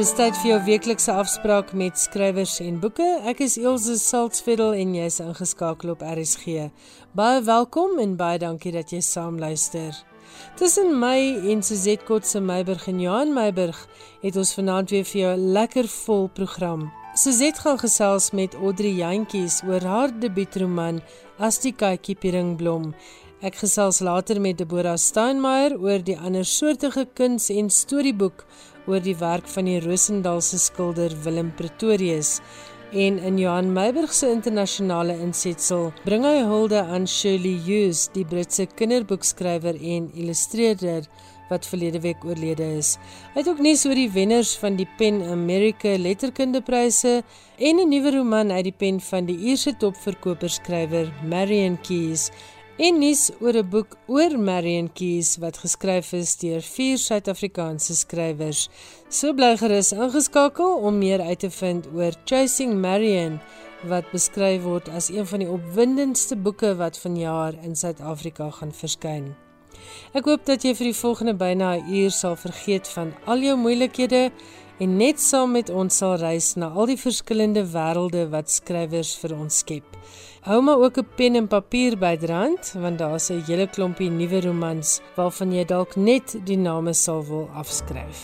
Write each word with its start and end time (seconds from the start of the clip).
Dis 0.00 0.14
tyd 0.16 0.32
vir 0.40 0.48
jou 0.48 0.58
weeklikse 0.64 1.12
afspraak 1.12 1.74
met 1.76 1.98
skrywers 2.00 2.54
en 2.64 2.78
boeke. 2.80 3.04
Ek 3.28 3.42
is 3.44 3.58
Elsje 3.60 3.98
Saltzfeld 4.00 4.78
en 4.80 4.94
jy's 4.96 5.18
ingeskakel 5.20 5.90
op 5.92 6.00
RSG. 6.00 6.70
Baie 7.12 7.42
welkom 7.44 7.98
en 8.00 8.14
baie 8.16 8.38
dankie 8.40 8.72
dat 8.72 8.94
jy 8.94 9.02
saam 9.04 9.36
luister. 9.36 9.92
Tussen 10.56 10.94
my 11.02 11.18
en 11.52 11.60
Suzette 11.60 12.08
Kotse 12.08 12.40
Meiburg 12.40 12.88
en 12.88 13.02
Johan 13.04 13.34
Meiburg 13.36 13.82
het 14.22 14.40
ons 14.40 14.54
vanaand 14.56 14.88
weer 14.96 15.04
vir 15.04 15.20
jou 15.20 15.36
'n 15.36 15.52
lekker 15.52 15.88
vol 15.88 16.28
program. 16.28 16.88
Suzette 17.14 17.60
gaan 17.60 17.78
gesels 17.78 18.30
met 18.32 18.54
Audrey 18.54 18.96
Jantjies 18.96 19.60
oor 19.68 19.84
haar 19.84 20.20
debuutroman 20.20 21.02
As 21.38 21.58
die 21.58 21.72
katjie 21.72 22.16
Pieringblom. 22.16 22.94
Ek 23.40 23.54
gesels 23.54 24.00
later 24.00 24.40
met 24.40 24.58
Deborah 24.58 24.96
Steinmeier 24.96 25.78
oor 25.80 26.02
die 26.04 26.18
ander 26.18 26.44
soortige 26.44 27.06
kuns 27.16 27.48
en 27.48 27.70
storieboek 27.70 28.44
oor 28.86 29.00
die 29.00 29.16
werk 29.16 29.48
van 29.48 29.68
die 29.68 29.80
Rosendalse 29.80 30.58
skilder 30.58 31.12
Willem 31.24 31.50
Pretorius 31.56 32.38
en 32.92 33.18
in 33.18 33.38
Johan 33.38 33.72
Meiburg 33.72 34.12
se 34.12 34.30
internasionale 34.30 35.14
insetsel 35.22 35.92
bring 36.04 36.24
hy 36.26 36.40
hulde 36.42 36.80
aan 36.82 37.06
Shirley 37.06 37.58
Hughes, 37.66 38.08
die 38.14 38.24
Britse 38.24 38.66
kinderboekskrywer 38.66 39.78
en 39.78 40.10
illustreerder 40.14 41.06
wat 41.50 41.66
verlede 41.66 42.00
week 42.00 42.24
oorlede 42.24 42.66
is. 42.78 42.94
Hy 43.34 43.42
het 43.42 43.50
ook 43.50 43.62
nuus 43.62 43.82
oor 43.86 43.98
die 43.98 44.10
wenners 44.14 44.54
van 44.58 44.76
die 44.78 44.88
Pen 44.98 45.20
America 45.26 45.96
Letterkundepryse 45.98 47.22
en 47.58 47.80
'n 47.80 47.88
nuwe 47.88 48.10
roman 48.16 48.50
uit 48.50 48.64
die 48.64 48.78
pen 48.82 49.00
van 49.00 49.26
die 49.26 49.38
Ierse 49.38 49.76
topverkoperskrywer 49.76 51.12
Marion 51.22 51.78
Keyes 51.82 52.30
en 52.78 52.98
nuus 52.98 53.30
oor 53.40 53.56
'n 53.56 53.68
boek 53.68 53.96
oor 54.06 54.38
Marion 54.38 54.92
Keys 54.92 55.36
wat 55.36 55.58
geskryf 55.58 56.12
is 56.12 56.36
deur 56.36 56.62
vier 56.62 56.98
Suid-Afrikaanse 56.98 57.94
skrywers. 57.96 58.68
So 59.08 59.32
bly 59.32 59.56
gerus 59.56 59.92
ingeskakel 59.92 60.76
om 60.86 60.98
meer 60.98 61.20
uit 61.20 61.38
te 61.38 61.50
vind 61.50 61.86
oor 61.94 62.12
Chasing 62.24 62.80
Marion 62.80 63.40
wat 63.82 64.10
beskryf 64.12 64.62
word 64.62 64.88
as 64.88 65.08
een 65.08 65.26
van 65.26 65.38
die 65.38 65.48
opwindendste 65.48 66.36
boeke 66.36 66.76
wat 66.76 66.98
vanjaar 66.98 67.54
in 67.62 67.76
Suid-Afrika 67.76 68.50
gaan 68.50 68.72
verskyn. 68.72 69.34
Ek 70.12 70.24
hoop 70.24 70.44
dat 70.46 70.64
jy 70.64 70.74
vir 70.74 70.90
die 70.90 71.00
volgende 71.02 71.34
byna 71.34 71.76
'n 71.76 71.94
uur 71.94 72.10
sal 72.10 72.36
vergeet 72.36 72.88
van 72.88 73.14
al 73.24 73.38
jou 73.38 73.56
moeilikhede 73.56 74.30
en 74.80 74.96
net 74.96 75.20
saam 75.20 75.50
met 75.52 75.70
ons 75.70 75.96
sal 75.96 76.16
reis 76.16 76.54
na 76.56 76.68
al 76.68 76.86
die 76.86 77.00
verskillende 77.00 77.64
wêrelde 77.72 78.28
wat 78.30 78.50
skrywers 78.50 79.16
vir 79.20 79.36
ons 79.36 79.58
skep. 79.58 79.96
Hou 80.40 80.62
maar 80.62 80.78
ook 80.80 80.96
'n 80.98 81.08
pen 81.16 81.34
en 81.34 81.46
papier 81.46 81.98
bydrand 81.98 82.72
want 82.72 82.98
daar's 82.98 83.28
'n 83.30 83.42
hele 83.46 83.66
klompie 83.68 84.10
nuwe 84.10 84.40
romans 84.40 85.00
waarvan 85.14 85.52
jy 85.52 85.64
dalk 85.64 85.96
net 85.96 86.36
die 86.44 86.56
name 86.56 86.92
sal 86.92 87.24
wil 87.24 87.48
afskryf. 87.54 88.20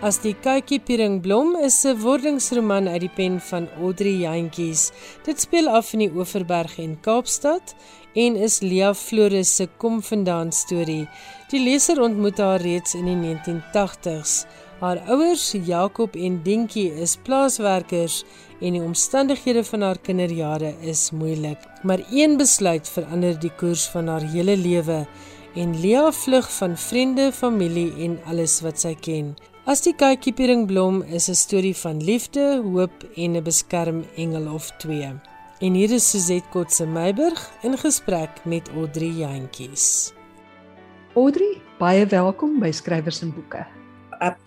As 0.00 0.16
die 0.18 0.34
kykie 0.34 0.80
Pieringblom 0.80 1.56
is 1.56 1.84
'n 1.84 2.00
wordingsroman 2.00 2.88
uit 2.88 3.00
die 3.00 3.14
pen 3.14 3.40
van 3.40 3.68
Audrey 3.76 4.16
Jantjies. 4.24 4.92
Dit 5.24 5.40
speel 5.40 5.68
af 5.68 5.92
in 5.92 5.98
die 5.98 6.12
Oeverberg 6.14 6.78
en 6.78 7.00
Kaapstad 7.00 7.74
en 8.14 8.36
is 8.36 8.60
Lia 8.60 8.94
Flores 8.94 9.56
se 9.56 9.68
kom 9.76 10.02
vandaan 10.02 10.52
storie. 10.52 11.08
Die 11.50 11.58
leser 11.58 11.98
ontmoet 11.98 12.38
haar 12.38 12.62
reeds 12.62 12.92
in 12.94 13.08
die 13.08 13.16
1980s. 13.18 14.44
Haar 14.78 15.00
ouers, 15.10 15.48
Jakob 15.66 16.14
en 16.14 16.36
Dinkie, 16.44 16.92
is 17.02 17.16
plaaswerkers 17.26 18.20
en 18.60 18.76
die 18.76 18.82
omstandighede 18.82 19.64
van 19.66 19.82
haar 19.82 19.98
kinderjare 19.98 20.70
is 20.86 21.08
moeilik. 21.10 21.64
Maar 21.82 22.04
een 22.14 22.36
besluit 22.38 22.88
verander 22.88 23.34
die 23.42 23.50
koers 23.58 23.88
van 23.90 24.06
haar 24.06 24.28
hele 24.30 24.54
lewe 24.56 25.00
en 25.58 25.74
Lia 25.80 26.12
vlug 26.14 26.46
van 26.54 26.76
vriende, 26.78 27.32
familie 27.32 27.90
en 28.06 28.20
alles 28.30 28.60
wat 28.62 28.78
sy 28.78 28.94
ken. 28.94 29.34
As 29.66 29.82
die 29.82 29.96
kykiepering 29.98 30.68
blom 30.70 31.02
is 31.02 31.28
'n 31.28 31.34
storie 31.34 31.74
van 31.76 31.98
liefde, 31.98 32.62
hoop 32.62 33.04
en 33.16 33.36
'n 33.36 33.42
beskermengel 33.42 34.54
of 34.54 34.70
twee. 34.78 35.12
En 35.58 35.74
hier 35.74 35.90
is 35.90 36.10
Suzette 36.10 36.48
Kotse 36.50 36.86
Meiburg 36.86 37.50
in 37.62 37.78
gesprek 37.78 38.30
met 38.44 38.68
Audrey 38.68 39.12
Jantjies. 39.18 40.12
Audrey, 41.18 41.56
baie 41.80 42.04
welkom 42.06 42.60
by 42.62 42.68
Skrywers 42.70 43.16
en 43.24 43.32
Boeke. 43.34 43.64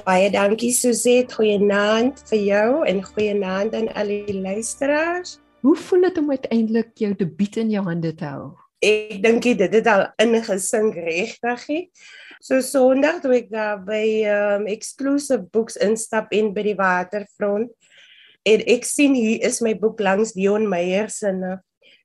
Baie 0.06 0.30
dankie 0.32 0.70
Suzette, 0.72 1.36
goeienaand 1.36 2.22
vir 2.30 2.40
jou 2.40 2.70
en 2.88 3.02
goeienaand 3.04 3.76
aan 3.76 3.90
al 4.00 4.14
die 4.14 4.38
luisteraars. 4.38 5.42
Hoe 5.68 5.74
voel 5.76 6.08
dit 6.08 6.22
om 6.22 6.32
uiteindelik 6.32 6.94
jou 7.04 7.10
debuut 7.20 7.60
in 7.60 7.74
jou 7.74 7.84
hande 7.84 8.14
te 8.16 8.30
hou? 8.30 8.54
Ek 8.80 9.20
dink 9.26 9.44
dit 9.44 9.76
het 9.76 9.90
al 9.92 10.06
ingesink 10.24 10.96
regtig. 11.04 11.68
So 12.40 12.64
Sondag 12.64 13.20
toe 13.26 13.36
ek 13.42 13.52
daar 13.52 13.84
by 13.84 14.24
um 14.32 14.72
Exclusive 14.72 15.44
Books 15.52 15.76
instap 15.84 16.32
in 16.32 16.54
by 16.56 16.64
die 16.70 16.78
waterfront 16.80 17.76
en 18.48 18.64
ek 18.72 18.88
sien 18.88 19.20
hier 19.20 19.44
is 19.44 19.60
my 19.60 19.76
boek 19.76 20.00
langs 20.00 20.32
Dion 20.32 20.70
Meyer 20.72 21.12
se 21.12 21.36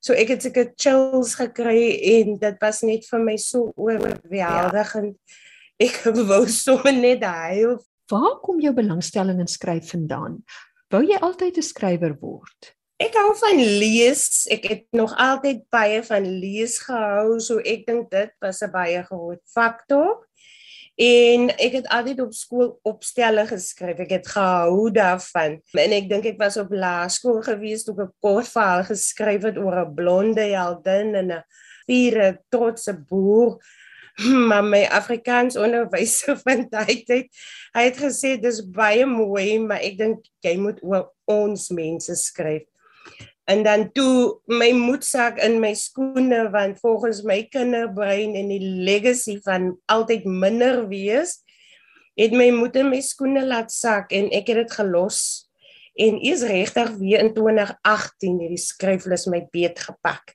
so 0.00 0.14
ek 0.14 0.34
het 0.34 0.47
seker 0.47 0.72
chills 0.76 1.34
gekry 1.38 1.98
en 2.14 2.38
dit 2.38 2.56
was 2.62 2.82
net 2.86 3.06
vir 3.10 3.25
my 3.25 3.36
so 3.36 3.72
oorweldigend 3.76 5.14
ja. 5.19 5.38
ek 5.88 6.03
wou 6.31 6.44
sommer 6.47 6.94
net 6.94 7.25
huil 7.25 7.78
waar 8.08 8.41
kom 8.44 8.60
jou 8.60 8.72
belangstelling 8.72 9.41
in 9.42 9.50
skryf 9.50 9.92
vandaan 9.94 10.42
wou 10.92 11.04
jy 11.04 11.19
altyd 11.20 11.58
'n 11.58 11.70
skrywer 11.72 12.19
word 12.20 12.75
Ek 12.98 13.14
hou 13.14 13.28
van 13.38 13.60
lees. 13.78 14.48
Ek 14.50 14.64
het 14.66 14.87
nog 14.91 15.12
altyd 15.22 15.60
baie 15.70 16.00
van 16.03 16.25
lees 16.42 16.81
gehou, 16.82 17.37
so 17.38 17.62
ek 17.62 17.84
dink 17.87 18.10
dit 18.10 18.32
was 18.42 18.58
'n 18.58 18.72
baie 18.75 19.04
groot 19.06 19.38
faktor. 19.54 20.26
En 20.98 21.47
ek 21.62 21.76
het 21.78 21.88
altyd 21.94 22.20
op 22.25 22.32
skool 22.34 22.70
opstelle 22.82 23.44
geskryf. 23.47 24.00
Ek 24.03 24.16
het 24.16 24.31
gehou 24.32 24.88
daarvan. 24.91 25.60
En 25.78 25.92
ek 25.94 26.09
dink 26.10 26.25
ek 26.26 26.41
was 26.41 26.56
op 26.59 26.72
laerskool 26.75 27.38
gewees 27.47 27.84
toe 27.86 27.94
ek 27.94 28.09
'n 28.09 28.14
kort 28.19 28.50
verhaal 28.50 28.82
geskryf 28.82 29.47
het 29.47 29.58
oor 29.62 29.78
'n 29.87 29.94
blonde 29.94 30.42
heldin 30.42 31.14
en 31.14 31.31
'n 31.32 31.44
vier 31.87 32.41
trotse 32.50 32.92
boer. 33.08 33.62
Maar 34.48 34.64
my 34.64 34.82
Afrikaans 34.91 35.56
onderwyser 35.56 36.37
van 36.44 36.66
daai 36.70 37.04
tyd, 37.06 37.31
hy 37.72 37.82
het 37.87 37.98
gesê 38.03 38.34
dis 38.41 38.58
baie 38.66 39.06
mooi, 39.06 39.58
maar 39.62 39.78
ek 39.78 39.98
dink 39.98 40.26
jy 40.42 40.56
moet 40.58 40.82
oor 40.82 41.12
ons 41.25 41.70
mense 41.70 42.14
skryf 42.14 42.66
en 43.48 43.62
dan 43.64 43.86
toe 43.97 44.38
my 44.44 44.69
moedsak 44.76 45.38
in 45.41 45.56
my 45.62 45.72
skoene 45.75 46.42
want 46.53 46.81
volgens 46.84 47.22
my 47.25 47.41
kinderbrein 47.48 48.34
en 48.36 48.50
die 48.53 48.60
legacy 48.60 49.38
van 49.44 49.70
altyd 49.88 50.26
minder 50.28 50.82
wees 50.91 51.38
het 52.19 52.34
my 52.37 52.50
moed 52.53 52.76
in 52.76 52.91
my 52.92 53.00
skoene 53.04 53.44
laat 53.47 53.72
sak 53.72 54.12
en 54.12 54.28
ek 54.34 54.50
het 54.50 54.64
dit 54.64 54.75
gelos. 54.81 55.20
En 55.98 56.19
is 56.22 56.44
regtig 56.47 56.91
weer 56.98 57.22
in 57.25 57.32
2018 57.34 58.37
hierdie 58.42 58.60
skryflus 58.62 59.26
my 59.31 59.41
beet 59.54 59.81
gepak. 59.82 60.34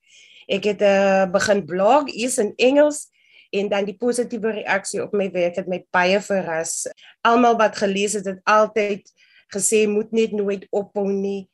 Ek 0.52 0.66
het 0.72 0.82
uh, 0.84 1.24
begin 1.32 1.64
blog 1.68 2.10
is 2.12 2.40
in 2.42 2.52
Engels 2.58 3.06
en 3.54 3.70
dan 3.72 3.86
die 3.88 3.96
positiewe 4.00 4.56
reaksie 4.64 5.04
op 5.04 5.14
my 5.16 5.30
werk 5.32 5.60
het 5.62 5.70
my 5.72 5.84
baie 5.94 6.20
verras. 6.24 6.88
Almal 7.22 7.60
wat 7.62 7.78
gelees 7.80 8.18
het 8.18 8.28
het 8.32 8.42
altyd 8.50 9.06
gesê 9.54 9.86
moet 9.88 10.12
net 10.16 10.34
nooit 10.34 10.66
ophou 10.74 11.06
nie 11.12 11.46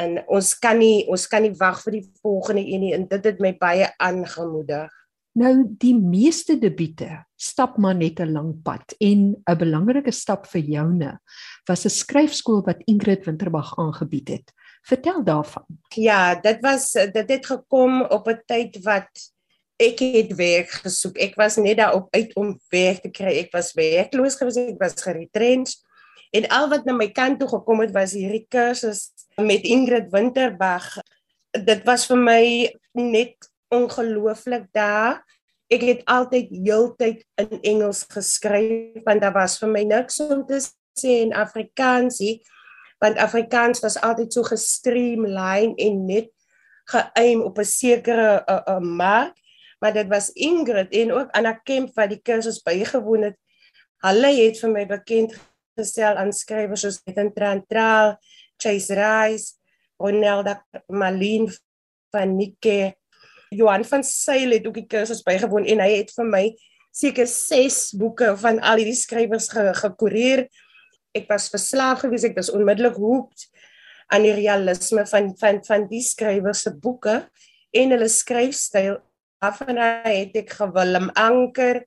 en 0.00 0.18
ons 0.26 0.50
kan 0.58 0.78
nie 0.78 1.06
ons 1.10 1.26
kan 1.30 1.42
nie 1.44 1.54
wag 1.58 1.80
vir 1.84 1.98
die 1.98 2.04
volgende 2.22 2.64
een 2.64 2.80
nie 2.80 2.92
en 2.96 3.06
dit 3.08 3.24
het 3.30 3.40
my 3.42 3.54
baie 3.58 3.88
aangemoedig. 4.02 4.92
Nou 5.34 5.52
die 5.82 5.94
meeste 5.98 6.54
debiete 6.62 7.24
stap 7.34 7.78
maar 7.78 7.94
net 7.94 8.20
'n 8.20 8.32
lang 8.32 8.62
pad 8.62 8.94
en 9.00 9.34
'n 9.34 9.58
belangrike 9.58 10.12
stap 10.12 10.46
vir 10.46 10.62
joune 10.62 11.18
was 11.68 11.84
'n 11.84 11.90
skryfskool 11.90 12.62
wat 12.66 12.82
Ingrid 12.86 13.24
Winterbag 13.24 13.78
aangebied 13.78 14.28
het. 14.28 14.52
Vertel 14.82 15.24
daarvan. 15.24 15.64
Ja, 15.94 16.34
dit 16.34 16.60
was 16.60 16.92
dit 16.92 17.28
het 17.28 17.46
gekom 17.46 18.02
op 18.02 18.28
'n 18.28 18.42
tyd 18.46 18.82
wat 18.84 19.10
ek 19.76 19.98
het 19.98 20.34
werk 20.34 20.70
gesoek. 20.70 21.18
Ek 21.18 21.34
was 21.34 21.56
net 21.56 21.76
daarop 21.76 22.14
uit 22.14 22.34
om 22.34 22.60
werk 22.70 23.02
te 23.02 23.10
kry. 23.10 23.38
Ek 23.38 23.52
was 23.52 23.72
werkloos 23.72 24.36
gewees, 24.36 24.56
ek 24.56 24.78
was 24.78 25.02
geretrench. 25.02 25.74
En 26.30 26.48
al 26.48 26.68
wat 26.68 26.84
na 26.84 26.92
my 26.92 27.10
kant 27.10 27.38
toe 27.38 27.48
gekom 27.48 27.80
het 27.80 27.92
was 27.94 28.12
hierdie 28.12 28.46
kursus 28.48 29.10
met 29.36 29.62
Ingrid 29.62 30.10
Winterberg. 30.10 30.98
Dit 31.50 31.84
was 31.86 32.06
vir 32.06 32.18
my 32.18 32.44
net 32.92 33.50
ongelooflik 33.74 34.66
daar. 34.74 35.22
Ek 35.72 35.82
het 35.82 36.02
altyd 36.10 36.50
heeltyd 36.52 37.24
in 37.40 37.60
Engels 37.62 38.04
geskryf 38.10 39.02
want 39.06 39.22
daar 39.24 39.34
was 39.34 39.58
vir 39.58 39.70
my 39.72 39.82
niks 39.88 40.20
om 40.22 40.44
te 40.46 40.60
sê 40.60 41.20
in 41.24 41.34
Afrikaans 41.34 42.20
nie. 42.22 42.38
Want 43.02 43.18
Afrikaans 43.18 43.82
was 43.82 43.98
altyd 44.00 44.32
so 44.32 44.46
gestreamline 44.46 45.74
en 45.76 46.04
net 46.06 46.30
geaim 46.92 47.42
op 47.42 47.58
'n 47.58 47.64
sekere 47.64 48.44
uh, 48.46 48.60
uh, 48.68 48.78
mark, 48.78 49.34
maar 49.80 49.92
dit 49.92 50.08
was 50.08 50.30
Ingrid 50.32 50.92
en 50.92 51.12
ook 51.12 51.30
Anna 51.30 51.52
Kemp 51.52 51.94
wat 51.94 52.08
die 52.08 52.20
kursus 52.22 52.62
bygewoon 52.62 53.22
het. 53.22 53.36
Hulle 54.04 54.30
het 54.36 54.58
vir 54.60 54.70
my 54.70 54.86
bekend 54.86 55.34
gestel 55.76 56.16
aan 56.16 56.32
skrywers 56.32 56.80
soos 56.80 57.00
Ethan 57.08 57.32
Trantral, 57.32 58.18
Chase 58.60 58.94
Rice, 58.96 59.56
Ronelda 60.00 60.58
Malin 60.88 61.48
van 62.12 62.36
Nike 62.36 62.94
Johan 63.54 63.84
van 63.84 64.04
Sail 64.04 64.50
het 64.50 64.66
ook 64.66 64.78
die 64.78 64.88
kursus 64.90 65.22
bygewoon 65.22 65.66
en 65.70 65.82
hy 65.84 65.90
het 66.00 66.12
vir 66.16 66.28
my 66.28 66.44
seker 66.94 67.26
6 67.30 67.94
boeke 67.98 68.32
van 68.40 68.60
al 68.62 68.80
hierdie 68.82 68.98
skrywers 68.98 69.48
gekoreer. 69.52 70.46
Ek 71.14 71.28
was 71.30 71.50
verslaaf 71.52 72.04
gewees, 72.04 72.26
ek 72.26 72.38
was 72.38 72.52
onmiddellik 72.54 72.98
hooked 72.98 73.48
aan 74.12 74.26
die 74.26 74.34
realisme 74.36 75.06
van 75.10 75.32
van 75.40 75.60
van 75.66 75.88
die 75.90 76.02
skrywers 76.04 76.64
se 76.66 76.74
boeke 76.74 77.20
en 77.74 77.94
hulle 77.94 78.10
skryfstyl. 78.10 78.98
Af 79.44 79.60
en 79.66 79.78
aan 79.78 80.06
het 80.08 80.36
ek 80.38 80.54
gewilm 80.58 81.10
anker 81.18 81.82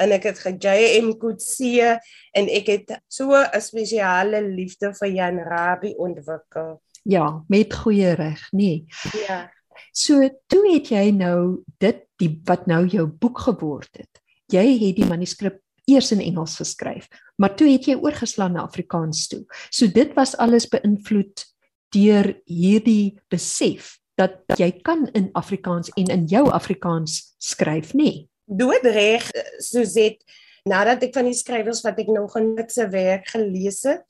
en 0.00 0.14
ek 0.14 0.28
het 0.30 0.40
ge-JM 0.42 1.12
Kutse 1.20 1.98
en 2.34 2.48
ek 2.50 2.70
het 2.70 2.94
so 3.08 3.34
'n 3.34 3.60
spesiale 3.60 4.42
liefde 4.42 4.92
vir 4.94 5.08
Jan 5.08 5.38
Rabie 5.38 5.96
ontwikkel. 5.98 6.80
Ja, 7.04 7.44
met 7.48 7.74
goeie 7.74 8.14
reg, 8.14 8.52
nee. 8.52 8.86
Ja. 9.26 9.50
So 9.92 10.28
toe 10.46 10.72
het 10.72 10.88
jy 10.88 11.10
nou 11.10 11.62
dit 11.78 12.04
die 12.16 12.40
wat 12.44 12.66
nou 12.66 12.86
jou 12.86 13.06
boek 13.06 13.38
geword 13.38 13.90
het. 13.96 14.20
Jy 14.46 14.78
het 14.78 14.96
die 14.96 15.06
manuskrip 15.06 15.60
eers 15.86 16.12
in 16.12 16.20
Engels 16.20 16.56
geskryf, 16.56 17.08
maar 17.36 17.56
toe 17.56 17.68
het 17.68 17.84
jy 17.84 17.94
oorgeslaan 17.94 18.52
na 18.52 18.62
Afrikaans 18.62 19.28
toe. 19.28 19.44
So 19.70 19.86
dit 19.86 20.14
was 20.14 20.36
alles 20.36 20.66
beïnvloed 20.66 21.44
deur 21.92 22.40
hierdie 22.46 23.18
besef 23.28 23.98
dat 24.16 24.40
jy 24.56 24.80
kan 24.82 25.08
in 25.12 25.28
Afrikaans 25.32 25.90
en 25.96 26.06
in 26.06 26.26
jou 26.26 26.50
Afrikaans 26.50 27.34
skryf, 27.38 27.92
nê? 27.92 28.02
Nee 28.02 28.28
doodreg 28.44 29.30
Suzet 29.62 30.20
nadat 30.64 31.02
ek 31.04 31.16
van 31.16 31.28
die 31.28 31.36
skrywers 31.36 31.82
wat 31.84 31.98
ek 32.00 32.12
nog 32.12 32.36
in 32.40 32.54
se 32.68 32.86
werk 32.92 33.28
gelees 33.34 33.82
het 33.88 34.04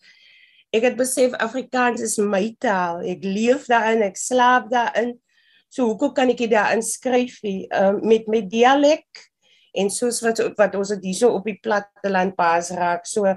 ek 0.74 0.88
het 0.88 0.96
besef 0.98 1.34
Afrikaans 1.42 2.02
is 2.02 2.16
my 2.18 2.48
taal. 2.62 3.04
Ek 3.06 3.22
leef 3.22 3.68
daarin 3.70 4.02
ek 4.06 4.18
slaap 4.18 4.70
daarin. 4.72 5.14
So 5.70 5.86
hoekom 5.90 6.14
kan 6.16 6.32
ek 6.32 6.42
dit 6.44 6.54
daarin 6.54 6.82
skryf 6.82 7.38
uh, 7.46 7.94
met 8.02 8.26
met 8.30 8.48
dialek 8.50 9.06
en 9.74 9.90
soos 9.90 10.20
wat 10.22 10.42
wat 10.58 10.74
ons 10.78 10.94
dit 10.96 11.10
hierso 11.10 11.34
op 11.34 11.46
die 11.46 11.58
platteland 11.62 12.34
pas 12.38 12.70
raak. 12.74 13.06
So 13.06 13.30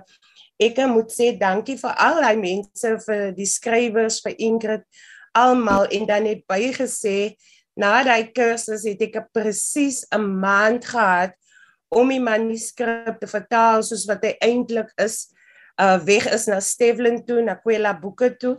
ek 0.57 0.81
moet 0.89 1.13
sê 1.13 1.33
dankie 1.37 1.77
vir 1.77 1.93
al 2.01 2.23
die 2.25 2.41
mense 2.41 2.95
vir 3.05 3.29
die 3.37 3.49
skrywers 3.49 4.21
vir 4.25 4.37
Ingrid 4.41 4.85
almal 5.37 5.85
en 5.93 6.09
dan 6.09 6.25
net 6.25 6.45
bygesê 6.49 7.35
na 7.77 8.01
daai 8.03 8.31
kursus 8.33 8.85
het 8.89 9.01
ek 9.07 9.29
presies 9.33 10.05
'n 10.11 10.25
maand 10.41 10.85
gehad 10.85 11.33
om 11.93 12.09
die 12.09 12.19
manuskrip 12.19 13.19
te 13.21 13.27
vertaal 13.27 13.83
soos 13.83 14.05
wat 14.09 14.23
hy 14.25 14.33
eintlik 14.41 14.91
is 14.97 15.29
uh 15.79 15.97
weg 16.03 16.25
is 16.33 16.47
na 16.49 16.59
Stevlin 16.59 17.23
toe 17.25 17.41
na 17.41 17.55
Kwela 17.55 17.93
boeke 17.93 18.33
toe 18.37 18.57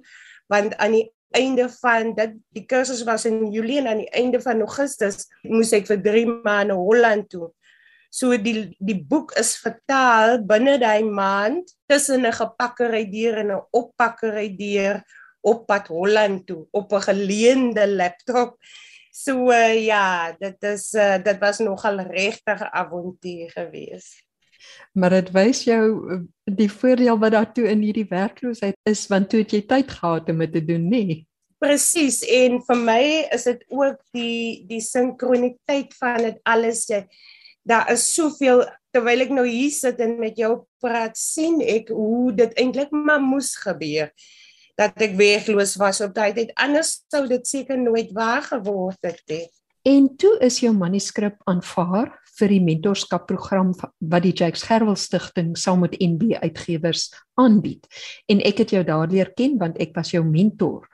want 0.48 0.76
aan 0.78 0.94
die 0.96 1.08
einde 1.36 1.68
van 1.82 2.14
dit 2.16 2.36
die 2.56 2.64
kursus 2.64 3.04
was 3.04 3.26
in 3.28 3.50
Julie 3.52 3.78
en 3.82 3.90
aan 3.90 4.02
die 4.04 4.12
einde 4.16 4.40
van 4.40 4.62
Augustus 4.64 5.26
moes 5.42 5.74
ek 5.76 5.88
vir 5.90 6.00
3 6.04 6.24
maande 6.44 6.76
Holland 6.78 7.28
toe. 7.28 7.50
So 8.10 8.32
die 8.40 8.70
die 8.80 8.96
boek 8.96 9.34
is 9.36 9.56
vertaal 9.60 10.38
binne 10.48 10.78
daai 10.80 11.04
maand 11.04 11.68
tussen 11.90 12.24
'n 12.24 12.32
gepakkery 12.32 13.04
deur 13.12 13.36
en 13.44 13.50
'n 13.52 13.66
oppakkery 13.72 14.48
deur 14.56 15.02
op 15.42 15.66
pad 15.66 15.88
Holland 15.88 16.46
toe 16.46 16.66
op 16.72 16.92
'n 16.92 17.02
geleende 17.10 17.86
laptop 17.86 18.56
So 19.18 19.50
uh, 19.50 19.74
ja, 19.74 20.32
dit 20.38 20.62
is 20.62 20.92
uh, 20.94 21.16
dit 21.22 21.38
was 21.42 21.58
nogal 21.58 21.98
regtig 22.06 22.62
avontuur 22.70 23.50
geweest. 23.50 24.22
Maar 24.92 25.10
dit 25.10 25.30
wys 25.34 25.62
jou 25.66 25.82
eh, 26.10 26.20
die 26.58 26.68
voordeel 26.70 27.18
wat 27.18 27.34
daartoe 27.34 27.68
in 27.70 27.82
hierdie 27.82 28.06
werkloosheid 28.10 28.76
is 28.90 29.04
want 29.10 29.30
toe 29.30 29.42
het 29.42 29.54
jy 29.54 29.60
tyd 29.70 29.90
gehad 29.90 30.30
om 30.30 30.42
dit 30.42 30.52
te 30.54 30.62
doen, 30.70 30.86
nê? 30.90 31.02
Nee? 31.08 31.18
Presies 31.58 32.20
en 32.22 32.60
vir 32.66 32.80
my 32.82 33.02
is 33.34 33.48
dit 33.50 33.64
ook 33.74 33.98
die 34.14 34.66
die 34.70 34.82
sinkroniteit 34.82 35.94
van 35.98 36.22
dit 36.28 36.38
alles. 36.46 36.84
Jy, 36.90 37.02
daar 37.66 37.90
is 37.94 38.06
soveel 38.14 38.62
terwyl 38.94 39.26
ek 39.26 39.34
nou 39.34 39.46
hier 39.48 39.74
sit 39.74 39.98
en 40.02 40.14
met 40.22 40.38
jou 40.38 40.52
praat 40.82 41.18
sien 41.18 41.58
ek 41.62 41.90
hoe 41.94 42.30
dit 42.38 42.54
eintlik 42.62 42.94
maar 42.94 43.22
moes 43.22 43.56
gebeur 43.58 44.14
dat 44.78 45.00
ek 45.02 45.16
werkloos 45.18 45.74
was 45.80 46.00
op 46.04 46.14
daai 46.14 46.32
tyd. 46.36 46.52
Anders 46.54 47.00
sou 47.10 47.24
dit 47.30 47.46
seker 47.46 47.78
nooit 47.80 48.12
waar 48.14 48.44
geword 48.46 49.02
het 49.06 49.22
nie. 49.30 49.46
En 49.88 50.08
toe 50.20 50.36
is 50.44 50.60
jou 50.62 50.72
manuskrip 50.76 51.38
aanvaar 51.50 52.12
vir 52.38 52.52
die 52.52 52.62
mentorskapprogram 52.62 53.72
wat 53.98 54.22
die 54.22 54.34
Jacques 54.34 54.66
Gerwel 54.68 54.98
Stichting 54.98 55.54
saam 55.58 55.82
met 55.82 55.96
NB 55.98 56.38
Uitgewers 56.42 57.08
aanbied. 57.40 57.86
En 58.30 58.42
ek 58.46 58.62
het 58.62 58.74
jou 58.76 58.84
daardeur 58.86 59.32
ken 59.38 59.56
want 59.58 59.78
ek 59.82 59.96
was 59.98 60.12
jou 60.14 60.22
mentor. 60.26 60.86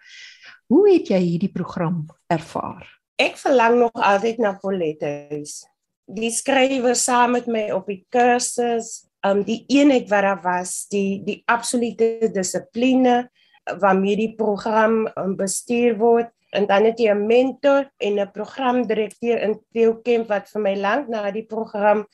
Hoe 0.72 0.86
het 0.88 1.10
jy 1.12 1.20
hierdie 1.20 1.52
program 1.52 2.06
ervaar? 2.32 2.86
Ek 3.20 3.36
verlang 3.38 3.78
nog 3.82 3.92
altyd 3.94 4.40
na 4.42 4.54
Polethuis. 4.60 5.62
Die 6.08 6.32
skrywer 6.32 6.96
saam 6.96 7.36
met 7.36 7.46
my 7.48 7.68
op 7.76 7.88
die 7.88 8.02
kursus, 8.12 9.04
um 9.24 9.44
die 9.44 9.62
eenheid 9.72 10.08
wat 10.10 10.24
daar 10.26 10.42
was, 10.44 10.84
die 10.92 11.20
die 11.24 11.40
absolute 11.48 12.30
dissipline, 12.32 13.24
waarmee 13.80 14.16
die 14.16 14.34
program 14.36 15.04
um, 15.16 15.36
bestuur 15.36 15.96
word 15.98 16.30
en 16.54 16.66
dan 16.70 16.84
het 16.84 16.98
jy 16.98 17.10
'n 17.10 17.26
mentor 17.26 17.90
en 17.98 18.20
'n 18.20 18.30
programdirekteur 18.30 19.40
in 19.40 19.60
Theo 19.72 19.94
Kemp 20.02 20.28
wat 20.28 20.48
vir 20.50 20.60
my 20.60 20.74
lank 20.76 21.08
na 21.08 21.30
die 21.30 21.46
program 21.46 22.06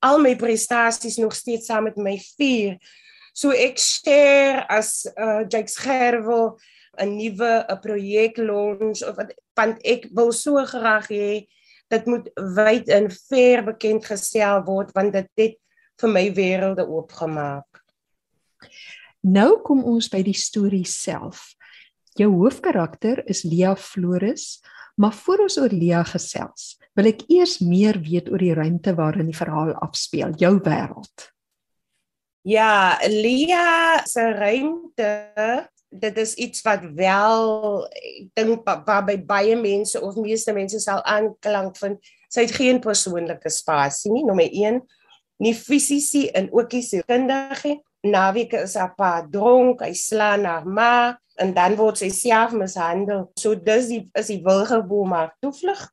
al 0.00 0.18
my 0.18 0.36
prestasies 0.36 1.16
nog 1.16 1.34
steeds 1.34 1.66
saam 1.66 1.84
met 1.84 1.96
my 1.96 2.18
vier. 2.36 2.78
So 3.32 3.50
ek 3.50 3.78
share 3.78 4.66
as 4.68 5.06
uh, 5.16 5.44
Jacques 5.48 5.78
Gerwel 5.78 6.58
'n 7.00 7.16
nuwe 7.16 7.64
'n 7.68 7.80
projek 7.80 8.36
launch 8.36 9.02
of 9.02 9.16
want 9.54 9.82
ek 9.84 10.08
wil 10.12 10.32
so 10.32 10.64
graag 10.64 11.08
hê 11.08 11.46
dit 11.88 12.06
moet 12.06 12.28
wyd 12.34 12.88
en 12.88 13.10
ver 13.10 13.64
bekend 13.64 14.04
gestel 14.04 14.64
word 14.64 14.92
want 14.92 15.12
dit 15.12 15.28
het 15.36 15.56
vir 16.00 16.10
my 16.10 16.26
wêrelde 16.34 16.84
oopgemaak. 16.88 17.81
Nou 19.22 19.60
kom 19.62 19.84
ons 19.86 20.08
by 20.10 20.18
die 20.26 20.34
storie 20.34 20.86
self. 20.88 21.52
Jou 22.18 22.32
hoofkarakter 22.34 23.22
is 23.30 23.44
Lia 23.46 23.76
Flores, 23.78 24.58
maar 24.98 25.14
voor 25.14 25.44
ons 25.46 25.58
oor 25.62 25.72
Lia 25.72 26.02
gesels, 26.04 26.74
wil 26.98 27.08
ek 27.12 27.22
eers 27.30 27.60
meer 27.62 28.00
weet 28.02 28.28
oor 28.32 28.42
die 28.42 28.54
ruimte 28.56 28.92
waarin 28.98 29.30
die 29.30 29.36
verhaal 29.36 29.72
afspeel, 29.80 30.34
jou 30.42 30.56
wêreld. 30.66 31.28
Ja, 32.42 32.98
Lia 33.06 34.02
se 34.10 34.26
ruimte, 34.34 35.12
dit 35.88 36.18
is 36.18 36.34
iets 36.34 36.64
wat 36.66 36.82
wel 36.98 37.86
ek 37.86 38.26
dink 38.34 38.66
waarby 38.66 39.16
baie 39.22 39.54
mense 39.56 40.00
of 40.02 40.18
meeste 40.18 40.52
mense 40.56 40.82
sal 40.82 40.98
aanklank 41.06 41.78
vind. 41.78 42.12
Sy 42.32 42.48
het 42.48 42.56
geen 42.58 42.82
persoonlike 42.82 43.54
spasie 43.54 44.10
nie, 44.10 44.26
nommer 44.26 44.50
1, 44.50 44.82
nie 45.46 45.54
fisiese 45.54 46.26
en 46.34 46.50
ook 46.50 46.74
nie 46.74 46.82
sielkundige 46.82 47.78
naweke 48.02 48.62
is 48.66 48.74
haar 48.78 48.94
pa 48.98 49.22
dronk, 49.30 49.82
hy 49.82 49.94
slaan 49.94 50.46
haar 50.48 50.66
ma 50.66 51.16
en 51.40 51.54
dan 51.54 51.76
word 51.78 52.00
sy 52.02 52.10
self 52.12 52.52
mishandel. 52.52 53.30
So 53.38 53.54
dis 53.54 53.88
die 53.90 54.02
is 54.18 54.30
die 54.32 54.42
wilgeboom 54.44 55.14
haar 55.16 55.32
toevlug. 55.42 55.86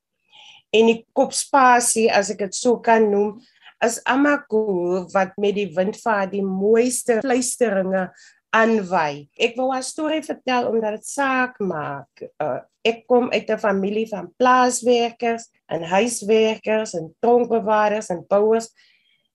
En 0.75 0.89
die 0.91 1.05
kopspasie 1.17 2.09
as 2.13 2.29
ek 2.33 2.43
dit 2.45 2.57
so 2.57 2.77
kan 2.85 3.07
noem, 3.09 3.37
is 3.85 4.01
Amako 4.09 5.05
wat 5.13 5.37
met 5.39 5.55
die 5.55 5.69
wind 5.75 5.97
vaar 6.01 6.27
die 6.29 6.43
mooiste 6.43 7.21
fluisteringe 7.23 8.09
aanwy. 8.55 9.29
Ek 9.37 9.55
wil 9.55 9.73
'n 9.73 9.83
storie 9.83 10.23
vertel 10.25 10.67
omdat 10.67 10.99
dit 10.99 11.05
saak 11.05 11.59
maak. 11.59 12.09
Uh, 12.41 12.59
ek 12.83 13.05
kom 13.07 13.31
uit 13.31 13.49
'n 13.49 13.57
familie 13.57 14.07
van 14.07 14.33
plaaswerkers 14.37 15.49
en 15.67 15.83
huiswerkers 15.83 16.93
en 16.93 17.15
tronkbewaarders 17.19 18.09
en 18.09 18.25
bouers 18.27 18.69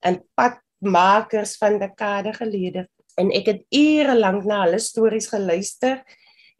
en 0.02 0.20
pad 0.34 0.60
makers 0.84 1.56
van 1.60 1.78
dekade 1.80 2.34
gelede 2.36 2.86
en 3.20 3.30
ek 3.34 3.50
het 3.52 3.62
ure 3.74 4.16
lank 4.18 4.46
na 4.48 4.64
hulle 4.64 4.80
stories 4.82 5.30
geluister 5.32 6.02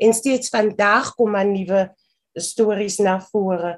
en 0.02 0.14
steeds 0.14 0.52
vandag 0.52 1.12
kom 1.18 1.34
maar 1.34 1.46
nuwe 1.46 1.86
stories 2.34 2.98
na 3.02 3.18
vore. 3.30 3.76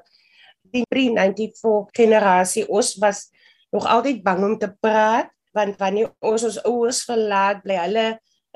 Die 0.73 0.83
394 0.89 1.93
generasie 1.95 2.65
ons 2.67 2.95
was 3.01 3.27
nog 3.73 3.85
altyd 3.85 4.23
bang 4.25 4.43
om 4.45 4.55
te 4.59 4.71
praat 4.81 5.31
want 5.57 5.77
wanneer 5.81 6.11
ons 6.21 6.45
ons 6.45 6.61
ouers 6.69 7.01
verlaat 7.07 7.63
bly 7.63 7.77
hulle 7.81 8.07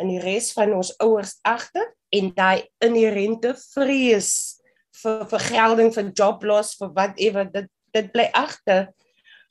in 0.01 0.09
die 0.11 0.21
res 0.21 0.51
van 0.57 0.73
ons 0.77 0.93
ouers 1.01 1.37
agter 1.47 1.87
en 2.13 2.31
daai 2.35 2.65
inherente 2.83 3.53
vrees 3.73 4.31
vir 5.01 5.23
vergelding 5.31 5.91
vir 5.95 6.11
job 6.17 6.43
loss 6.45 6.75
vir 6.79 6.91
whatever 6.97 7.47
dit 7.53 7.69
dit 7.91 8.11
bly 8.13 8.27
agter 8.37 8.89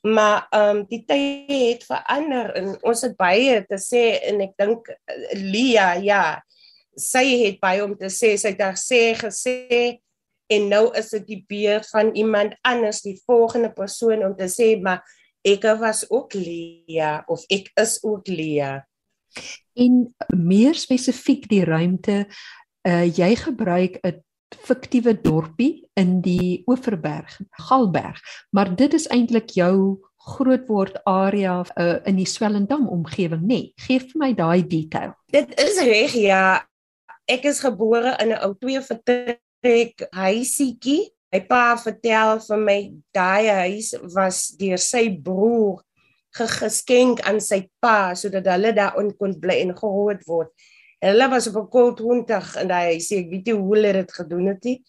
maar 0.01 0.47
ehm 0.49 0.77
um, 0.77 0.85
die 0.89 1.03
tyd 1.05 1.51
het 1.51 1.83
verander 1.85 2.53
en 2.57 2.71
ons 2.81 3.01
het 3.05 3.13
baie 3.17 3.59
te 3.69 3.77
sê 3.77 4.17
en 4.29 4.41
ek 4.41 4.55
dink 4.57 4.87
eh, 4.89 5.37
Lia 5.37 5.93
ja 6.01 6.23
sy 6.97 7.23
het 7.45 7.59
baie 7.61 7.83
om 7.83 7.95
te 7.97 8.09
sê. 8.11 8.35
Sy 8.37 8.53
het 8.53 8.59
daar 8.59 8.79
sê 8.79 9.13
gesê 9.17 9.99
en 10.51 10.67
nou 10.71 10.89
is 10.97 11.11
dit 11.15 11.27
die 11.27 11.41
beurt 11.47 11.87
van 11.93 12.11
iemand 12.19 12.57
anders 12.67 13.01
die 13.05 13.17
volgende 13.25 13.71
persoon 13.71 14.25
om 14.25 14.35
te 14.35 14.49
sê 14.51 14.73
maar 14.81 15.03
ek 15.47 15.63
was 15.79 16.03
ook 16.09 16.33
Lia 16.37 17.21
of 17.27 17.45
ek 17.49 17.71
is 17.79 17.99
ook 18.03 18.27
Lia. 18.27 18.81
En 19.79 20.03
meer 20.35 20.75
spesifiek 20.75 21.47
die 21.49 21.63
ruimte 21.63 22.25
uh, 22.87 23.05
jy 23.07 23.35
gebruik 23.39 24.01
'n 24.03 24.19
fiktiewe 24.55 25.13
dorpie 25.21 25.87
in 25.99 26.19
die 26.21 26.63
Oeverberg, 26.67 27.39
Galberg, 27.67 28.21
maar 28.51 28.75
dit 28.75 28.93
is 28.93 29.07
eintlik 29.07 29.53
jou 29.55 30.01
grootword 30.21 30.99
area 31.09 31.61
uh, 31.79 31.97
in 32.05 32.19
die 32.19 32.27
Swellendam 32.29 32.87
omgewing, 32.89 33.41
nê? 33.41 33.47
Nee, 33.47 33.71
Geef 33.87 34.11
vir 34.11 34.21
my 34.21 34.33
daai 34.37 34.61
detail. 34.67 35.15
Dit 35.33 35.55
is 35.59 35.79
reg, 35.81 36.13
ja. 36.19 36.61
Ek 37.29 37.45
is 37.49 37.61
gebore 37.63 38.15
in 38.21 38.33
'n 38.35 38.41
ou 38.45 38.53
twee 38.59 38.81
vertrek 38.81 40.05
huisietjie. 40.11 41.09
My 41.31 41.39
pa 41.47 41.77
vertel 41.79 42.41
vir 42.43 42.59
my 42.59 42.79
daai 43.15 43.47
huis 43.63 43.95
was 44.13 44.51
deur 44.59 44.77
sy 44.77 45.07
broer 45.15 45.79
geskenk 46.35 47.21
aan 47.27 47.39
sy 47.43 47.67
pa 47.79 48.13
sodat 48.15 48.47
hulle 48.47 48.73
daarin 48.75 49.11
kon 49.17 49.33
bly 49.39 49.61
en 49.63 49.75
groot 49.75 50.21
word. 50.27 50.51
Hulle 51.01 51.27
was 51.29 51.47
op 51.47 51.55
'n 51.55 51.69
koud 51.69 51.99
winter 51.99 52.43
en 52.61 52.67
daai 52.67 52.93
huisie, 52.93 53.19
ek 53.19 53.29
weet 53.29 53.45
nie 53.45 53.55
hoe 53.57 53.75
hulle 53.75 53.93
dit 53.93 54.11
gedoen 54.11 54.47
het 54.47 54.63
nie. 54.63 54.83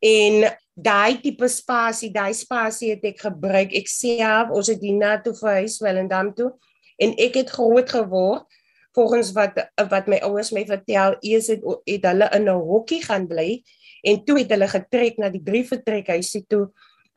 En 0.00 0.56
daai 0.74 1.20
tipe 1.20 1.48
spasie, 1.48 2.10
daai 2.10 2.32
spasie 2.34 2.90
het 2.90 3.04
ek 3.04 3.20
gebruik. 3.20 3.74
Ek 3.74 3.88
self, 3.88 4.50
ons 4.50 4.66
het 4.66 4.80
hier 4.80 4.96
na 4.96 5.18
toe 5.20 5.34
verhuis 5.34 5.80
wel 5.80 5.96
en 5.96 6.08
dan 6.08 6.34
toe 6.34 6.52
en 7.00 7.14
ek 7.18 7.34
het 7.40 7.50
groot 7.50 7.88
geword 7.90 8.46
volgens 8.92 9.32
wat 9.32 9.58
wat 9.90 10.06
my 10.06 10.18
ouers 10.26 10.50
my 10.52 10.64
vertel, 10.66 11.16
eers 11.20 11.48
het, 11.52 11.62
het 11.86 12.04
hulle 12.04 12.28
in 12.36 12.48
'n 12.48 12.62
hokkie 12.70 13.02
gaan 13.02 13.26
bly 13.26 13.62
en 14.02 14.24
toe 14.24 14.38
het 14.38 14.50
hulle 14.50 14.68
getrek 14.68 15.18
na 15.18 15.28
die 15.28 15.42
drie 15.42 15.64
vertrekhuisie 15.64 16.44
toe 16.48 16.70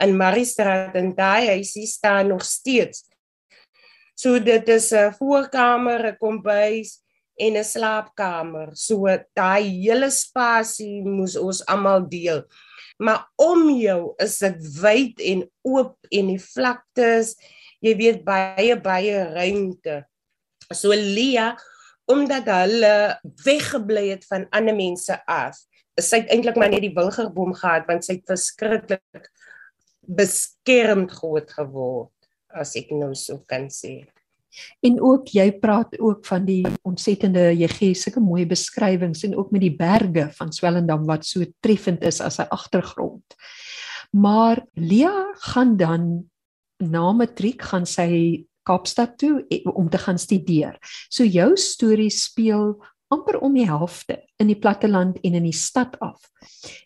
in 0.03 0.17
Mariestraat 0.17 0.95
en 0.95 1.15
daai 1.15 1.47
huisie 1.47 1.87
staan 1.87 2.27
nog 2.27 2.43
steeds. 2.45 3.05
So 4.15 4.39
dit 4.39 4.69
is 4.69 4.91
'n 4.91 5.13
voorkamer, 5.13 6.05
'n 6.07 6.17
kombuis 6.17 7.02
en 7.37 7.57
'n 7.57 7.63
slaapkamer. 7.63 8.75
So 8.75 9.07
daai 9.35 9.69
hele 9.85 10.09
spasie 10.11 11.03
moes 11.03 11.35
ons 11.35 11.65
almal 11.65 12.07
deel. 12.09 12.43
Maar 12.97 13.25
om 13.35 13.69
jou 13.69 14.13
is 14.17 14.37
dit 14.39 14.59
wyd 14.81 15.19
en 15.19 15.43
oop 15.61 15.97
en 16.11 16.27
die 16.27 16.39
vlaktes, 16.39 17.35
jy 17.81 17.95
weet 17.97 18.23
baie 18.23 18.75
baie 18.79 19.23
ruimte. 19.33 20.03
So 20.71 20.93
Lia, 20.93 21.57
omdat 22.05 22.45
hulle 22.45 23.19
weggebly 23.43 24.09
het 24.13 24.25
van 24.25 24.47
ander 24.51 24.75
mense 24.75 25.17
af, 25.25 25.57
sy 25.99 26.23
het 26.23 26.31
eintlik 26.33 26.57
maar 26.57 26.71
net 26.73 26.85
die 26.85 26.95
wilgerboom 26.95 27.53
gehad 27.53 27.85
want 27.87 28.05
sy 28.05 28.17
het 28.17 28.29
verskriklik 28.29 29.29
beskermd 30.03 31.13
groot 31.13 31.51
geword 31.53 32.11
as 32.53 32.75
ek 32.79 32.91
nou 32.93 33.13
so 33.17 33.43
kan 33.49 33.69
sê. 33.73 34.03
En 34.81 35.01
ook 35.01 35.27
jy 35.33 35.51
praat 35.59 35.99
ook 35.99 36.25
van 36.25 36.45
die 36.45 36.65
ontsettende 36.81 37.51
jy 37.57 37.67
gee 37.67 37.93
sulke 37.97 38.19
mooi 38.23 38.45
beskrywings 38.45 39.23
en 39.23 39.35
ook 39.37 39.51
met 39.51 39.61
die 39.61 39.75
berge 39.75 40.29
van 40.37 40.53
Swellendam 40.53 41.05
wat 41.05 41.25
so 41.25 41.45
treffend 41.59 42.03
is 42.03 42.21
as 42.21 42.39
'n 42.39 42.49
agtergrond. 42.49 43.35
Maar 44.11 44.65
Lia 44.73 45.33
gaan 45.33 45.77
dan 45.77 46.29
na 46.77 47.11
matriek 47.11 47.61
gaan 47.61 47.85
sy 47.85 48.45
Kaapstad 48.63 49.17
toe 49.17 49.45
eh, 49.49 49.65
om 49.75 49.89
te 49.89 49.97
gaan 49.97 50.19
studeer. 50.19 50.77
So 51.09 51.23
jou 51.23 51.57
storie 51.57 52.09
speel 52.09 52.77
amper 53.13 53.39
om 53.39 53.53
die 53.53 53.67
helfte 53.67 54.23
in 54.41 54.49
die 54.49 54.59
platteland 54.59 55.19
en 55.21 55.35
in 55.37 55.43
die 55.43 55.55
stad 55.55 55.99
af. 55.99 56.29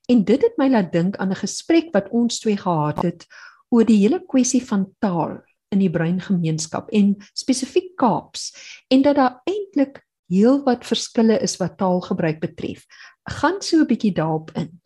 En 0.10 0.24
dit 0.28 0.42
het 0.42 0.58
my 0.58 0.70
laat 0.70 0.92
dink 0.92 1.18
aan 1.18 1.32
'n 1.32 1.44
gesprek 1.44 1.94
wat 1.94 2.10
ons 2.10 2.40
twee 2.40 2.58
gehad 2.58 3.02
het 3.02 3.28
oor 3.70 3.86
die 3.86 4.00
hele 4.02 4.20
kwessie 4.26 4.64
van 4.64 4.88
taal 5.00 5.44
in 5.76 5.82
die 5.84 5.92
bruin 5.92 6.20
gemeenskap 6.24 6.90
en 6.96 7.16
spesifiek 7.36 7.96
Kaaps 8.00 8.52
en 8.94 9.02
dat 9.04 9.18
daar 9.20 9.42
eintlik 9.50 10.02
heelwat 10.32 10.86
verskille 10.88 11.40
is 11.44 11.56
wat 11.62 11.78
taalgebruik 11.80 12.40
betref. 12.44 12.86
Gaan 13.40 13.62
so 13.62 13.78
'n 13.78 13.88
bietjie 13.88 14.14
daarop 14.14 14.52
in. 14.56 14.82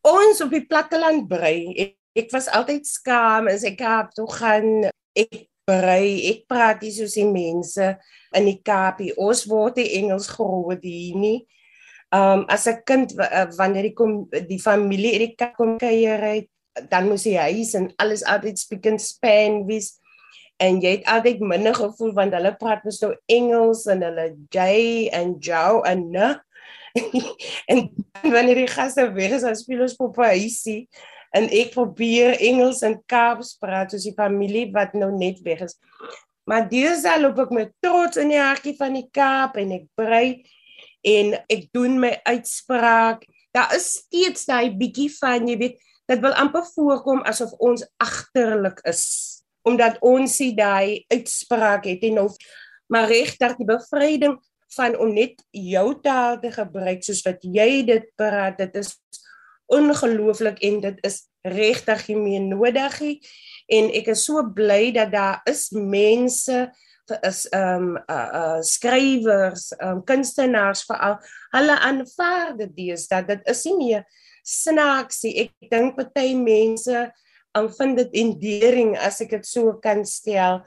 Ons 0.00 0.40
op 0.40 0.50
die 0.50 0.66
platteland 0.66 1.28
brei. 1.28 1.74
Ek, 1.76 1.96
ek 2.14 2.30
was 2.30 2.48
altyd 2.48 2.86
skaam 2.86 3.48
as 3.48 3.64
ek 3.64 3.76
Kaap 3.76 4.12
toe 4.14 4.28
gaan. 4.32 4.90
Ek 5.14 5.48
brei. 5.64 6.30
Ek 6.30 6.46
praat 6.46 6.82
nie 6.82 6.92
soos 6.92 7.14
die 7.14 7.26
mense 7.26 7.98
in 8.32 8.44
die 8.44 8.60
Kaapie. 8.62 9.16
Ons 9.16 9.44
word 9.46 9.76
die 9.76 9.98
Engels 9.98 10.28
groot 10.28 10.82
hier 10.82 11.16
nie. 11.16 11.46
Um 12.12 12.44
as 12.48 12.66
'n 12.66 12.82
kind 12.84 13.12
wanneer 13.56 13.82
die 13.82 13.94
kom 13.94 14.28
die 14.30 14.60
familie 14.60 15.12
in 15.12 15.26
die 15.28 15.34
Kaap 15.34 15.56
kom 15.56 15.78
kuier 15.78 16.20
uit, 16.20 16.48
dan 16.88 17.08
moet 17.08 17.24
jy 17.24 17.36
huis 17.36 17.74
en 17.74 17.92
alles 17.98 18.24
altyd 18.24 18.58
speak 18.58 18.86
in 18.86 18.98
Spanish 18.98 19.98
en 20.62 20.80
jy 20.80 20.96
het 20.96 21.08
altyd 21.12 21.42
minder 21.44 21.74
gevoel 21.76 22.14
want 22.16 22.34
hulle 22.36 22.54
praat 22.60 22.84
mos 22.86 23.00
nou 23.02 23.12
Engels 23.32 23.84
en 23.92 24.04
hulle 24.06 24.26
jy 24.54 25.08
en 25.16 25.36
jou 25.44 25.82
en 25.88 26.06
ne 26.14 26.30
en 27.70 27.82
wanneer 28.22 28.62
die 28.62 28.72
gaste 28.72 29.04
weg 29.16 29.36
is 29.36 29.44
as 29.44 29.64
speel 29.64 29.84
ons 29.84 29.98
pop 29.98 30.16
huisie 30.24 30.86
en 31.36 31.48
ek 31.52 31.74
probeer 31.74 32.38
Engels 32.48 32.82
en 32.86 32.96
Kaaps 33.10 33.56
praat 33.60 33.92
soos 33.92 34.06
die 34.08 34.16
familie 34.16 34.70
wat 34.74 34.94
nou 34.96 35.10
net 35.12 35.42
weg 35.44 35.66
is. 35.66 35.76
Maar 36.46 36.68
dis 36.70 37.04
al 37.08 37.24
loop 37.24 37.40
ek 37.44 37.52
met 37.54 37.72
trots 37.84 38.20
in 38.22 38.30
die 38.32 38.40
hartjie 38.40 38.76
van 38.78 38.94
die 38.96 39.08
Kaap 39.12 39.58
en 39.60 39.74
ek 39.76 39.88
brei 39.98 40.46
en 41.06 41.34
ek 41.52 41.66
doen 41.76 41.98
my 42.02 42.14
uitspraak. 42.26 43.26
Daar 43.54 43.74
is 43.76 43.90
steeds 44.00 44.46
daai 44.48 44.70
bietjie 44.78 45.10
van 45.18 45.48
jy 45.50 45.58
weet 45.60 45.82
dit 46.06 46.22
wil 46.22 46.36
amper 46.38 46.64
voorkom 46.70 47.24
asof 47.26 47.52
ons 47.58 47.82
agterlik 48.02 48.80
is 48.86 49.35
omdat 49.66 49.98
ons 50.04 50.36
sie 50.38 50.52
daai 50.56 51.04
uitspraak 51.12 51.88
het 51.90 52.04
en 52.06 52.22
of 52.26 52.36
maar 52.92 53.08
regtig 53.10 53.56
die 53.58 53.68
bevryding 53.68 54.36
van 54.76 54.96
om 54.98 55.12
net 55.14 55.40
jou 55.50 55.88
taal 56.02 56.38
te 56.42 56.52
gebruik 56.54 57.02
soos 57.06 57.24
wat 57.26 57.42
jy 57.42 57.82
dit 57.88 58.06
praat 58.18 58.58
dit 58.62 58.82
is 58.82 58.94
ongelooflik 59.72 60.62
en 60.66 60.80
dit 60.84 61.06
is 61.06 61.24
regtig 61.46 62.08
nie 62.14 62.40
nodig 62.42 63.00
en 63.66 63.90
ek 63.98 64.12
is 64.14 64.26
so 64.26 64.42
bly 64.54 64.92
dat 64.94 65.10
daar 65.14 65.40
is 65.50 65.68
mense 65.74 66.66
is 67.22 67.46
ehm 67.54 67.96
um, 67.96 68.02
uh, 68.10 68.30
uh 68.34 68.60
skrywers, 68.60 69.70
ehm 69.76 69.96
um, 69.96 70.04
kunstenaars 70.04 70.84
veral 70.84 71.18
hulle 71.54 71.78
aanvaar 71.78 72.56
dit 72.56 72.72
deesdae. 72.76 73.24
Dat 73.24 73.44
dit 73.44 73.52
is 73.54 73.62
nie 73.64 73.76
meer 73.76 74.04
snaaksie 74.42 75.34
ek 75.44 75.70
dink 75.70 75.94
party 75.96 76.34
mense 76.34 77.04
en 77.56 77.68
vind 77.72 77.96
dit 77.96 78.18
endearing 78.22 78.96
as 79.00 79.20
ek 79.24 79.36
dit 79.38 79.46
so 79.48 79.76
kan 79.82 80.04
stel. 80.08 80.62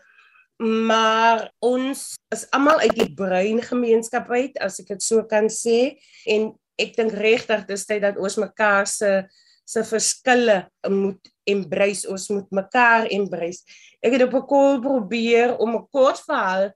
Maar 0.59 1.45
ons 1.63 2.01
is 2.33 2.47
almal 2.55 2.81
uit 2.83 2.95
die 2.97 3.11
bruin 3.15 3.61
gemeenskap 3.63 4.27
uit 4.33 4.57
as 4.59 4.81
ek 4.81 4.95
dit 4.95 5.05
so 5.05 5.23
kan 5.29 5.47
sê 5.53 5.99
en 6.27 6.51
ek 6.79 6.97
dink 6.97 7.15
regtig 7.15 7.63
dis 7.69 7.85
tyd 7.87 8.03
dat 8.07 8.19
ons 8.19 8.39
mekaar 8.41 8.89
se 8.89 9.23
se 9.69 9.83
verskille 9.85 10.63
moet 10.89 11.29
embrace 11.49 12.07
ons 12.09 12.23
moet 12.33 12.47
mekaar 12.57 13.05
embrace. 13.13 13.61
Ek 14.01 14.15
het 14.15 14.25
op 14.25 14.33
'n 14.33 14.47
kol 14.49 14.79
probeer 14.81 15.57
om 15.61 15.75
'n 15.77 15.87
kort 15.93 16.19
verhaal 16.25 16.71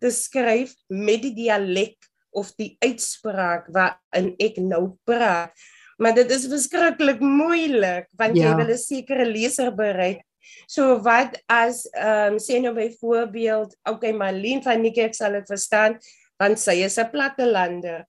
te 0.00 0.10
skryf 0.10 0.72
met 0.88 1.22
die 1.22 1.34
dialek 1.34 1.98
of 2.30 2.52
die 2.56 2.76
uitspraak 2.80 3.68
waarin 3.74 4.34
ek 4.38 4.56
nou 4.62 4.96
praat 5.04 5.52
maar 5.98 6.14
dit 6.14 6.30
is 6.30 6.46
verskriklik 6.50 7.20
moeilik 7.20 8.08
want 8.18 8.36
ja. 8.38 8.50
jy 8.50 8.56
wil 8.60 8.72
'n 8.74 8.78
sekere 8.78 9.26
leser 9.26 9.74
bereik. 9.74 10.22
So 10.66 11.00
wat 11.02 11.36
as 11.46 11.84
ehm 11.92 12.34
um, 12.34 12.38
sê 12.38 12.60
nou 12.60 12.74
byvoorbeeld, 12.74 13.76
okay, 13.90 14.12
Marlene 14.12 14.62
van 14.62 14.80
Niekerk 14.80 15.14
sal 15.14 15.32
dit 15.32 15.46
verstaan 15.46 15.98
want 16.38 16.58
sy 16.58 16.84
is 16.86 16.98
'n 16.98 17.10
plattelander. 17.10 18.06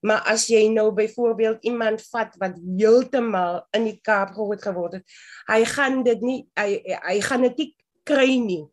Maar 0.00 0.22
as 0.28 0.46
jy 0.46 0.68
nou 0.68 0.92
byvoorbeeld 0.92 1.64
iemand 1.64 2.02
vat 2.12 2.34
wat 2.38 2.56
heeltemal 2.78 3.66
in 3.72 3.84
die 3.84 3.98
Kaap 4.02 4.34
groot 4.36 4.62
geword 4.62 4.92
het, 4.92 5.04
hy 5.48 5.64
gaan 5.64 6.02
dit 6.02 6.20
nie 6.20 6.40
hy 6.54 6.80
hy 6.84 7.20
gaan 7.20 7.42
dit 7.42 7.56
nie 7.56 7.70
kry 8.04 8.38
nie. 8.38 8.64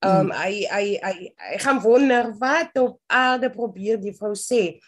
Ehm 0.00 0.30
um, 0.30 0.30
hy, 0.32 0.64
hy 0.64 0.86
hy 1.02 1.16
hy 1.36 1.56
gaan 1.60 1.80
wonder 1.80 2.32
wat 2.38 2.76
op 2.80 3.00
aarde 3.06 3.50
probeer 3.50 4.00
die 4.00 4.16
vrou 4.16 4.32
sê. 4.34 4.80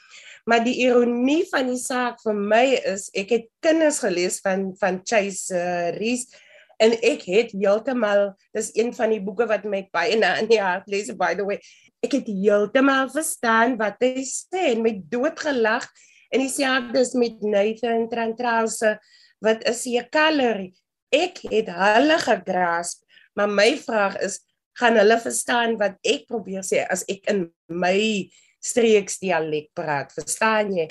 Maar 0.45 0.65
die 0.65 0.75
ironie 0.83 1.45
van 1.51 1.69
die 1.71 1.79
saak 1.79 2.19
vir 2.25 2.35
my 2.35 2.65
is 2.91 3.09
ek 3.15 3.35
het 3.37 3.45
kinders 3.63 4.01
gelees 4.03 4.41
van 4.43 4.73
van 4.81 4.99
Chase 5.07 5.55
uh, 5.55 5.93
Reese 5.95 6.35
en 6.83 6.97
ek 7.07 7.23
het 7.31 7.53
heeltemal 7.55 8.33
dis 8.57 8.73
een 8.75 8.91
van 8.97 9.13
die 9.15 9.21
boeke 9.23 9.47
wat 9.51 9.67
my 9.71 9.85
baie 9.95 10.17
na 10.19 10.35
in 10.41 10.51
die 10.51 10.61
hart 10.63 10.89
lees 10.91 11.13
by 11.19 11.33
the 11.39 11.47
way. 11.47 11.61
Ek 12.03 12.17
het 12.19 12.27
heeltemal 12.27 13.11
verstaan 13.13 13.77
wat 13.79 14.03
hy 14.03 14.25
sê 14.27 14.73
en 14.73 14.83
my 14.83 14.97
dood 15.13 15.39
gelag 15.39 15.87
en 16.33 16.43
dieselfde 16.43 17.03
is 17.05 17.15
met 17.15 17.43
Nathan 17.45 18.09
Trantrause 18.11 18.97
wat 19.43 19.63
is 19.69 19.87
'n 19.87 20.09
calorie. 20.11 20.75
Ek 21.13 21.39
het 21.51 21.69
hulle 21.69 22.19
gegrasp, 22.19 23.05
maar 23.37 23.49
my 23.49 23.77
vraag 23.77 24.19
is 24.19 24.41
gaan 24.81 24.97
hulle 24.97 25.19
verstaan 25.21 25.77
wat 25.79 25.99
ek 26.03 26.27
probeer 26.27 26.65
sê 26.65 26.87
as 26.89 27.05
ek 27.09 27.29
in 27.29 27.53
my 27.69 28.29
streeks 28.63 29.19
dialek 29.23 29.71
praat, 29.75 30.13
verstaan 30.15 30.73
jy? 30.77 30.89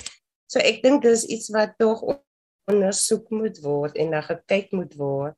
So 0.51 0.59
ek 0.59 0.81
dink 0.83 1.05
dis 1.05 1.23
iets 1.31 1.51
wat 1.55 1.77
tog 1.79 2.03
ondersoek 2.71 3.29
moet 3.31 3.61
word 3.63 3.95
en 3.95 4.11
na 4.15 4.21
gekyk 4.25 4.73
moet 4.75 4.97
word. 4.99 5.37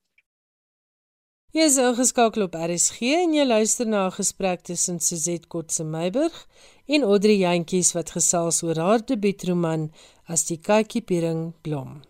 Jy 1.53 1.67
is 1.69 1.75
ingeskakel 1.77 2.47
op 2.47 2.55
RSG 2.57 3.11
en 3.13 3.33
jy 3.37 3.43
luister 3.45 3.85
na 3.85 4.07
'n 4.07 4.17
gesprek 4.17 4.63
tussen 4.65 4.97
Suzette 4.99 5.47
Kotse 5.47 5.83
Meiburg 5.83 6.47
en 6.87 7.03
Audrey 7.03 7.37
Jantjies 7.37 7.93
wat 7.93 8.09
gesels 8.17 8.63
oor 8.63 8.75
haar 8.75 9.05
debuutroman 9.05 9.91
As 10.25 10.45
die 10.47 10.57
katjie 10.57 11.01
piering 11.01 11.53
blom. 11.61 12.01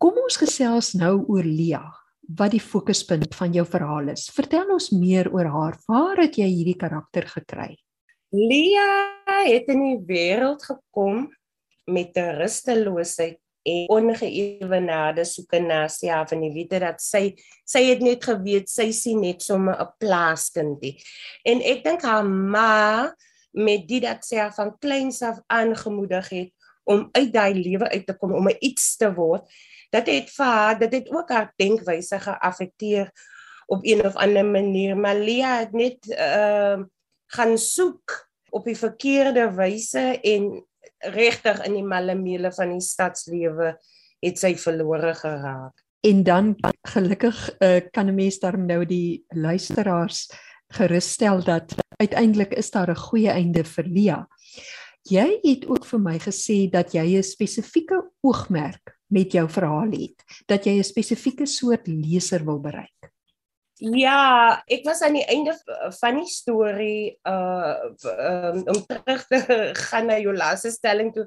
Kom 0.00 0.16
ons 0.16 0.38
gesels 0.40 0.94
nou 0.94 1.26
oor 1.28 1.44
Lia, 1.44 1.82
wat 2.38 2.50
die 2.50 2.62
fokuspunt 2.64 3.34
van 3.36 3.52
jou 3.52 3.66
verhaal 3.68 4.08
is. 4.08 4.30
Vertel 4.32 4.72
ons 4.72 4.90
meer 4.90 5.28
oor 5.28 5.44
haar. 5.44 5.76
Waar 5.86 6.16
het 6.16 6.38
jy 6.40 6.48
hierdie 6.48 6.78
karakter 6.80 7.28
gekry? 7.28 7.76
Lia 8.30 8.88
het 9.26 9.70
in 9.72 9.80
die 9.82 10.00
wêreld 10.06 10.62
gekom 10.62 11.28
met 11.90 12.14
'n 12.16 12.36
rusteloosheid 12.38 13.38
en 13.62 13.88
ongeëwenaarde 13.88 15.24
soeke 15.24 15.58
na 15.58 15.88
self 15.88 16.32
en 16.32 16.42
jy 16.42 16.52
weet 16.52 16.80
dat 16.80 17.00
sy 17.02 17.34
sy 17.64 17.82
het 17.90 18.00
net 18.00 18.24
geweet 18.24 18.68
sy 18.68 18.90
sien 18.92 19.20
net 19.20 19.42
sommer 19.42 19.74
'n 19.80 19.92
plaaskindie. 19.98 21.02
En 21.44 21.60
ek 21.60 21.84
dink 21.84 22.02
haar 22.02 22.24
ma 22.24 23.14
met 23.52 23.88
dit 23.88 24.02
dat 24.02 24.24
sy 24.24 24.36
haar 24.36 24.54
van 24.54 24.78
kleins 24.78 25.22
af 25.22 25.40
aangemoedig 25.46 26.28
het 26.28 26.52
om 26.84 27.08
uit 27.12 27.32
daai 27.32 27.54
lewe 27.54 27.88
uit 27.90 28.06
te 28.06 28.14
kom 28.14 28.32
om 28.34 28.48
iets 28.60 28.96
te 28.96 29.10
word 29.14 29.42
dit 29.90 30.06
het 30.06 30.30
vir 30.30 30.46
haar 30.46 30.78
dit 30.78 30.92
het 30.92 31.10
ook 31.10 31.30
haar 31.30 31.52
denkwyse 31.56 32.18
geaffekteer 32.18 33.10
op 33.66 33.82
een 33.82 34.06
of 34.06 34.14
ander 34.14 34.46
manier 34.46 34.96
Malia 34.96 35.58
het 35.58 35.72
net 35.72 36.10
ehm 36.14 36.80
uh, 36.80 36.86
gaan 37.36 37.58
soek 37.58 38.16
op 38.50 38.64
die 38.64 38.76
verkeerde 38.76 39.50
wyse 39.54 40.20
en 40.22 40.50
regtig 41.14 41.64
in 41.66 41.74
die 41.74 41.86
malemele 41.86 42.52
van 42.52 42.74
die 42.74 42.84
stadslewe 42.84 43.76
het 44.20 44.38
sy 44.38 44.54
verlore 44.54 45.14
geraak 45.14 45.78
en 46.00 46.22
dan 46.22 46.56
gelukkig 46.82 47.56
uh, 47.58 47.80
kan 47.90 48.06
'n 48.06 48.14
mens 48.14 48.38
daarom 48.38 48.66
nou 48.66 48.86
die 48.86 49.24
luisteraars 49.28 50.30
gerusstel 50.68 51.44
dat 51.44 51.74
uiteindelik 51.96 52.54
is 52.54 52.70
daar 52.70 52.90
'n 52.90 52.96
goeie 52.96 53.28
einde 53.28 53.64
vir 53.64 53.84
Lia. 53.84 54.28
Jy 55.02 55.38
het 55.42 55.66
ook 55.66 55.84
vir 55.84 56.00
my 56.00 56.18
gesê 56.18 56.70
dat 56.70 56.92
jy 56.92 57.16
'n 57.16 57.22
spesifieke 57.22 58.10
oogmerk 58.20 58.98
met 59.06 59.32
jou 59.32 59.48
verhaal 59.48 59.90
het, 59.90 60.24
dat 60.46 60.64
jy 60.64 60.78
'n 60.78 60.84
spesifieke 60.84 61.46
soort 61.46 61.86
leser 61.86 62.44
wil 62.44 62.60
bereik. 62.60 63.12
Ja, 63.80 64.60
ek 64.68 64.84
was 64.84 65.00
aan 65.00 65.16
die 65.16 65.24
einde 65.32 65.54
van 66.00 66.18
die 66.20 66.28
storie 66.28 67.16
uh 67.24 67.88
um, 68.12 68.60
om 68.68 68.80
terug 68.84 69.24
te 69.30 69.40
gaan 69.88 70.10
na 70.10 70.18
jou 70.20 70.34
laaste 70.36 70.68
stelling 70.74 71.14
toe. 71.14 71.24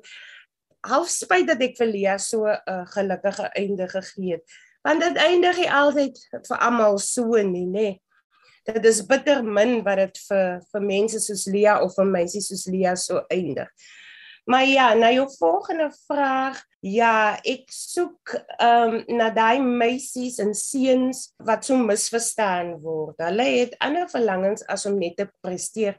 Half 0.85 1.09
spyt 1.09 1.47
dat 1.49 1.63
ek 1.65 1.79
vir 1.79 1.89
Lia 1.89 2.17
so 2.21 2.45
'n 2.45 2.59
uh, 2.69 2.85
gelukkige 2.93 3.49
einde 3.57 3.87
gegee 3.89 4.37
het. 4.37 4.45
Want 4.85 5.01
dit 5.01 5.17
eindig 5.17 5.57
nie 5.57 5.71
altyd 5.71 6.19
vir 6.47 6.57
almal 6.59 6.97
so 6.99 7.41
nie, 7.41 7.65
nê. 7.65 7.69
Nee. 7.71 8.01
Dit 8.63 8.85
is 8.85 9.01
bitter 9.01 9.43
min 9.43 9.81
wat 9.83 9.97
dit 9.97 10.19
vir 10.29 10.61
vir 10.71 10.81
mense 10.81 11.19
soos 11.19 11.47
Lia 11.47 11.81
of 11.81 11.95
vir 11.97 12.05
meisies 12.05 12.47
soos 12.47 12.67
Lia 12.69 12.95
so 12.95 13.25
eindig. 13.33 13.69
Maar 14.45 14.65
ja, 14.67 14.93
na 14.93 15.09
jou 15.11 15.25
volgende 15.39 15.89
vraag, 16.05 16.61
ja, 16.83 17.39
ek 17.47 17.71
soek 17.71 18.33
ehm 18.59 18.97
um, 18.97 19.17
na 19.17 19.29
daai 19.33 19.63
meisies 19.63 20.39
en 20.43 20.51
seuns 20.57 21.29
wat 21.47 21.63
so 21.63 21.77
misverstaan 21.79 22.75
word. 22.83 23.15
Hulle 23.23 23.45
het 23.47 23.77
ander 23.83 24.09
verlangens 24.11 24.65
as 24.71 24.83
om 24.89 24.99
net 24.99 25.15
te 25.17 25.29
presteer. 25.45 25.95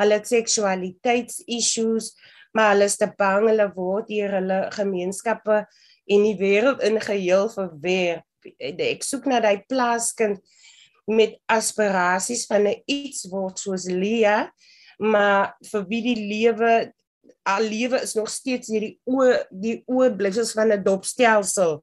Hulle 0.00 0.16
het 0.16 0.30
seksualiteits-issues, 0.30 2.14
maar 2.56 2.72
hulle 2.72 2.88
is 2.88 2.96
te 2.96 3.10
bang 3.18 3.50
hulle 3.50 3.68
word 3.76 4.08
hier 4.12 4.32
hulle 4.38 4.64
gemeenskappe 4.72 5.62
en 6.08 6.26
die 6.26 6.38
wêreld 6.40 6.80
in 6.88 6.96
geheel 7.00 7.52
verwerp. 7.52 8.24
Ek 8.58 9.04
soek 9.04 9.28
na 9.28 9.42
daai 9.44 9.60
plaaskind 9.68 10.40
met 11.12 11.36
aspirasies 11.50 12.46
van 12.48 12.70
'n 12.72 12.80
iets 12.86 13.28
word 13.28 13.58
soos 13.58 13.84
Lia, 13.84 14.48
maar 14.98 15.56
vir 15.60 15.84
wie 15.88 16.02
die 16.02 16.20
lewe 16.32 16.92
haar 17.46 17.62
lewe 17.62 18.00
is 18.02 18.14
nog 18.18 18.30
steeds 18.30 18.70
hierdie 18.72 18.96
oë 19.08 19.46
die 19.50 19.76
oorblyfsels 19.86 20.54
van 20.58 20.72
'n 20.72 20.84
dopstelsel 20.84 21.82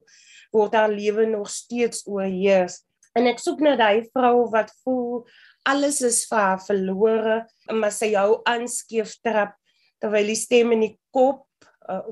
word 0.51 0.73
haar 0.73 0.89
lewe 0.89 1.25
nog 1.25 1.49
steeds 1.49 2.05
oorheers. 2.07 2.81
En 3.13 3.27
ek 3.27 3.39
soek 3.39 3.59
na 3.61 3.75
daai 3.75 4.09
vrou 4.13 4.49
wat 4.49 4.71
voel 4.83 5.25
alles 5.67 6.01
is 6.01 6.25
vir 6.29 6.39
haar 6.39 6.61
verlore 6.63 7.37
maar 7.71 7.91
sy 7.91 8.13
hou 8.15 8.41
aanskeef 8.47 9.17
trap 9.21 9.55
terwyl 9.99 10.31
die 10.31 10.39
stem 10.39 10.71
in 10.71 10.85
die 10.87 10.95
kop 11.11 11.45
uh, 11.89 12.03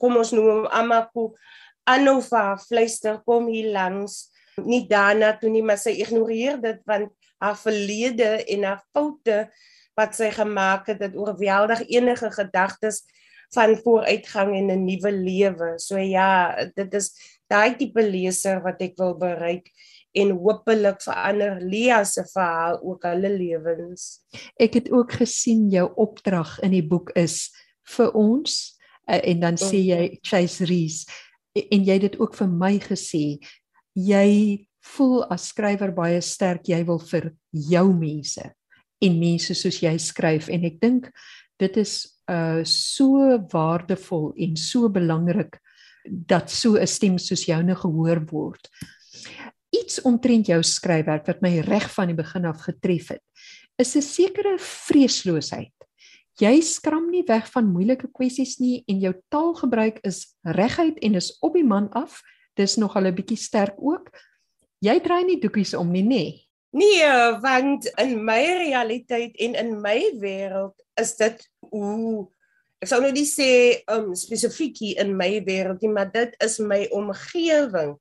kom 0.00 0.16
ons 0.16 0.32
noem 0.32 0.66
Amaku 0.74 1.30
Anova 1.88 2.58
fluister 2.60 3.22
kom 3.24 3.48
hier 3.48 3.70
langs. 3.72 4.28
Nie 4.58 4.84
daarna 4.90 5.32
toe 5.40 5.48
nie 5.52 5.64
maar 5.64 5.80
sy 5.80 5.94
ignoreer 6.02 6.58
dit 6.60 6.82
want 6.88 7.12
haar 7.38 7.56
verlede 7.56 8.42
en 8.50 8.66
haar 8.66 8.82
foute 8.92 9.46
wat 9.98 10.14
sy 10.14 10.30
gemaak 10.34 10.86
het 10.92 11.02
dit 11.02 11.16
oorweldig 11.18 11.82
enige 11.90 12.30
gedagtes 12.30 13.02
van 13.54 13.76
vooruitgang 13.82 14.54
en 14.54 14.70
'n 14.70 14.84
nuwe 14.84 15.12
lewe. 15.12 15.78
So 15.78 15.98
ja, 15.98 16.54
dit 16.74 16.94
is 16.94 17.12
daai 17.48 17.76
tipe 17.76 18.02
leser 18.02 18.62
wat 18.62 18.82
ek 18.82 18.96
wil 18.96 19.16
bereik 19.16 19.72
en 20.12 20.30
hopelik 20.30 21.02
verander 21.02 21.60
Lia 21.60 22.04
se 22.04 22.24
verhaal 22.32 22.80
ook 22.82 23.02
hulle 23.02 23.30
lewens. 23.30 24.20
Ek 24.56 24.74
het 24.74 24.90
ook 24.92 25.12
gesien 25.12 25.70
jou 25.70 25.90
opdrag 25.96 26.58
in 26.60 26.70
die 26.70 26.86
boek 26.86 27.10
is 27.16 27.50
vir 27.96 28.12
ons 28.12 28.78
eh, 29.06 29.20
en 29.30 29.40
dan 29.40 29.56
sê 29.56 29.80
jy. 29.80 30.18
Chase 30.22 30.64
Rees 30.64 31.06
en 31.70 31.84
jy 31.84 31.96
het 31.98 32.06
dit 32.06 32.18
ook 32.20 32.36
vir 32.38 32.48
my 32.48 32.74
gesê 32.82 33.38
jy 33.98 34.30
voel 34.94 35.24
as 35.32 35.48
skrywer 35.52 35.92
baie 35.94 36.20
sterk 36.24 36.68
jy 36.70 36.80
wil 36.86 37.00
vir 37.10 37.32
jou 37.50 37.86
mense 37.92 38.44
en 39.00 39.18
mense 39.18 39.54
soos 39.54 39.80
jy 39.82 39.96
skryf 39.98 40.48
en 40.48 40.64
ek 40.64 40.80
dink 40.80 41.10
dit 41.58 41.76
is 41.76 42.04
uh 42.28 42.62
so 42.64 43.38
waardevol 43.52 44.32
en 44.36 44.56
so 44.56 44.88
belangrik 44.92 45.58
dat 46.04 46.50
so 46.50 46.76
'n 46.76 46.86
stem 46.86 47.18
soos 47.18 47.44
joune 47.44 47.74
gehoor 47.74 48.24
word. 48.30 48.68
Iets 49.70 50.00
omtrent 50.02 50.46
jou 50.46 50.62
skryfwerk 50.62 51.26
wat 51.26 51.42
my 51.42 51.60
reg 51.60 51.90
van 51.94 52.06
die 52.06 52.16
begin 52.16 52.44
af 52.44 52.60
getref 52.64 53.08
het, 53.08 53.22
is 53.78 53.96
'n 53.96 54.02
sekere 54.02 54.58
vreesloosheid. 54.58 55.72
Jy 56.38 56.60
skram 56.60 57.10
nie 57.10 57.24
weg 57.26 57.50
van 57.50 57.72
moeilike 57.72 58.08
kwessies 58.12 58.58
nie 58.58 58.84
en 58.86 59.00
jou 59.00 59.14
taalgebruik 59.28 59.98
is 60.06 60.36
reguit 60.42 60.98
en 61.02 61.14
is 61.14 61.36
op 61.40 61.54
die 61.54 61.64
man 61.64 61.88
af. 61.92 62.22
Dis 62.54 62.76
nogal 62.76 63.06
'n 63.06 63.14
bietjie 63.14 63.36
sterk 63.36 63.74
ook. 63.78 64.10
Jy 64.80 65.00
draai 65.00 65.24
nie 65.24 65.40
doekies 65.40 65.74
om 65.74 65.90
nie, 65.90 66.02
nê? 66.02 66.08
Nee. 66.08 66.47
Nee, 66.70 67.04
want 67.40 67.86
in 67.96 68.18
my 68.24 68.42
realiteit 68.60 69.36
en 69.36 69.54
in 69.54 69.80
my 69.80 70.12
wêreld 70.20 70.76
is 71.00 71.14
dit 71.16 71.40
hoe 71.72 72.26
ek 72.78 72.90
sou 72.90 73.00
nou 73.02 73.10
nie 73.14 73.26
sê 73.26 73.50
um 73.90 74.12
spesifiek 74.18 74.76
hier 74.78 75.00
in 75.02 75.14
my 75.18 75.40
wêreld 75.46 75.80
nie, 75.82 75.90
maar 75.90 76.10
dit 76.12 76.34
is 76.44 76.58
my 76.60 76.84
omgewing. 76.94 77.96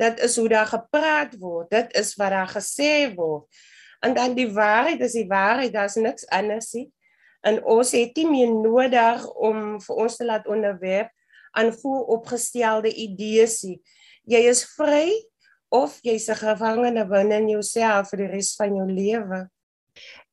Dit 0.00 0.22
is 0.24 0.38
hoe 0.40 0.48
daar 0.48 0.70
gepraat 0.70 1.34
word. 1.42 1.68
Dit 1.74 1.92
is 1.98 2.14
wat 2.18 2.32
daar 2.34 2.50
gesê 2.50 3.10
word. 3.14 3.50
En 4.04 4.14
dan 4.14 4.34
die 4.36 4.48
waarheid, 4.52 5.00
dis 5.00 5.18
die 5.18 5.28
waarheid, 5.28 5.72
daar's 5.74 5.98
niks 5.98 6.26
anders 6.32 6.72
nie. 6.76 6.88
En 7.44 7.60
ons 7.68 7.92
het 7.92 8.16
nie 8.16 8.26
meer 8.30 8.54
nodig 8.54 9.26
om 9.34 9.78
vir 9.84 10.00
ons 10.06 10.16
te 10.16 10.24
laat 10.24 10.48
onderwerp 10.48 11.12
aan 11.54 11.72
vooropgestelde 11.76 12.90
idees 12.90 13.60
nie. 13.66 13.78
Jy 14.24 14.46
is 14.50 14.64
vry 14.76 15.12
of 15.74 15.98
jy's 16.06 16.28
'n 16.30 16.38
gevangene 16.38 17.04
binne 17.08 17.36
in 17.42 17.48
jouself 17.48 18.10
vir 18.10 18.18
die 18.24 18.32
res 18.36 18.54
van 18.56 18.76
jou 18.76 18.86
lewe. 18.86 19.48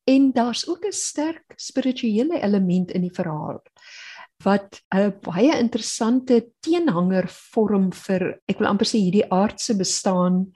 En 0.05 0.31
daar's 0.31 0.67
ook 0.67 0.85
'n 0.85 0.91
sterk 0.91 1.53
spirituele 1.57 2.41
element 2.41 2.91
in 2.91 3.01
die 3.01 3.15
verhaal 3.19 3.61
wat 4.43 4.81
'n 4.93 5.13
baie 5.21 5.57
interessante 5.57 6.51
teenhanger 6.61 7.27
vorm 7.27 7.91
vir 7.91 8.41
ek 8.47 8.59
wil 8.59 8.67
amper 8.67 8.85
sê 8.85 8.97
hierdie 8.97 9.29
aardse 9.29 9.77
bestaan 9.77 10.53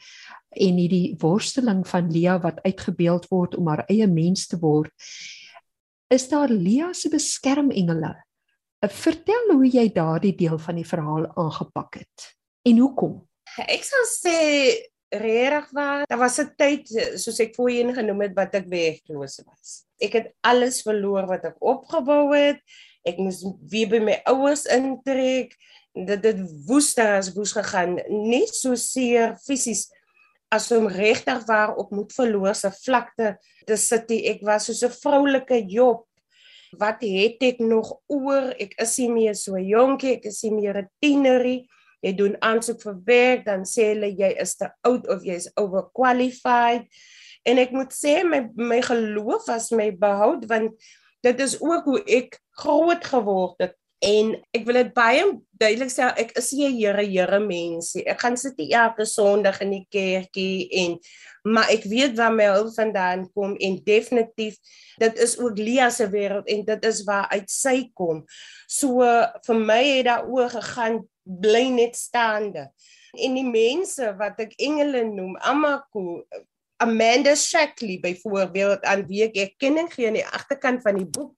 en 0.50 0.78
hierdie 0.78 1.16
worsteling 1.20 1.88
van 1.88 2.12
Lia 2.12 2.40
wat 2.40 2.62
uitgebeeld 2.64 3.28
word 3.30 3.56
om 3.56 3.68
haar 3.68 3.86
eie 3.88 4.08
mens 4.08 4.48
te 4.48 4.58
word. 4.58 4.92
Is 6.10 6.30
daar 6.30 6.50
Lia 6.50 6.94
se 6.94 7.10
beskermengele? 7.10 8.16
Vertel 8.86 9.52
hoe 9.52 9.68
jy 9.68 9.90
daardie 9.94 10.36
deel 10.36 10.58
van 10.58 10.76
die 10.76 10.88
verhaal 10.88 11.26
aangepak 11.36 11.96
het 11.96 12.36
en 12.64 12.78
hoekom? 12.78 13.28
Ek 13.64 13.86
sal 13.88 14.04
sê 14.12 14.40
regtig 15.16 15.70
waar, 15.72 16.04
daar 16.10 16.20
was 16.20 16.40
'n 16.40 16.52
tyd 16.58 16.90
soos 17.16 17.40
ek 17.40 17.56
voorheen 17.56 17.94
genoem 17.96 18.22
het 18.28 18.34
wat 18.36 18.56
ek 18.56 18.68
wegloos 18.68 19.40
was. 19.48 19.86
Ek 20.02 20.14
het 20.14 20.28
alles 20.44 20.82
verloor 20.82 21.28
wat 21.28 21.46
ek 21.46 21.56
opgebou 21.62 22.36
het. 22.36 22.60
Ek 23.06 23.18
moes 23.18 23.46
weer 23.72 23.88
by 23.88 24.00
my 24.00 24.22
ouers 24.26 24.66
intrek. 24.66 25.56
Dit 25.96 26.24
het 26.26 26.40
woester 26.68 27.16
as 27.16 27.32
woes 27.34 27.54
gegaan, 27.54 27.96
nie 28.10 28.48
so 28.48 28.76
seer 28.76 29.38
fisies 29.40 29.88
as 30.52 30.72
om 30.72 30.88
regtig 30.88 31.46
waar 31.48 31.76
op 31.76 31.92
moet 31.92 32.12
verloor 32.12 32.56
se 32.56 32.72
vlakte 32.72 33.38
te 33.66 33.78
sit. 33.78 34.12
Ek 34.12 34.42
was 34.42 34.66
soos 34.66 34.84
'n 34.84 34.92
vroulike 34.92 35.64
job. 35.68 36.06
Wat 36.78 37.02
het 37.02 37.42
ek 37.42 37.60
nog 37.60 38.02
oor? 38.08 38.52
Ek 38.60 38.74
is 38.82 38.98
nie 38.98 39.10
meer 39.10 39.36
so 39.36 39.56
jonkie, 39.56 40.18
ek 40.18 40.26
is 40.26 40.44
nie 40.44 40.52
meer 40.52 40.78
'n 40.78 40.90
tienerie 41.00 41.70
jy 42.06 42.14
doen 42.18 42.36
aansoek 42.46 42.84
vir 42.86 42.98
werk, 43.08 43.46
dan 43.48 43.66
sê 43.68 43.92
hulle 43.94 44.12
jy 44.14 44.32
is 44.42 44.56
te 44.60 44.70
oud 44.88 45.08
of 45.12 45.26
jy 45.26 45.40
is 45.42 45.50
overqualified. 45.60 46.86
En 47.46 47.62
ek 47.62 47.74
moet 47.76 47.94
sê 47.94 48.20
my 48.26 48.46
my 48.58 48.82
geloof 48.86 49.50
was 49.50 49.72
my 49.76 49.90
behoud 50.02 50.46
want 50.50 50.78
dit 51.26 51.42
is 51.42 51.58
ook 51.62 51.90
hoe 51.90 52.02
ek 52.06 52.38
groot 52.62 53.06
geword 53.06 53.62
het 53.64 53.76
En 54.04 54.34
ek 54.52 54.66
wil 54.68 54.82
dit 54.82 54.92
baie 54.96 55.24
duidelik 55.56 55.92
sê, 55.94 56.08
ek 56.20 56.34
is 56.38 56.52
nie 56.52 56.68
'n 56.68 56.76
Here 56.78 57.06
Here 57.06 57.40
mens 57.40 57.96
nie. 57.96 58.04
Ek 58.08 58.20
gaan 58.22 58.38
sit 58.38 58.60
elke 58.60 59.06
Sondag 59.06 59.62
in 59.62 59.72
die 59.72 59.88
kerkie 59.90 60.68
en 60.72 61.00
maar 61.46 61.70
ek 61.70 61.84
weet 61.86 62.18
waar 62.18 62.34
my 62.34 62.46
hulp 62.46 62.74
vandaan 62.74 63.30
kom 63.34 63.56
en 63.56 63.84
definitief 63.86 64.58
dit 64.98 65.20
is 65.20 65.38
ook 65.38 65.58
Lia 65.58 65.90
se 65.90 66.08
wêreld 66.10 66.48
en 66.48 66.66
dit 66.66 66.86
is 66.86 67.04
waar 67.06 67.28
uit 67.30 67.50
sy 67.50 67.92
kom. 67.94 68.26
So 68.68 69.06
vir 69.46 69.56
my 69.56 69.84
het 69.84 70.06
daar 70.06 70.28
oor 70.28 70.50
gegaan 70.50 71.08
bly 71.24 71.70
net 71.70 71.96
staande. 71.96 72.70
En 73.14 73.34
die 73.34 73.48
mense 73.48 74.16
wat 74.18 74.40
ek 74.40 74.58
engele 74.58 75.06
noem, 75.06 75.38
Amaku, 75.38 76.26
Amanda 76.78 77.36
Shackley 77.36 78.00
byvoorbeeld 78.00 78.84
aan 78.84 79.06
wie 79.08 79.24
ek 79.24 79.38
erkenning 79.38 79.88
gee 79.94 80.08
aan 80.08 80.20
die 80.20 80.28
agterkant 80.28 80.82
van 80.84 80.98
die 81.00 81.08
boek 81.08 81.32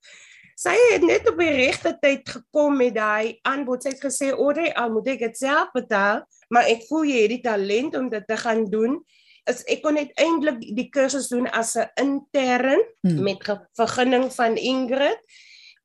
Sy 0.58 0.74
het 0.90 1.04
net 1.06 1.26
op 1.30 1.38
die 1.38 1.52
regte 1.54 1.92
tyd 2.02 2.26
gekom 2.26 2.80
met 2.80 2.96
daai 2.96 3.38
aanbod. 3.46 3.84
Sy 3.84 3.92
het 3.92 4.02
gesê, 4.02 4.28
"Ore, 4.34 4.74
al 4.74 4.90
moet 4.90 5.06
ek 5.06 5.18
dit 5.18 5.36
self 5.36 5.70
betaal, 5.72 6.26
maar 6.50 6.66
ek 6.66 6.82
voel 6.88 7.04
jy 7.04 7.20
het 7.22 7.30
die 7.30 7.42
talent 7.42 7.94
om 7.94 8.08
dit 8.08 8.26
te 8.26 8.36
gaan 8.36 8.64
doen." 8.64 9.04
As 9.46 9.62
ek 9.64 9.82
kon 9.82 9.94
net 9.94 10.10
eintlik 10.18 10.58
die 10.74 10.90
kursus 10.90 11.28
doen 11.28 11.46
as 11.46 11.76
'n 11.76 11.86
intern 11.96 12.82
hmm. 13.02 13.22
met 13.22 13.38
vergunning 13.76 14.32
van 14.32 14.56
Ingrid. 14.56 15.18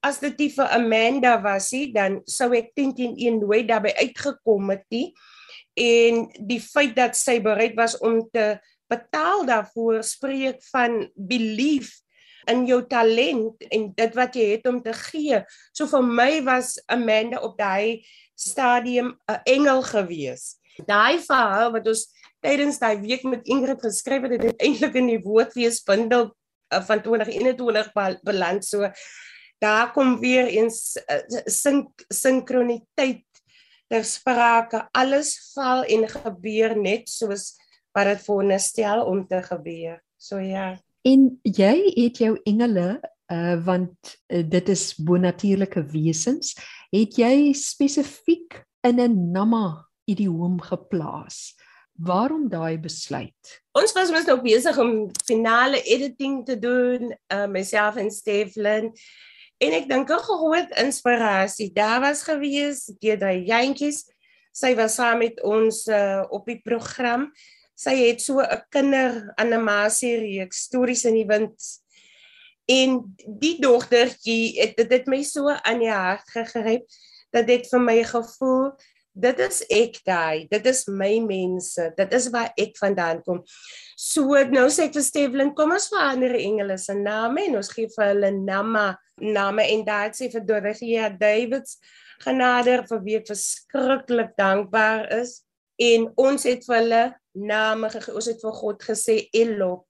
As 0.01 0.19
dit 0.19 0.37
nie 0.37 0.49
vir 0.49 0.67
Amanda 0.67 1.41
was 1.41 1.71
nie, 1.71 1.93
dan 1.93 2.21
sou 2.25 2.51
ek 2.53 2.73
10 2.75 2.95
teen 2.95 3.15
1 3.15 3.39
nooit 3.39 3.67
daarbey 3.67 3.93
uitgekom 3.95 4.69
het 4.69 4.85
nie. 4.89 5.13
En 5.75 6.29
die 6.39 6.59
feit 6.59 6.95
dat 6.95 7.15
sy 7.15 7.39
bereid 7.39 7.75
was 7.75 7.97
om 7.97 8.29
te 8.31 8.59
betaal 8.89 9.45
daarvoor 9.45 10.03
spreek 10.03 10.63
van 10.71 11.09
belief 11.15 12.02
in 12.51 12.65
jou 12.67 12.81
talent 12.87 13.63
en 13.69 13.87
dit 13.95 14.15
wat 14.17 14.35
jy 14.35 14.49
het 14.55 14.67
om 14.67 14.81
te 14.83 14.93
gee. 14.93 15.39
So 15.73 15.87
vir 15.91 16.03
my 16.03 16.41
was 16.45 16.75
Amanda 16.91 17.41
op 17.43 17.57
daai 17.57 18.05
stadium 18.35 19.15
'n 19.29 19.41
engel 19.45 19.81
gewees. 19.81 20.57
Daai 20.85 21.19
verhaal 21.19 21.71
wat 21.71 21.87
ons 21.87 22.07
tydens 22.41 22.79
daai 22.79 22.99
week 23.01 23.23
met 23.23 23.45
Ingrid 23.47 23.81
geskryf 23.81 24.25
het, 24.27 24.43
het 24.43 24.61
eintlik 24.61 24.95
in 24.95 25.07
die 25.07 25.21
woordfeesbundel 25.21 26.25
uh, 26.73 26.81
van 26.81 27.01
2021 27.01 27.91
beland. 28.23 28.65
So 28.65 28.89
daar 29.59 29.91
kom 29.91 30.19
weer 30.19 30.47
eens 30.47 30.97
uh, 31.07 31.21
sink 31.45 32.05
sinkroniteit 32.09 33.25
ter 33.87 34.03
sprake. 34.03 34.87
Alles 34.91 35.35
val 35.53 35.83
en 35.83 36.07
gebeur 36.09 36.75
net 36.79 37.09
soos 37.09 37.53
wat 37.93 38.09
dit 38.09 38.25
veronderstel 38.25 39.05
om 39.05 39.27
te 39.27 39.41
gebeur. 39.43 40.01
So 40.17 40.39
ja. 40.39 40.73
En 41.03 41.25
jy 41.43 41.75
het 41.97 42.21
jou 42.23 42.37
engele 42.47 43.01
uh 43.31 43.55
want 43.65 44.13
uh, 44.27 44.43
dit 44.45 44.69
is 44.69 44.93
bonatuurlike 44.95 45.81
wesens, 45.91 46.53
het 46.93 47.17
jy 47.17 47.53
spesifiek 47.57 48.59
in 48.87 48.99
'n 49.01 49.31
nama 49.31 49.87
idioom 50.05 50.61
geplaas. 50.61 51.55
Waarom 51.93 52.49
daai 52.49 52.77
besluit? 52.79 53.61
Ons 53.71 53.93
was 53.93 54.11
mos 54.11 54.25
nou 54.25 54.41
besig 54.41 54.77
om 54.77 55.09
finale 55.25 55.81
editing 55.83 56.45
te 56.45 56.59
doen, 56.59 57.11
uh 57.33 57.47
myself 57.47 57.95
en 57.95 58.11
Stefan. 58.11 58.91
En 59.59 59.71
ek 59.71 59.89
dink 59.89 60.09
'n 60.09 60.23
groot 60.23 60.71
inspirasie 60.77 61.71
daar 61.73 61.99
was 62.01 62.23
gewees 62.23 62.91
deur 62.99 63.17
daai 63.17 63.43
jentjies. 63.45 64.05
Sy 64.51 64.75
was 64.75 64.95
saam 64.95 65.17
met 65.17 65.43
ons 65.43 65.87
uh 65.87 66.23
op 66.29 66.45
die 66.45 66.61
program 66.61 67.31
sy 67.75 67.95
het 68.07 68.21
so 68.21 68.41
'n 68.41 68.61
kinderanimasie 68.69 70.17
reeks 70.19 70.65
stories 70.67 71.05
in 71.05 71.15
die 71.15 71.27
wind. 71.27 71.57
En 72.65 73.15
die 73.39 73.59
dogtertjie 73.59 74.61
het 74.61 74.77
dit 74.77 74.91
het 74.91 75.07
my 75.07 75.23
so 75.23 75.49
aan 75.49 75.79
die 75.79 75.91
hart 75.91 76.27
gegryp 76.31 76.85
dat 77.31 77.47
dit 77.47 77.67
vir 77.67 77.79
my 77.79 78.03
gevoel 78.03 78.71
dit 79.13 79.39
is 79.45 79.61
ek 79.69 79.99
daai 80.07 80.47
dit 80.49 80.65
is 80.65 80.87
my 80.87 81.19
mense 81.21 81.85
dit 81.97 82.13
is 82.13 82.29
waar 82.33 82.53
ek 82.57 82.77
vandaan 82.79 83.21
kom. 83.25 83.43
So 83.97 84.33
nou 84.49 84.69
sê 84.73 84.87
ek 84.89 84.95
vir 84.97 85.05
Stevlin 85.05 85.53
kom 85.53 85.71
ons 85.75 85.89
verander 85.93 86.33
engele 86.39 86.77
se 86.81 86.95
name 86.97 87.45
en 87.45 87.59
ons 87.61 87.69
gee 87.69 87.91
vir 87.93 88.05
hulle 88.09 88.31
nama 88.31 88.97
name 89.21 89.67
en 89.69 89.85
daai 89.85 90.15
sê 90.17 90.31
vir 90.33 90.45
Dorothea 90.47 91.09
Davids 91.09 91.77
genader 92.23 92.85
vir 92.89 93.03
wie 93.05 93.19
ek 93.19 93.27
verskriklik 93.29 94.33
dankbaar 94.39 95.09
is. 95.19 95.41
En 95.81 96.07
ons 96.17 96.45
het 96.47 96.65
vir 96.65 96.79
hulle 96.79 97.03
name 97.33 97.89
gegee. 97.89 98.15
Ons 98.15 98.29
het 98.31 98.41
vir 98.41 98.55
God 98.59 98.85
gesê 98.85 99.17
Elop 99.33 99.85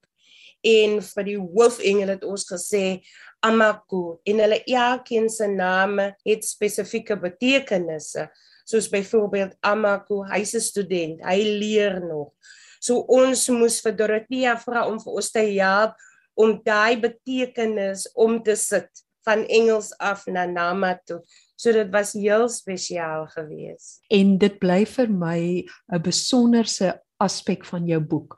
en 0.63 0.99
vir 1.03 1.27
die 1.27 1.38
hoofengel 1.38 2.15
het 2.15 2.23
ons 2.23 2.45
gesê 2.47 3.03
Amaku 3.43 4.19
en 4.29 4.39
hulle 4.39 4.62
elkeen 4.63 5.27
se 5.29 5.47
name 5.51 6.13
het 6.23 6.45
spesifieke 6.47 7.17
betekenisse. 7.19 8.29
Soos 8.63 8.88
byvoorbeeld 8.88 9.58
Amaku, 9.60 10.23
hy's 10.32 10.56
'n 10.56 10.62
student, 10.62 11.25
hy 11.25 11.43
leer 11.43 11.99
nog. 11.99 12.32
So 12.79 13.03
ons 13.08 13.49
moes 13.49 13.82
vir 13.82 13.95
Dorothea 13.95 14.56
vra 14.58 14.88
om 14.88 14.99
vir 14.99 15.13
ons 15.13 15.32
te 15.32 15.43
help 15.60 15.95
om 16.36 16.62
daai 16.63 16.99
betekenis 16.99 18.08
om 18.15 18.41
te 18.43 18.56
sit 18.56 18.89
van 19.23 19.45
Engels 19.47 19.93
af 19.99 20.25
na 20.27 20.45
Nama 20.45 20.99
toe. 21.06 21.21
So 21.56 21.71
dit 21.71 21.89
was 21.91 22.13
heel 22.13 22.49
spesiaal 22.49 23.27
geweest. 23.27 24.01
En 24.12 24.38
dit 24.38 24.60
bly 24.60 24.86
vir 24.86 25.08
my 25.08 25.63
'n 25.91 26.01
besonderse 26.01 27.03
aspek 27.17 27.65
van 27.65 27.88
jou 27.88 27.99
boek. 28.02 28.38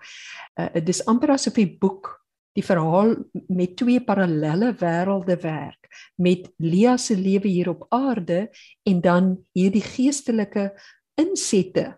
Uh 0.59 0.81
dis 0.85 1.03
amper 1.05 1.35
asof 1.35 1.57
die 1.59 1.71
boek 1.79 2.13
die 2.55 2.63
verhaal 2.63 3.15
met 3.51 3.75
twee 3.75 3.99
parallelle 3.99 4.71
wêrelde 4.79 5.35
werk 5.43 5.89
met 6.15 6.47
Lia 6.63 6.97
se 6.97 7.15
lewe 7.15 7.47
hier 7.47 7.69
op 7.69 7.85
aarde 7.89 8.49
en 8.87 9.01
dan 9.01 9.33
hierdie 9.55 9.83
geestelike 9.83 10.69
insette 11.19 11.97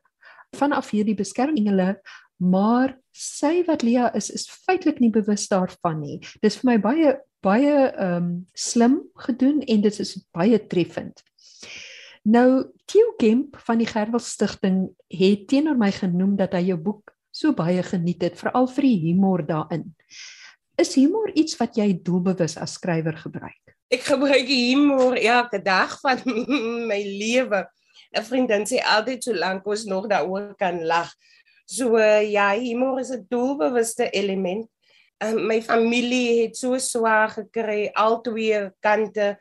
vanaf 0.58 0.90
hierdie 0.94 1.18
beskermingele 1.18 1.98
maar 2.38 2.96
sy 3.18 3.64
wat 3.68 3.86
Lia 3.86 4.10
is 4.18 4.30
is 4.34 4.46
feitelik 4.66 5.00
nie 5.02 5.10
bewus 5.14 5.48
daarvan 5.50 6.02
nie. 6.02 6.20
Dis 6.42 6.60
vir 6.62 6.74
my 6.74 6.78
baie 6.82 7.16
baie 7.46 7.74
ehm 7.90 8.18
um, 8.18 8.30
slim 8.58 9.02
gedoen 9.26 9.62
en 9.62 9.82
dit 9.82 10.00
is 10.04 10.16
baie 10.34 10.58
treffend. 10.70 11.22
Nou 12.28 12.74
Theo 12.86 13.14
Kemp 13.16 13.56
van 13.64 13.80
die 13.80 13.88
Gerwel 13.88 14.20
Stichting 14.20 14.82
het 15.08 15.46
teenoor 15.48 15.78
my 15.80 15.94
genoem 15.96 16.34
dat 16.36 16.58
hy 16.58 16.66
jou 16.74 16.78
boek 16.82 17.14
so 17.32 17.54
baie 17.56 17.80
geniet 17.86 18.26
het, 18.26 18.36
veral 18.36 18.68
vir 18.74 18.88
die 18.88 18.98
humor 19.06 19.44
daarin. 19.48 19.86
Is 20.82 20.96
humor 20.98 21.32
iets 21.40 21.56
wat 21.60 21.78
jy 21.80 21.94
doelbewus 22.04 22.58
as 22.60 22.76
skrywer 22.76 23.16
gebruik? 23.22 23.76
Ek 23.94 24.04
gebruik 24.10 24.50
humor 24.50 25.16
elke 25.16 25.62
dag 25.64 25.96
van 26.04 26.20
my 26.90 27.00
lewe. 27.00 27.64
'n 28.12 28.24
Vriendin 28.24 28.68
sê 28.68 28.84
altyd 28.84 29.24
so 29.24 29.36
lank 29.36 29.64
ons 29.68 29.88
nog 29.88 30.12
daaroor 30.12 30.52
kan 30.60 30.84
lag. 30.84 31.08
So 31.68 31.96
ja, 31.96 32.52
humor 32.60 33.00
is 33.00 33.12
'n 33.16 33.24
doelbewuste 33.30 34.12
element. 34.12 34.68
Uh, 35.24 35.34
my 35.34 35.62
familie 35.62 36.44
het 36.44 36.58
so 36.58 36.78
swaar 36.78 37.30
gekry 37.30 37.88
al 37.96 38.20
twee 38.22 38.68
kante 38.84 39.38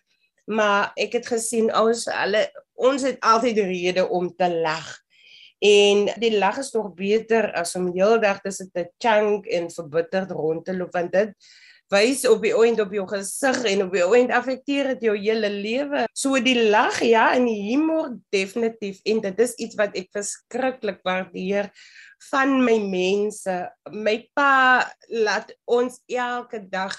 maar 0.46 0.92
ek 0.94 1.18
het 1.18 1.26
gesien 1.26 1.68
ons 1.74 2.06
hulle 2.06 2.44
ons 2.76 3.02
het 3.02 3.20
altyd 3.20 3.56
'n 3.58 3.68
rede 3.68 4.08
om 4.08 4.30
te 4.36 4.48
lag. 4.50 4.86
En 5.58 6.12
die 6.20 6.38
lag 6.38 6.58
is 6.58 6.72
nog 6.72 6.94
beter 6.94 7.52
as 7.52 7.74
om 7.74 7.92
heeldag 7.92 8.40
tussen 8.40 8.70
te 8.72 8.90
chunk 8.98 9.46
en 9.46 9.70
verbitterd 9.70 10.30
rond 10.30 10.64
te 10.64 10.76
loop 10.76 10.92
want 10.92 11.12
dit 11.12 11.32
wys 11.92 12.24
op 12.26 12.42
die 12.42 12.54
oond 12.56 12.80
op 12.82 12.92
jou 12.92 13.04
gesig 13.08 13.60
en 13.70 13.84
op 13.84 13.92
die 13.94 14.02
oond 14.04 14.32
affekteer 14.34 14.90
dit 14.94 15.06
jou 15.06 15.14
hele 15.16 15.50
lewe. 15.50 16.04
So 16.12 16.40
die 16.42 16.58
lag 16.68 16.98
ja 17.06 17.30
en 17.36 17.46
die 17.46 17.70
humor 17.70 18.10
definitief 18.34 18.98
en 19.06 19.22
dit 19.22 19.40
is 19.44 19.54
iets 19.54 19.78
wat 19.78 19.94
ek 19.98 20.10
verskriklik 20.16 20.98
waardeer 21.06 21.70
van 22.30 22.56
my 22.64 22.76
mense. 22.82 23.56
My 23.94 24.18
pa 24.34 24.82
laat 25.08 25.54
ons 25.64 26.00
elke 26.10 26.64
dag 26.68 26.96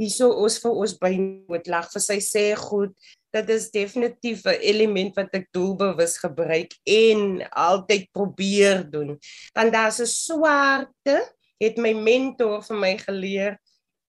hierso 0.00 0.32
ons 0.32 0.56
vir 0.62 0.82
ons 0.82 0.96
by 1.02 1.12
moet 1.20 1.68
lag 1.68 1.90
vir 1.92 2.02
sy 2.02 2.18
sê 2.24 2.46
goed 2.56 2.96
dit 3.30 3.48
is 3.48 3.70
definitief 3.70 4.44
'n 4.44 4.60
element 4.60 5.14
wat 5.14 5.34
ek 5.34 5.48
doelbewus 5.50 6.18
gebruik 6.18 6.74
en 6.84 7.48
altyd 7.50 8.10
probeer 8.12 8.90
doen. 8.90 9.18
Want 9.52 9.72
daar's 9.72 10.00
'n 10.00 10.06
swarte 10.06 11.16
het 11.58 11.76
my 11.76 11.92
mentor 11.92 12.62
vir 12.62 12.76
my 12.76 12.96
geleer 12.98 13.58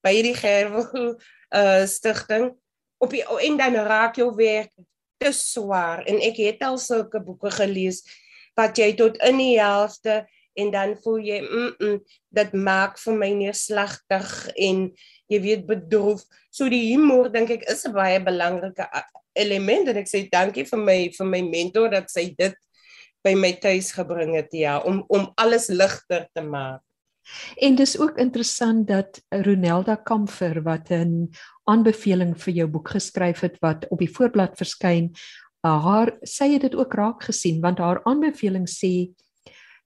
by 0.04 0.14
hierdie 0.16 0.38
gerwel 0.38 1.20
uh 1.52 1.86
stigting 1.86 2.52
op 2.98 3.10
die 3.12 3.24
en 3.26 3.58
dan 3.58 3.76
raak 3.76 4.16
jou 4.16 4.36
werk 4.36 4.72
te 5.18 5.32
swaar. 5.32 6.06
En 6.06 6.22
ek 6.22 6.38
het 6.38 6.62
al 6.66 6.78
sulke 6.78 7.22
boeke 7.22 7.52
gelees 7.52 8.02
wat 8.58 8.78
jy 8.78 8.94
tot 8.98 9.18
in 9.18 9.38
die 9.38 9.60
helfte 9.60 10.26
en 10.54 10.72
dan 10.72 10.96
voel 11.04 11.20
jy 11.20 11.40
mm, 11.42 11.72
mm 11.80 12.00
dit 12.32 12.54
maak 12.54 13.00
vir 13.00 13.16
my 13.20 13.30
neerslagtig 13.36 14.28
en 14.56 14.86
jy 15.32 15.40
weet 15.44 15.66
bedroef. 15.68 16.24
So 16.52 16.70
die 16.72 16.94
humor 16.94 17.32
dink 17.32 17.52
ek 17.52 17.66
is 17.72 17.86
'n 17.88 17.94
baie 17.96 18.20
belangrike 18.24 18.88
element 19.36 19.88
en 19.88 19.98
ek 19.98 20.08
sê 20.08 20.30
dankie 20.32 20.66
vir 20.66 20.80
my 20.80 21.00
vir 21.18 21.28
my 21.28 21.42
mentor 21.42 21.90
dat 21.92 22.10
sy 22.12 22.32
dit 22.38 22.56
by 23.24 23.36
my 23.36 23.52
tuis 23.62 23.92
gebring 23.92 24.36
het 24.36 24.52
ja 24.52 24.80
om 24.80 25.04
om 25.10 25.32
alles 25.38 25.70
ligter 25.70 26.28
te 26.34 26.42
maak. 26.42 26.82
En 27.62 27.76
dis 27.76 28.00
ook 28.00 28.18
interessant 28.18 28.88
dat 28.88 29.22
Ronelda 29.30 29.96
Kamfer 29.96 30.64
wat 30.64 30.90
'n 30.90 31.30
aanbeveling 31.64 32.34
vir 32.36 32.54
jou 32.54 32.68
boek 32.68 32.90
geskryf 32.90 33.40
het 33.40 33.60
wat 33.62 33.86
op 33.90 34.00
die 34.00 34.10
voorblad 34.10 34.58
verskyn, 34.58 35.14
haar 35.62 36.18
sy 36.24 36.54
het 36.54 36.62
dit 36.62 36.76
ook 36.76 36.94
raak 36.94 37.24
gesien 37.24 37.62
want 37.62 37.78
haar 37.78 38.02
aanbeveling 38.04 38.68
sê 38.70 39.14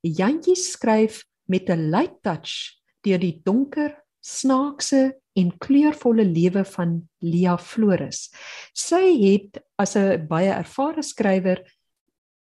Jantjie 0.06 0.56
skryf 0.56 1.24
met 1.50 1.70
'n 1.70 1.90
light 1.90 2.22
touch 2.22 2.78
deur 3.02 3.18
die 3.18 3.42
donker, 3.44 3.96
snaakse 4.22 5.18
en 5.34 5.58
kleurvolle 5.58 6.26
lewe 6.26 6.64
van 6.66 7.10
Lia 7.22 7.58
Flores. 7.58 8.30
Sy 8.74 9.18
het 9.22 9.64
as 9.78 9.96
'n 9.96 10.28
baie 10.28 10.52
ervare 10.52 11.02
skrywer 11.02 11.64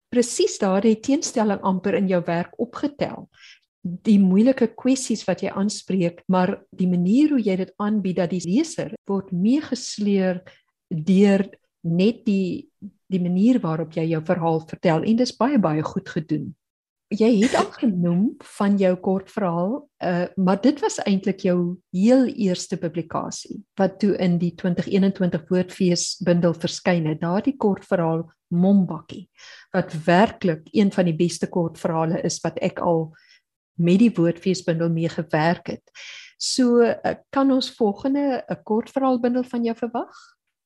presies 0.10 0.58
daardie 0.58 1.00
teenstelling 1.00 1.62
amper 1.62 1.94
in 1.94 2.08
jou 2.08 2.22
werk 2.26 2.60
opgetel. 2.60 3.30
Die 3.84 4.20
moeilike 4.20 4.68
kwessies 4.76 5.26
wat 5.26 5.42
jy 5.42 5.50
aanspreek, 5.50 6.24
maar 6.28 6.64
die 6.72 6.88
manier 6.88 7.30
hoe 7.30 7.42
jy 7.42 7.56
dit 7.56 7.74
aanbied 7.78 8.16
dat 8.16 8.30
die 8.30 8.42
leser 8.46 8.94
word 9.08 9.32
meegesleer 9.32 10.42
deur 10.90 11.50
net 11.84 12.26
die 12.26 12.70
die 13.08 13.20
manier 13.20 13.60
waarop 13.60 13.94
jy 13.94 14.06
jou 14.08 14.22
verhaal 14.24 14.62
vertel 14.68 15.04
en 15.04 15.16
dit 15.18 15.28
is 15.28 15.38
baie 15.38 15.60
baie 15.60 15.84
goed 15.84 16.10
gedoen 16.10 16.56
jy 17.12 17.30
het 17.42 17.56
al 17.60 17.68
genoem 17.76 18.24
van 18.58 18.78
jou 18.80 18.92
kortverhaal, 19.04 19.74
uh, 20.04 20.26
maar 20.40 20.60
dit 20.64 20.80
was 20.80 21.00
eintlik 21.04 21.44
jou 21.44 21.58
heel 21.92 22.26
eerste 22.30 22.78
publikasie 22.80 23.60
wat 23.80 24.00
toe 24.00 24.14
in 24.24 24.38
die 24.40 24.54
2021 24.56 25.44
Woordfees 25.50 26.06
bundel 26.24 26.56
verskyn 26.56 27.10
het. 27.12 27.22
Daardie 27.22 27.58
kortverhaal 27.58 28.30
Mombakkie 28.52 29.30
wat 29.72 29.94
werklik 30.06 30.66
een 30.76 30.92
van 30.92 31.08
die 31.08 31.16
beste 31.16 31.48
kortverhale 31.48 32.20
is 32.28 32.42
wat 32.44 32.58
ek 32.60 32.82
al 32.84 33.14
met 33.80 34.02
die 34.02 34.12
Woordfees 34.12 34.64
bundel 34.68 34.92
mee 34.92 35.10
gewerk 35.10 35.72
het. 35.72 35.84
So 36.42 36.82
uh, 36.84 37.16
kan 37.30 37.52
ons 37.52 37.72
volgende 37.76 38.44
'n 38.48 38.64
kortverhaal 38.64 39.20
bundel 39.20 39.44
van 39.44 39.64
jou 39.64 39.76
verwag? 39.76 40.16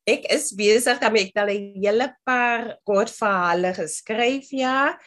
Ek 0.06 0.24
is 0.30 0.54
besig 0.54 0.98
daarmee 0.98 1.26
ek 1.26 1.34
het 1.34 1.42
al 1.42 1.50
'n 1.50 1.82
hele 1.82 2.08
paar 2.24 2.78
kortverhale 2.84 3.74
geskryf 3.74 4.50
ja. 4.50 4.98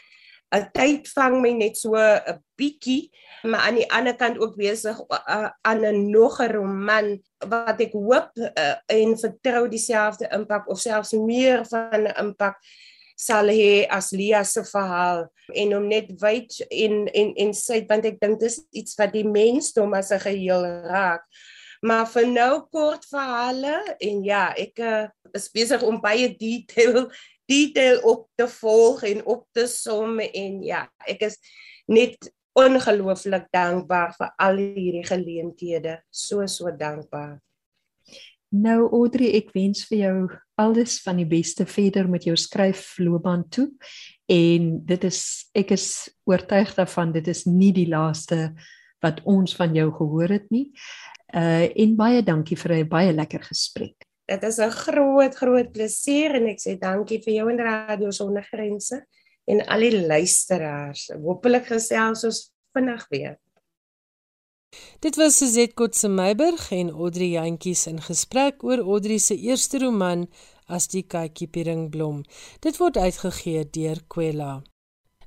'n 0.52 0.66
tyd 0.74 1.08
vang 1.14 1.42
my 1.42 1.52
net 1.54 1.78
so 1.78 1.94
'n 1.96 2.42
bietjie, 2.58 3.12
maar 3.44 3.70
aan 3.70 3.76
die 3.76 3.92
ander 3.92 4.16
kant 4.16 4.40
ook 4.42 4.56
besig 4.58 4.98
uh, 5.10 5.50
aan 5.62 5.86
'n 5.86 6.10
nog 6.10 6.42
'n 6.42 6.52
roman 6.52 7.08
wat 7.46 7.82
ek 7.82 7.94
hoop 7.94 8.32
uh, 8.36 8.76
en 8.88 9.18
vertrou 9.18 9.68
dieselfde 9.70 10.28
impak 10.34 10.68
of 10.68 10.80
selfs 10.80 11.14
meer 11.14 11.66
van 11.66 12.10
'n 12.10 12.18
impak 12.18 12.58
sal 13.20 13.52
hê 13.52 13.86
as 13.92 14.12
Lia 14.12 14.44
se 14.44 14.64
verhaal 14.64 15.28
en 15.54 15.76
om 15.76 15.88
net 15.88 16.12
wyd 16.22 16.56
en 16.72 17.08
en 17.08 17.34
en 17.36 17.54
sê 17.54 17.84
want 17.88 18.06
ek 18.06 18.20
dink 18.20 18.40
dis 18.40 18.62
iets 18.72 18.96
wat 19.00 19.12
die 19.14 19.28
mensdom 19.28 19.94
as 19.94 20.12
'n 20.12 20.20
geheel 20.20 20.64
raak. 20.88 21.24
Maar 21.82 22.08
vir 22.12 22.28
nou 22.28 22.68
kort 22.72 23.06
verhale 23.08 23.96
en 24.00 24.24
ja, 24.24 24.52
ek 24.58 24.80
uh, 24.80 25.08
is 25.34 25.48
besig 25.52 25.84
om 25.84 26.02
baie 26.02 26.28
detail 26.36 27.08
detail 27.50 28.02
op 28.08 28.28
te 28.38 28.48
volg 28.48 29.04
en 29.10 29.26
op 29.26 29.46
te 29.56 29.66
som 29.68 30.20
en 30.20 30.62
ja, 30.64 30.86
ek 31.10 31.26
is 31.30 31.40
net 31.90 32.32
ongelooflik 32.58 33.48
dankbaar 33.54 34.16
vir 34.18 34.34
al 34.42 34.58
hierdie 34.62 35.06
geleenthede. 35.08 36.00
So 36.10 36.46
so 36.48 36.72
dankbaar. 36.76 37.40
Nou 38.50 38.88
Audrey, 38.98 39.30
ek 39.38 39.52
wens 39.54 39.84
vir 39.86 40.00
jou 40.00 40.16
alles 40.60 40.98
van 41.06 41.20
die 41.22 41.28
beste 41.30 41.68
verder 41.70 42.10
met 42.10 42.26
jou 42.26 42.34
skryfloopbaan 42.38 43.46
toe. 43.54 43.68
En 44.30 44.72
dit 44.90 45.06
is 45.06 45.22
ek 45.58 45.76
is 45.78 46.10
oortuig 46.30 46.74
daarvan 46.78 47.14
dit 47.14 47.28
is 47.30 47.46
nie 47.46 47.72
die 47.76 47.88
laaste 47.90 48.50
wat 49.06 49.22
ons 49.30 49.54
van 49.56 49.76
jou 49.78 49.88
gehoor 49.96 50.34
het 50.40 50.50
nie. 50.54 50.70
Uh 51.30 51.70
en 51.70 51.96
baie 51.96 52.26
dankie 52.26 52.58
vir 52.58 52.74
'n 52.80 52.90
baie 52.90 53.14
lekker 53.14 53.44
gesprek. 53.46 54.09
Dit 54.30 54.44
is 54.44 54.60
'n 54.60 54.70
groot 54.70 55.36
groot 55.36 55.72
plesier 55.72 56.36
en 56.36 56.46
ek 56.48 56.60
sê 56.62 56.78
dankie 56.78 57.22
vir 57.24 57.34
jou 57.34 57.50
en 57.50 57.60
Radio 57.60 58.12
Sonder 58.12 58.44
Grense 58.44 59.06
en 59.48 59.66
al 59.66 59.80
die 59.80 60.06
luisteraars. 60.06 61.10
Hoopelik 61.24 61.66
gesels 61.66 62.24
ons 62.24 62.54
vinnig 62.74 63.06
weer. 63.10 63.40
Dit 65.00 65.16
was 65.16 65.38
Suzette 65.38 65.74
Kotse 65.74 66.08
Meiburg 66.08 66.72
en 66.72 66.90
Audrey 66.90 67.32
Jantjies 67.34 67.88
in 67.88 68.02
gesprek 68.02 68.64
oor 68.64 68.78
Audrey 68.78 69.18
se 69.18 69.36
eerste 69.36 69.80
roman 69.80 70.28
as 70.68 70.88
die 70.88 71.04
kykie 71.04 71.48
Pieringblom. 71.48 72.24
Dit 72.62 72.78
word 72.78 72.98
uitgegee 72.98 73.66
deur 73.66 74.04
Kwela. 74.08 74.62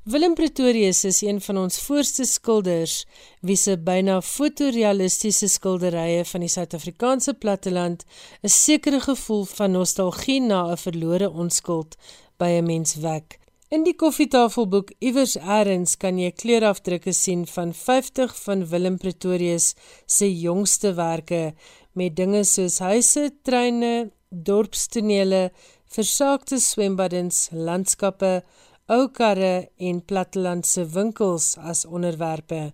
Willem 0.05 0.35
Pretorius 0.35 1.05
is 1.05 1.21
een 1.21 1.41
van 1.41 1.59
ons 1.61 1.77
voorste 1.79 2.25
skilders 2.27 3.05
wie 3.47 3.55
se 3.57 3.77
byna 3.79 4.17
fotorealistiese 4.27 5.47
skilderye 5.47 6.25
van 6.27 6.43
die 6.43 6.49
Suid-Afrikaanse 6.51 7.35
platteland 7.38 8.03
'n 8.43 8.49
sekere 8.51 8.99
gevoel 9.01 9.45
van 9.45 9.71
nostalgie 9.71 10.41
na 10.41 10.73
'n 10.73 10.77
verlore 10.77 11.31
onskuld 11.31 11.95
by 12.37 12.51
'n 12.59 12.67
mens 12.67 12.95
wek. 12.95 13.38
In 13.69 13.85
die 13.85 13.95
koffietafelboek 13.95 14.91
Iewers 14.99 15.37
Erns 15.37 15.97
kan 15.97 16.19
jy 16.19 16.31
kleurafdrukke 16.31 17.12
sien 17.12 17.47
van 17.47 17.75
50 17.75 18.43
van 18.43 18.67
Willem 18.69 18.99
Pretorius 18.99 19.75
se 20.07 20.38
jongste 20.38 20.95
werke 20.95 21.55
met 21.93 22.17
dinge 22.17 22.45
soos 22.45 22.79
huise, 22.79 23.31
treine, 23.43 24.11
dorpstonele, 24.29 25.53
versaakte 25.87 26.59
swembaddens, 26.59 27.49
landskappe, 27.53 28.43
ou 28.88 29.09
karre 29.09 29.68
en 29.79 30.01
plattelandse 30.05 30.85
winkels 30.95 31.57
as 31.59 31.85
onderwerpe. 31.87 32.73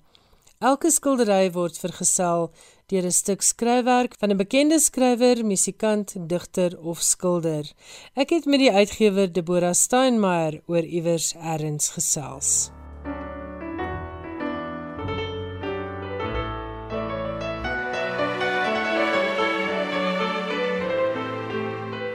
Elke 0.59 0.90
skildery 0.90 1.53
word 1.55 1.77
vergesel 1.79 2.49
deur 2.90 3.05
'n 3.07 3.12
stuk 3.12 3.42
skryfwerk 3.42 4.16
van 4.21 4.31
'n 4.31 4.40
bekende 4.42 4.79
skrywer, 4.81 5.44
musikant, 5.44 6.16
digter 6.29 6.73
of 6.81 6.99
skilder. 7.03 7.64
Ek 8.16 8.31
het 8.31 8.44
met 8.47 8.61
die 8.61 8.73
uitgewer 8.73 9.33
Deborah 9.33 9.75
Steinmeier 9.75 10.62
oor 10.66 10.83
iewers 10.83 11.35
erns 11.35 11.88
gesels. 11.88 12.71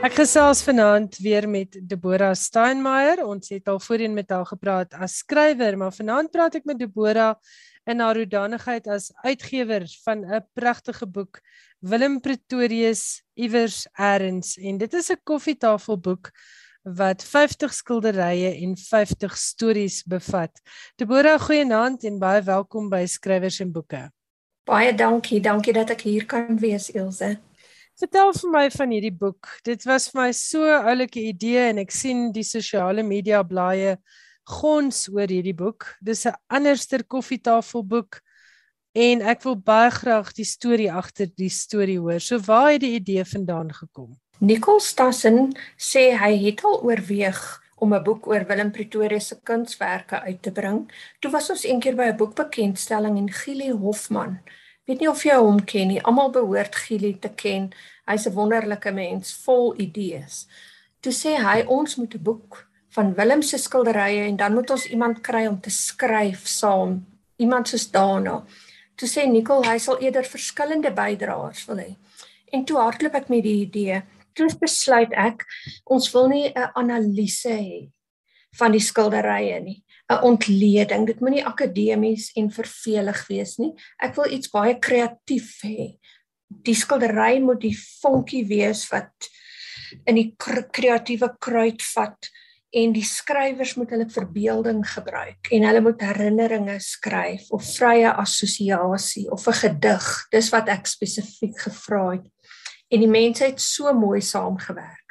Ek 0.04 0.18
gesels 0.18 0.60
vanaand 0.60 1.14
weer 1.24 1.46
met 1.48 1.78
Deborah 1.88 2.34
Steinmeier. 2.36 3.22
Ons 3.24 3.48
het 3.54 3.70
al 3.72 3.78
voorheen 3.80 4.12
met 4.12 4.28
haar 4.28 4.44
gepraat 4.44 4.92
as 5.00 5.14
skrywer, 5.22 5.78
maar 5.80 5.94
vanaand 5.96 6.28
praat 6.28 6.58
ek 6.58 6.66
met 6.68 6.76
Deborah 6.76 7.38
in 7.88 8.02
haar 8.04 8.20
hoedanigheid 8.20 8.84
as 8.92 9.06
uitgewer 9.24 9.86
van 10.04 10.26
'n 10.28 10.42
pragtige 10.52 11.08
boek 11.08 11.40
Willem 11.80 12.20
Pretorius 12.20 13.22
iewers 13.32 13.86
erns 13.96 14.58
en 14.60 14.76
dit 14.78 14.92
is 14.92 15.08
'n 15.08 15.24
koffietafelboek 15.24 16.30
wat 16.82 17.24
50 17.24 17.72
skilderye 17.72 18.60
en 18.60 18.76
50 18.76 19.36
stories 19.36 20.04
bevat. 20.04 20.52
Deborah, 20.96 21.40
goeienaand 21.40 22.04
en 22.04 22.18
baie 22.18 22.42
welkom 22.42 22.90
by 22.90 23.06
Skrywers 23.06 23.60
en 23.60 23.72
Boeke. 23.72 24.12
Baie 24.64 24.94
dankie, 24.94 25.40
dankie 25.40 25.72
dat 25.72 25.90
ek 25.90 26.00
hier 26.00 26.26
kan 26.26 26.58
wees, 26.58 26.90
Ilse. 26.90 27.38
Vertel 27.94 28.32
vir 28.34 28.50
my 28.50 28.64
van 28.74 28.90
hierdie 28.90 29.14
boek. 29.14 29.48
Dit 29.62 29.84
was 29.86 30.08
vir 30.10 30.20
my 30.20 30.32
so 30.34 30.66
'n 30.66 30.86
oulike 30.90 31.20
idee 31.22 31.68
en 31.70 31.78
ek 31.78 31.92
sien 31.94 32.32
die 32.32 32.42
sosiale 32.42 33.04
media 33.06 33.42
blaaie 33.42 33.98
gons 34.50 35.06
oor 35.08 35.30
hierdie 35.30 35.54
boek. 35.54 35.86
Dis 36.02 36.26
'n 36.26 36.34
anderster 36.50 37.04
koffietafelboek 37.04 38.20
en 38.94 39.22
ek 39.22 39.44
wil 39.44 39.54
baie 39.54 39.90
graag 39.90 40.32
die 40.34 40.44
storie 40.44 40.90
agter 40.90 41.30
die 41.36 41.48
storie 41.48 42.00
hoor. 42.00 42.18
So 42.18 42.38
waar 42.38 42.72
het 42.72 42.80
die 42.80 42.98
idee 42.98 43.24
vandaan 43.24 43.70
gekom? 43.70 44.18
Nicole 44.40 44.80
Stassen 44.80 45.54
sê 45.78 46.18
hy 46.18 46.34
het 46.46 46.64
al 46.64 46.82
oorweeg 46.82 47.62
om 47.78 47.94
'n 47.94 48.02
boek 48.02 48.26
oor 48.26 48.44
Willem 48.46 48.72
Pretoria 48.72 49.20
se 49.20 49.38
kunswerke 49.42 50.20
uit 50.20 50.42
te 50.42 50.50
bring. 50.50 50.90
Toe 51.20 51.30
was 51.30 51.50
ons 51.50 51.64
eendag 51.64 51.94
by 51.94 52.10
'n 52.10 52.16
boekbekendstelling 52.16 53.16
en 53.18 53.30
Gili 53.30 53.70
Hofman 53.70 54.40
weet 54.86 55.00
nie 55.00 55.08
of 55.08 55.24
jy 55.24 55.36
hom 55.40 55.60
ken 55.64 55.88
nie. 55.88 56.02
Almal 56.02 56.30
behoort 56.30 56.74
Gili 56.74 57.14
te 57.18 57.28
ken. 57.28 57.72
Hy's 58.06 58.26
'n 58.26 58.34
wonderlike 58.34 58.92
mens 58.92 59.32
vol 59.44 59.74
idees. 59.80 60.46
Toe 61.00 61.12
sê 61.12 61.36
hy 61.36 61.64
ons 61.66 61.96
moet 61.96 62.14
'n 62.14 62.22
boek 62.22 62.66
van 62.94 63.14
Willem 63.14 63.42
se 63.42 63.58
skilderye 63.58 64.28
en 64.28 64.36
dan 64.36 64.54
moet 64.54 64.70
ons 64.70 64.86
iemand 64.86 65.20
kry 65.20 65.46
om 65.46 65.60
te 65.60 65.70
skryf 65.70 66.46
saam. 66.46 67.06
Iemand 67.36 67.68
soos 67.68 67.90
Dana. 67.90 68.44
Toe 68.96 69.08
sê 69.08 69.26
Nicole 69.26 69.66
hy 69.66 69.78
sal 69.78 69.98
eerder 69.98 70.24
verskillende 70.24 70.92
bydraers 70.94 71.64
wil 71.66 71.76
hê. 71.76 71.96
En 72.52 72.64
toe 72.64 72.78
hardloop 72.78 73.14
ek 73.14 73.28
met 73.28 73.42
die 73.42 73.60
idee. 73.66 74.02
Toe 74.34 74.46
besluit 74.60 75.12
ek 75.12 75.44
ons 75.84 76.12
wil 76.14 76.28
nie 76.28 76.52
'n 76.54 76.70
analise 76.74 77.50
hê 77.50 77.90
van 78.58 78.72
die 78.72 78.80
skilderye 78.80 79.60
nie. 79.60 79.82
'n 80.12 80.22
ontleding. 80.22 81.06
Dit 81.06 81.20
moenie 81.20 81.46
akademies 81.46 82.30
en 82.36 82.50
vervelig 82.50 83.26
wees 83.26 83.56
nie. 83.56 83.72
Ek 84.02 84.14
wil 84.16 84.32
iets 84.32 84.50
baie 84.52 84.78
kreatief 84.78 85.62
hê. 85.64 85.96
Die 86.48 86.76
skildery 86.76 87.40
moet 87.40 87.60
die 87.60 87.76
vonkie 87.76 88.44
wees 88.46 88.84
wat 88.92 89.30
in 90.06 90.18
die 90.18 90.34
kreatiewe 90.36 91.30
kruit 91.40 91.82
vat 91.94 92.30
en 92.74 92.92
die 92.94 93.06
skrywers 93.06 93.76
moet 93.78 93.92
hulle 93.94 94.08
verbeelding 94.10 94.82
gebruik 94.88 95.50
en 95.54 95.66
hulle 95.68 95.82
moet 95.84 96.02
herinneringe 96.02 96.76
skryf 96.82 97.46
of 97.54 97.62
vrye 97.76 98.10
assosiasie 98.10 99.28
of 99.30 99.46
'n 99.48 99.58
gedig. 99.62 100.06
Dis 100.30 100.50
wat 100.50 100.68
ek 100.68 100.86
spesifiek 100.86 101.58
gevra 101.60 102.10
het. 102.10 102.26
En 102.90 103.00
die 103.00 103.08
mense 103.08 103.44
het 103.44 103.60
so 103.60 103.92
mooi 103.92 104.20
saamgewerk. 104.20 105.03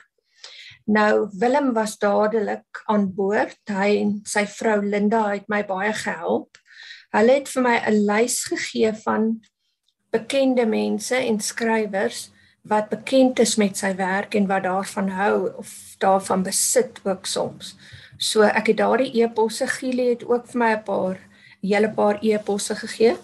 Nou 0.86 1.30
Willem 1.40 1.74
was 1.74 1.98
dadelik 1.98 2.84
aan 2.86 3.14
boord. 3.16 3.60
Hy 3.72 3.98
en 4.02 4.20
sy 4.28 4.46
vrou 4.48 4.82
Linda 4.84 5.30
het 5.32 5.48
my 5.48 5.64
baie 5.66 5.94
gehelp. 5.96 6.60
Hulle 7.14 7.40
het 7.40 7.50
vir 7.50 7.64
my 7.64 7.76
'n 7.88 8.06
lys 8.06 8.44
gegee 8.44 8.94
van 8.94 9.42
bekende 10.12 10.66
mense 10.66 11.16
en 11.16 11.40
skrywers 11.40 12.32
wat 12.64 12.90
bekend 12.90 13.40
is 13.40 13.56
met 13.56 13.78
sy 13.78 13.96
werk 13.96 14.36
en 14.36 14.48
wat 14.48 14.64
daarvan 14.64 15.10
hou 15.10 15.52
of 15.58 15.96
daarvan 16.00 16.44
besit 16.44 17.00
ook 17.04 17.26
soms. 17.26 17.76
So 18.18 18.42
ek 18.42 18.68
het 18.68 18.78
daardie 18.78 19.24
e-posse 19.24 19.68
Gielie 19.68 20.10
het 20.10 20.24
ook 20.26 20.48
vir 20.48 20.60
my 20.60 20.72
'n 20.74 20.84
paar 20.84 21.18
hele 21.62 21.90
paar 21.90 22.18
e-posse 22.22 22.76
gegee. 22.76 23.16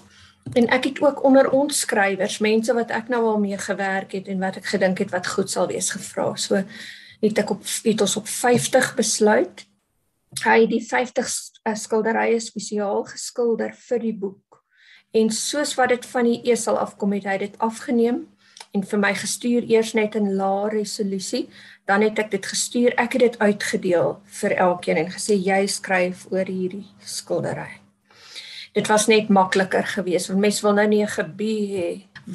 En 0.53 0.67
ek 0.67 0.83
het 0.83 1.01
ook 1.01 1.23
onder 1.23 1.49
ons 1.49 1.79
skrywers, 1.79 2.39
mense 2.39 2.73
wat 2.73 2.91
ek 2.91 3.07
nou 3.07 3.23
al 3.25 3.39
mee 3.39 3.57
gewerk 3.57 4.11
het 4.11 4.27
en 4.27 4.39
wat 4.39 4.55
ek 4.55 4.65
gedink 4.65 4.97
het 4.97 5.11
wat 5.11 5.27
goed 5.27 5.49
sal 5.49 5.67
wees 5.67 5.89
gevra. 5.89 6.35
So 6.35 6.63
het 7.21 7.41
ek 7.41 7.49
op 7.55 7.63
het 7.83 8.01
ons 8.01 8.15
op 8.19 8.27
50 8.27 8.93
besluit. 8.95 9.65
Hy 10.43 10.57
het 10.63 10.69
die 10.71 10.83
50 10.85 11.29
eh, 11.63 11.75
skilderye 11.75 12.39
spesiaal 12.39 13.03
geskilder 13.09 13.73
vir 13.73 13.99
die 13.99 14.13
boek. 14.13 14.61
En 15.11 15.31
soos 15.33 15.73
wat 15.75 15.89
dit 15.89 16.05
van 16.05 16.27
die 16.29 16.41
esel 16.51 16.77
afkom 16.77 17.15
het 17.17 17.25
hy 17.25 17.37
dit 17.41 17.55
afgeneem 17.57 18.27
en 18.77 18.83
vir 18.85 19.01
my 19.01 19.13
gestuur 19.17 19.65
eers 19.65 19.95
net 19.97 20.13
in 20.19 20.35
lae 20.37 20.69
resolusie, 20.69 21.47
dan 21.89 22.03
het 22.05 22.19
ek 22.21 22.29
dit 22.35 22.45
gestuur. 22.45 22.93
Ek 23.01 23.17
het 23.17 23.25
dit 23.25 23.39
uitgedeel 23.41 24.19
vir 24.41 24.57
elkeen 24.69 25.01
en 25.01 25.09
gesê 25.09 25.39
jy 25.39 25.63
skryf 25.65 26.27
oor 26.29 26.45
hierdie 26.45 26.85
skildery. 27.01 27.81
Dit 28.77 28.85
was 28.87 29.07
net 29.09 29.31
makliker 29.33 29.87
geweest 29.95 30.29
want 30.29 30.43
mense 30.45 30.61
wil 30.61 30.77
nou 30.77 30.87
nie 30.87 31.01
'n 31.03 31.15
gebied 31.17 31.69
hê 31.73 31.89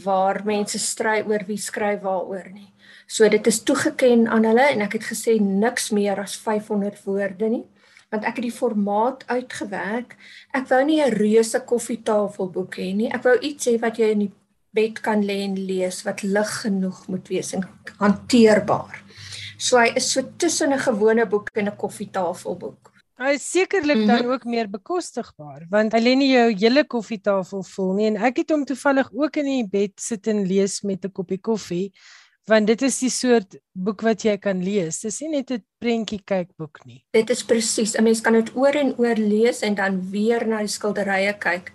waar 0.05 0.43
mense 0.45 0.79
stry 0.79 1.23
oor 1.23 1.45
wie 1.47 1.59
skryf 1.59 2.03
waaroor 2.03 2.51
nie. 2.51 2.74
So 3.07 3.29
dit 3.29 3.47
is 3.47 3.63
toegeken 3.63 4.29
aan 4.29 4.45
hulle 4.45 4.69
en 4.73 4.81
ek 4.81 4.93
het 4.93 5.05
gesê 5.13 5.41
niks 5.41 5.91
meer 5.91 6.21
as 6.21 6.37
500 6.37 7.05
woorde 7.05 7.49
nie 7.49 7.65
want 8.15 8.29
ek 8.29 8.39
het 8.39 8.47
die 8.47 8.55
formaat 8.55 9.25
uitgewerk. 9.27 10.15
Ek 10.55 10.69
wou 10.71 10.85
nie 10.87 11.01
'n 11.03 11.17
reuse 11.19 11.59
koffietafelboek 11.67 12.77
hê 12.79 12.95
nie. 12.95 13.11
Ek 13.11 13.25
wou 13.25 13.35
iets 13.41 13.67
hê 13.67 13.81
wat 13.81 13.99
jy 13.99 14.11
in 14.13 14.19
die 14.19 14.33
bed 14.71 15.01
kan 15.03 15.23
lê 15.23 15.43
en 15.45 15.57
lees 15.67 16.03
wat 16.07 16.23
lig 16.23 16.51
genoeg 16.63 17.09
moet 17.09 17.29
wees 17.29 17.53
en 17.55 17.67
hanteerbaar. 17.99 19.03
So 19.59 19.79
hy 19.79 19.93
is 19.97 20.11
so 20.13 20.23
tussen 20.39 20.73
'n 20.73 20.79
gewone 20.79 21.27
boek 21.27 21.51
en 21.55 21.69
'n 21.69 21.77
koffietafelboek. 21.77 22.93
Hy 23.19 23.35
is 23.35 23.51
sekerlik 23.51 23.97
mm 23.97 24.03
-hmm. 24.03 24.17
dan 24.17 24.27
ook 24.27 24.45
meer 24.45 24.71
bekostigbaar 24.71 25.67
want 25.71 25.93
hy 25.93 26.01
lê 26.01 26.15
nie 26.17 26.33
jou 26.33 26.51
hele 26.59 26.85
koffietafel 26.85 27.63
vol 27.63 27.93
nie 27.95 28.07
en 28.07 28.17
ek 28.17 28.37
het 28.37 28.51
hom 28.51 28.65
toevallig 28.65 29.11
ook 29.13 29.37
in 29.37 29.45
die 29.45 29.69
bed 29.69 29.93
sit 30.01 30.27
en 30.27 30.47
lees 30.47 30.83
met 30.83 31.05
'n 31.05 31.13
koppie 31.13 31.39
koffie 31.39 31.93
want 32.47 32.67
dit 32.67 32.83
is 32.83 32.99
die 33.01 33.11
soort 33.11 33.57
boek 33.73 34.03
wat 34.05 34.25
jy 34.25 34.37
kan 34.39 34.61
lees. 34.65 35.01
Dis 35.01 35.21
nie 35.21 35.31
net 35.41 35.51
'n 35.51 35.65
prentjie 35.81 36.21
kyk 36.25 36.49
boek 36.59 36.85
nie. 36.85 37.05
Dit 37.13 37.31
is 37.31 37.43
presies. 37.43 37.95
'n 37.97 38.05
Mens 38.05 38.21
kan 38.21 38.33
dit 38.33 38.55
oor 38.57 38.75
en 38.77 38.95
oor 38.99 39.17
lees 39.17 39.63
en 39.63 39.75
dan 39.75 40.11
weer 40.11 40.47
na 40.47 40.59
die 40.59 40.69
skilderye 40.69 41.39
kyk. 41.39 41.73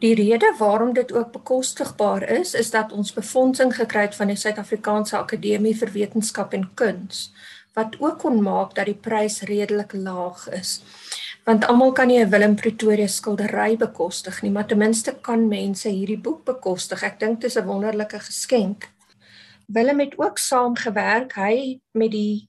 Die 0.00 0.14
rede 0.14 0.54
waarom 0.58 0.92
dit 0.92 1.12
ook 1.12 1.32
bekostigbaar 1.32 2.22
is, 2.22 2.54
is 2.54 2.70
dat 2.70 2.92
ons 2.92 3.12
befondsing 3.12 3.74
gekry 3.74 4.00
het 4.00 4.14
van 4.14 4.26
die 4.26 4.36
Suid-Afrikaanse 4.36 5.16
Akademie 5.16 5.76
vir 5.76 5.92
Wetenskap 5.92 6.52
en 6.52 6.70
Kuns 6.74 7.30
wat 7.78 7.96
ook 8.02 8.18
kon 8.18 8.42
maak 8.42 8.74
dat 8.74 8.88
die 8.90 8.98
prys 9.06 9.42
redelik 9.46 9.92
laag 9.94 10.48
is. 10.50 10.80
Want 11.46 11.66
almal 11.70 11.92
kan 11.92 12.08
nie 12.08 12.20
'n 12.24 12.30
Willem 12.30 12.54
Pretoria 12.54 13.06
skildery 13.06 13.76
bekostig 13.76 14.42
nie, 14.42 14.50
maar 14.50 14.66
ten 14.66 14.78
minste 14.78 15.14
kan 15.22 15.48
mense 15.48 15.88
hierdie 15.88 16.20
boek 16.20 16.44
bekostig. 16.44 17.02
Ek 17.02 17.20
dink 17.20 17.40
dit 17.40 17.50
is 17.50 17.56
'n 17.56 17.66
wonderlike 17.66 18.18
geskenk. 18.18 18.88
Willem 19.68 20.00
het 20.00 20.14
ook 20.16 20.38
saamgewerk, 20.38 21.34
hy 21.36 21.80
met 21.92 22.10
die 22.14 22.48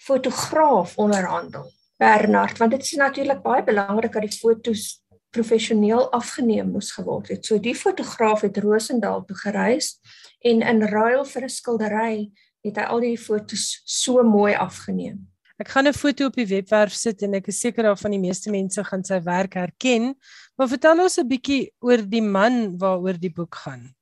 fotograaf 0.00 0.94
onderhandel. 0.96 1.66
Bernard, 2.00 2.56
want 2.58 2.70
dit 2.72 2.82
is 2.82 2.92
natuurlik 2.96 3.42
baie 3.44 3.64
belangrik 3.64 4.12
dat 4.12 4.24
die 4.24 4.38
fotos 4.38 5.02
professioneel 5.36 6.08
afgeneem 6.16 6.70
moes 6.72 6.94
geword 6.96 7.28
het. 7.28 7.44
So 7.44 7.60
die 7.60 7.74
fotograaf 7.76 8.40
het 8.46 8.56
Rosendaal 8.64 9.24
toe 9.28 9.36
gereis 9.36 9.98
en 10.40 10.64
in 10.64 10.80
ruil 10.88 11.24
vir 11.24 11.44
'n 11.44 11.52
skildery 11.52 12.30
het 12.64 12.76
hy 12.76 12.84
al 12.84 13.00
die 13.00 13.18
fotos 13.18 13.82
so 13.84 14.22
mooi 14.22 14.54
afgeneem. 14.54 15.28
Ek 15.58 15.68
gaan 15.68 15.88
'n 15.88 15.92
foto 15.92 16.26
op 16.26 16.36
die 16.36 16.48
webwerf 16.48 16.92
sit 16.92 17.22
en 17.22 17.34
ek 17.34 17.48
is 17.48 17.60
seker 17.60 17.82
daarvan 17.82 18.10
die 18.10 18.20
meeste 18.28 18.50
mense 18.50 18.84
gaan 18.84 19.04
sy 19.04 19.20
werk 19.22 19.54
herken. 19.54 20.14
Maar 20.56 20.68
vertel 20.68 21.02
ons 21.02 21.18
'n 21.18 21.28
bietjie 21.28 21.72
oor 21.80 22.08
die 22.08 22.22
man 22.22 22.78
waaroor 22.78 23.18
die 23.20 23.32
boek 23.32 23.54
gaan. 23.54 23.95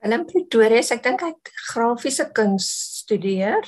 Willem 0.00 0.24
Pretoria, 0.26 0.80
ek 0.80 1.02
dink 1.04 1.20
hy 1.20 1.34
het 1.34 1.52
grafiese 1.70 2.30
kuns 2.34 2.70
studeer 3.02 3.66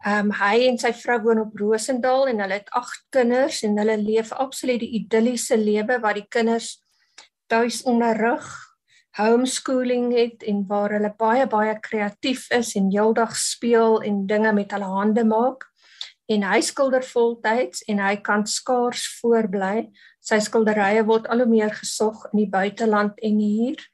Ehm 0.00 0.30
um, 0.30 0.32
hy 0.32 0.62
en 0.64 0.78
sy 0.80 0.94
vrou 0.96 1.18
woon 1.26 1.42
op 1.42 1.58
Rosendal 1.60 2.30
en 2.30 2.38
hulle 2.40 2.56
het 2.56 2.70
8 2.72 3.02
kinders 3.12 3.58
en 3.66 3.74
hulle 3.76 3.98
leef 4.00 4.30
absoluut 4.32 4.80
die 4.80 4.94
idilliese 4.96 5.58
lewe 5.60 5.98
waar 6.00 6.16
die 6.16 6.24
kinders 6.24 6.78
tuis 7.52 7.82
onderrig, 7.84 8.46
homeschooling 9.18 10.06
het 10.16 10.46
en 10.48 10.62
waar 10.70 10.94
hulle 10.96 11.10
baie 11.20 11.44
baie 11.52 11.74
kreatief 11.84 12.46
is 12.56 12.72
en 12.80 12.88
heeldag 12.88 13.36
speel 13.36 14.00
en 14.00 14.24
dinge 14.30 14.54
met 14.56 14.72
hulle 14.72 14.88
hande 14.88 15.26
maak. 15.28 15.68
En 16.32 16.48
hy 16.48 16.62
skilder 16.64 17.04
voltyds 17.04 17.84
en 17.84 18.00
hy 18.00 18.16
kan 18.24 18.46
skaars 18.48 19.04
voorbly. 19.20 19.90
Sy 20.24 20.40
skilderye 20.40 21.04
word 21.04 21.28
al 21.28 21.44
hoe 21.44 21.50
meer 21.50 21.76
gesog 21.76 22.24
in 22.32 22.46
die 22.46 22.48
buiteland 22.48 23.20
en 23.20 23.44
hier. 23.44 23.84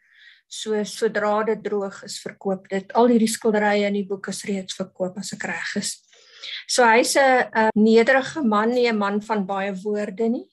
So 0.48 0.82
sodra 0.84 1.42
dit 1.44 1.62
droog 1.62 2.02
is, 2.06 2.20
verkoop 2.22 2.68
dit. 2.70 2.92
Al 2.94 3.08
hierdie 3.10 3.30
skilderye 3.30 3.86
in 3.88 3.98
die 3.98 4.06
boek 4.06 4.28
is 4.28 4.44
reeds 4.44 4.78
verkoop 4.78 5.18
as 5.18 5.32
ek 5.34 5.46
reg 5.50 5.76
is. 5.76 5.96
So 6.68 6.84
hy's 6.84 7.16
'n 7.16 7.70
nederige 7.74 8.42
man, 8.42 8.70
nie 8.70 8.88
'n 8.88 8.98
man 8.98 9.20
van 9.20 9.46
baie 9.46 9.72
woorde 9.74 10.28
nie. 10.28 10.48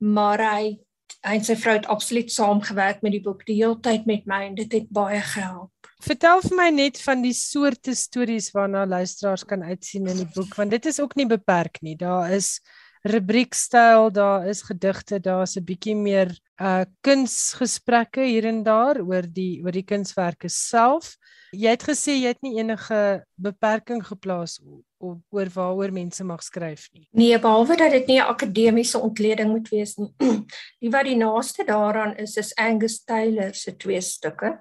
Maar 0.00 0.38
hy 0.38 0.78
hy 1.26 1.36
en 1.36 1.44
sy 1.44 1.56
vrou 1.58 1.74
het 1.76 1.86
absoluut 1.86 2.30
saamgewerk 2.32 3.02
met 3.02 3.12
die 3.12 3.22
boek 3.24 3.44
die 3.46 3.58
hele 3.60 3.78
tyd 3.84 4.06
met 4.06 4.26
my 4.26 4.44
en 4.46 4.54
dit 4.54 4.72
het 4.72 4.88
baie 4.88 5.20
gehelp. 5.20 5.72
Vertel 6.00 6.40
vir 6.40 6.56
my 6.56 6.68
net 6.70 7.00
van 7.02 7.22
die 7.22 7.34
soorte 7.36 7.94
stories 7.94 8.50
waarna 8.54 8.86
luisteraars 8.86 9.44
kan 9.44 9.62
uitsien 9.62 10.08
in 10.08 10.22
die 10.22 10.30
boek 10.34 10.54
want 10.56 10.70
dit 10.70 10.86
is 10.86 11.00
ook 11.00 11.16
nie 11.16 11.26
beperk 11.26 11.82
nie. 11.82 11.96
Daar 11.96 12.30
is 12.32 12.60
rubriekstyl, 13.02 14.10
daar 14.12 14.46
is 14.46 14.62
gedigte, 14.62 15.20
daar's 15.20 15.56
'n 15.56 15.64
bietjie 15.64 15.96
meer 15.96 16.38
uh 16.60 16.84
kunsgesprekke 17.00 18.20
hier 18.20 18.44
en 18.44 18.62
daar 18.62 19.00
oor 19.00 19.22
die 19.22 19.62
oor 19.64 19.72
die 19.72 19.84
kunswerke 19.84 20.48
self. 20.48 21.16
Jy 21.52 21.70
het 21.70 21.82
gesê 21.82 22.14
jy 22.14 22.28
het 22.28 22.42
nie 22.42 22.58
enige 22.58 23.24
beperking 23.34 24.04
geplaas 24.06 24.60
op 25.00 25.18
oor 25.30 25.48
waaroor 25.54 25.92
mense 25.92 26.24
mag 26.24 26.42
skryf 26.42 26.88
nie. 26.92 27.08
Nee, 27.10 27.38
behalwe 27.38 27.76
dat 27.76 27.90
dit 27.90 28.06
nie 28.06 28.20
'n 28.20 28.28
akademiese 28.28 28.98
ontleding 28.98 29.50
moet 29.50 29.68
wees 29.68 29.96
nie. 29.96 30.12
Die 30.80 30.90
wat 30.90 31.04
die 31.04 31.16
naaste 31.16 31.64
daaraan 31.64 32.16
is 32.16 32.36
is 32.36 32.54
Angus 32.54 33.04
Taylor 33.04 33.54
se 33.54 33.76
twee 33.76 34.00
stukke. 34.00 34.60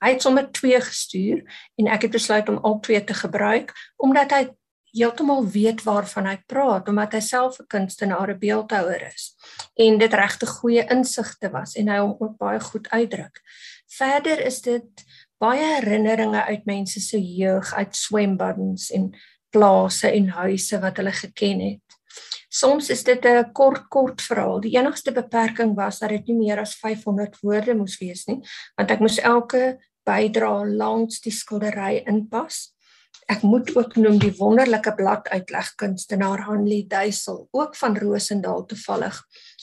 Hy 0.00 0.10
het 0.10 0.22
sommer 0.22 0.50
twee 0.52 0.80
gestuur 0.80 1.44
en 1.76 1.86
ek 1.86 2.02
het 2.02 2.10
besluit 2.10 2.48
om 2.48 2.58
al 2.58 2.80
twee 2.80 3.04
te 3.04 3.14
gebruik 3.14 3.72
omdat 3.96 4.30
hy 4.30 4.48
heeltemal 4.92 5.46
weet 5.46 5.82
waarvan 5.82 6.26
hy 6.26 6.36
praat 6.46 6.88
omdat 6.88 7.12
hy 7.12 7.20
self 7.20 7.60
'n 7.60 7.66
kunstenaar, 7.66 8.30
'n 8.30 8.38
beeldhouer 8.38 9.02
is 9.14 9.34
en 9.76 9.98
dit 9.98 10.12
regte 10.12 10.46
goeie 10.46 10.86
insigte 10.90 11.50
was 11.50 11.74
en 11.76 11.88
hy 11.88 11.98
hom 11.98 12.16
ook 12.18 12.36
baie 12.38 12.60
goed 12.60 12.88
uitdruk. 12.90 13.40
Verder 13.86 14.40
is 14.46 14.60
dit 14.62 15.04
baie 15.38 15.64
herinneringe 15.64 16.42
uit 16.44 16.64
mense 16.66 17.00
se 17.00 17.18
jeug, 17.20 17.74
uit 17.74 17.96
swembaddens 17.96 18.90
en 18.90 19.14
plase 19.50 20.10
en 20.10 20.28
huise 20.28 20.78
wat 20.80 20.96
hulle 20.96 21.12
geken 21.12 21.60
het. 21.60 21.96
Soms 22.50 22.90
is 22.90 23.04
dit 23.04 23.24
'n 23.24 23.52
kort 23.52 23.88
kort 23.88 24.22
verhaal. 24.22 24.60
Die 24.60 24.76
enigste 24.76 25.12
beperking 25.12 25.74
was 25.76 25.98
dat 25.98 26.08
dit 26.08 26.26
nie 26.26 26.36
meer 26.36 26.58
as 26.58 26.74
500 26.74 27.38
woorde 27.40 27.74
moes 27.74 27.98
wees 27.98 28.26
nie, 28.26 28.40
want 28.76 28.90
ek 28.90 29.00
moes 29.00 29.18
elke 29.18 29.78
bydra 30.04 30.64
langs 30.64 31.20
die 31.20 31.32
skildery 31.32 32.02
inpas. 32.06 32.74
Ek 33.30 33.44
moet 33.46 33.68
ook 33.76 33.94
noem 33.94 34.16
die 34.18 34.32
wonderlike 34.34 34.90
bladuitlegkunstenaar 34.98 36.40
Hanlie 36.48 36.86
Duisel, 36.90 37.44
ook 37.54 37.76
van 37.78 37.94
Rosendal 37.98 38.64
toevallig. 38.66 39.20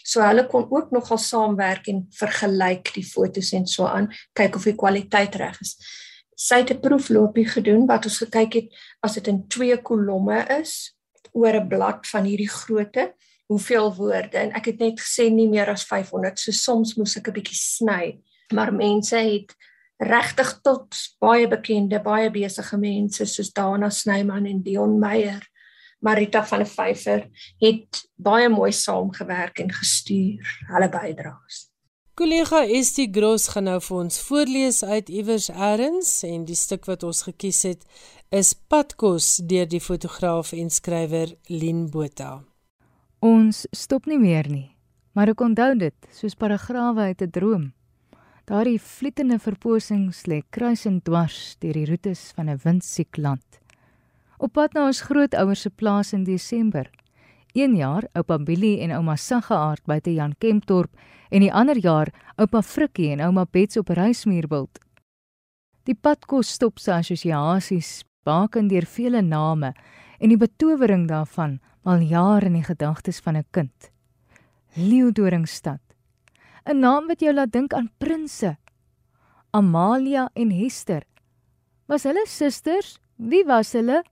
So 0.08 0.24
hulle 0.24 0.46
kon 0.48 0.70
ook 0.72 0.94
nogal 0.96 1.20
saamwerk 1.20 1.90
en 1.92 2.06
vergelyk 2.16 2.94
die 2.96 3.04
fotos 3.04 3.52
en 3.58 3.68
so 3.68 3.90
aan, 3.90 4.08
kyk 4.40 4.56
of 4.56 4.70
die 4.70 4.76
kwaliteit 4.80 5.36
reg 5.36 5.60
is. 5.66 5.76
Sy 6.38 6.62
het 6.62 6.72
'n 6.72 6.80
proefloopie 6.80 7.48
gedoen 7.50 7.86
wat 7.88 8.06
ons 8.06 8.22
gekyk 8.24 8.54
het 8.54 8.70
as 9.04 9.14
dit 9.20 9.28
in 9.28 9.48
twee 9.48 9.78
kolomme 9.82 10.46
is 10.62 10.96
oor 11.34 11.60
'n 11.60 11.68
blad 11.68 12.08
van 12.08 12.24
hierdie 12.24 12.50
grootte, 12.50 13.14
hoeveel 13.48 13.96
woorde 13.96 14.38
en 14.38 14.52
ek 14.56 14.66
het 14.66 14.80
net 14.80 15.00
gesê 15.00 15.30
nie 15.30 15.48
meer 15.48 15.70
as 15.70 15.84
500, 15.84 16.40
so 16.40 16.52
soms 16.52 16.96
moes 16.96 17.18
ek 17.18 17.28
'n 17.28 17.34
bietjie 17.34 17.60
sny, 17.60 18.22
maar 18.54 18.72
mense 18.72 19.18
het 19.18 19.56
regtig 19.98 20.60
tot 20.62 20.96
baie 21.20 21.48
bekende, 21.48 22.00
baie 22.04 22.30
besige 22.32 22.78
mense 22.78 23.26
soos 23.26 23.54
Dana 23.54 23.90
Snyman 23.90 24.46
en 24.46 24.62
Dion 24.62 25.00
Meyer 25.00 25.42
Marita 26.00 26.46
van 26.46 26.60
der 26.60 26.70
Vyver 26.70 27.24
het 27.62 28.04
baie 28.16 28.50
mooi 28.50 28.72
saamgewerk 28.72 29.60
en 29.60 29.74
gestuur 29.74 30.46
hulle 30.70 30.90
bydraes. 30.94 31.66
Kollega 32.18 32.64
Estie 32.66 33.10
Gross 33.14 33.52
gaan 33.54 33.68
nou 33.70 33.78
vir 33.82 33.98
ons 33.98 34.20
voorlees 34.26 34.84
uit 34.84 35.10
iewers 35.10 35.50
eers 35.50 36.12
en 36.26 36.46
die 36.46 36.58
stuk 36.58 36.86
wat 36.90 37.04
ons 37.06 37.24
gekies 37.28 37.64
het 37.66 37.86
is 38.34 38.54
Padkos 38.54 39.38
deur 39.50 39.68
die 39.70 39.82
fotograaf 39.82 40.54
en 40.54 40.70
skrywer 40.74 41.36
Lien 41.50 41.86
Botha. 41.90 42.44
Ons 43.22 43.66
stop 43.74 44.06
nie 44.06 44.20
meer 44.22 44.50
nie, 44.50 44.70
maar 45.14 45.30
ek 45.30 45.42
onthou 45.42 45.74
dit 45.78 46.10
soos 46.14 46.36
paragrawe 46.36 47.10
uit 47.10 47.22
'n 47.22 47.32
droom. 47.32 47.77
Daardie 48.48 48.80
vlietende 48.80 49.36
verposings 49.44 50.22
lê 50.24 50.38
kruis 50.56 50.86
en 50.88 51.02
dwars 51.04 51.58
deur 51.60 51.76
die 51.76 51.88
roetes 51.90 52.32
van 52.36 52.48
'n 52.48 52.60
windsiek 52.64 53.18
land. 53.18 53.60
Op 54.40 54.54
pad 54.54 54.74
na 54.74 54.86
ons 54.86 55.02
grootouers 55.02 55.62
se 55.62 55.70
plaas 55.70 56.14
in 56.14 56.24
Desember. 56.24 56.90
Een 57.54 57.76
jaar 57.76 58.08
oupa 58.14 58.38
Billy 58.38 58.80
en 58.80 58.92
ouma 58.92 59.16
Saggeaard 59.16 59.84
by 59.86 60.00
te 60.00 60.14
Jan 60.14 60.34
Kempdorp 60.38 60.92
en 61.30 61.42
die 61.42 61.52
ander 61.54 61.78
jaar 61.78 62.08
oupa 62.38 62.62
Frikkie 62.62 63.12
en 63.12 63.22
ouma 63.22 63.46
Bets 63.52 63.78
op 63.78 63.90
Reismuurbult. 63.90 64.80
Die 65.84 65.96
padkos 65.96 66.52
stop 66.52 66.80
se 66.80 66.94
assosiasies 66.94 68.06
baken 68.24 68.68
deur 68.68 68.86
vele 68.86 69.22
name 69.22 69.74
en 70.20 70.30
die 70.30 70.38
betowering 70.38 71.08
daarvan 71.08 71.60
al 71.84 72.00
jare 72.00 72.46
in 72.46 72.54
die 72.54 72.64
gedagtes 72.64 73.20
van 73.20 73.36
'n 73.36 73.46
kind. 73.52 73.92
Leeudoringstad. 74.76 75.87
'n 76.68 76.80
Naam 76.80 77.08
wat 77.08 77.22
jou 77.24 77.34
laat 77.34 77.52
dink 77.52 77.74
aan 77.74 77.90
prinses. 77.98 78.58
Amalia 79.52 80.30
en 80.34 80.52
Hester. 80.52 81.04
Was 81.88 82.04
hulle 82.04 82.26
susters? 82.28 82.98
Wie 83.16 83.46
was 83.46 83.72
hulle? 83.72 84.04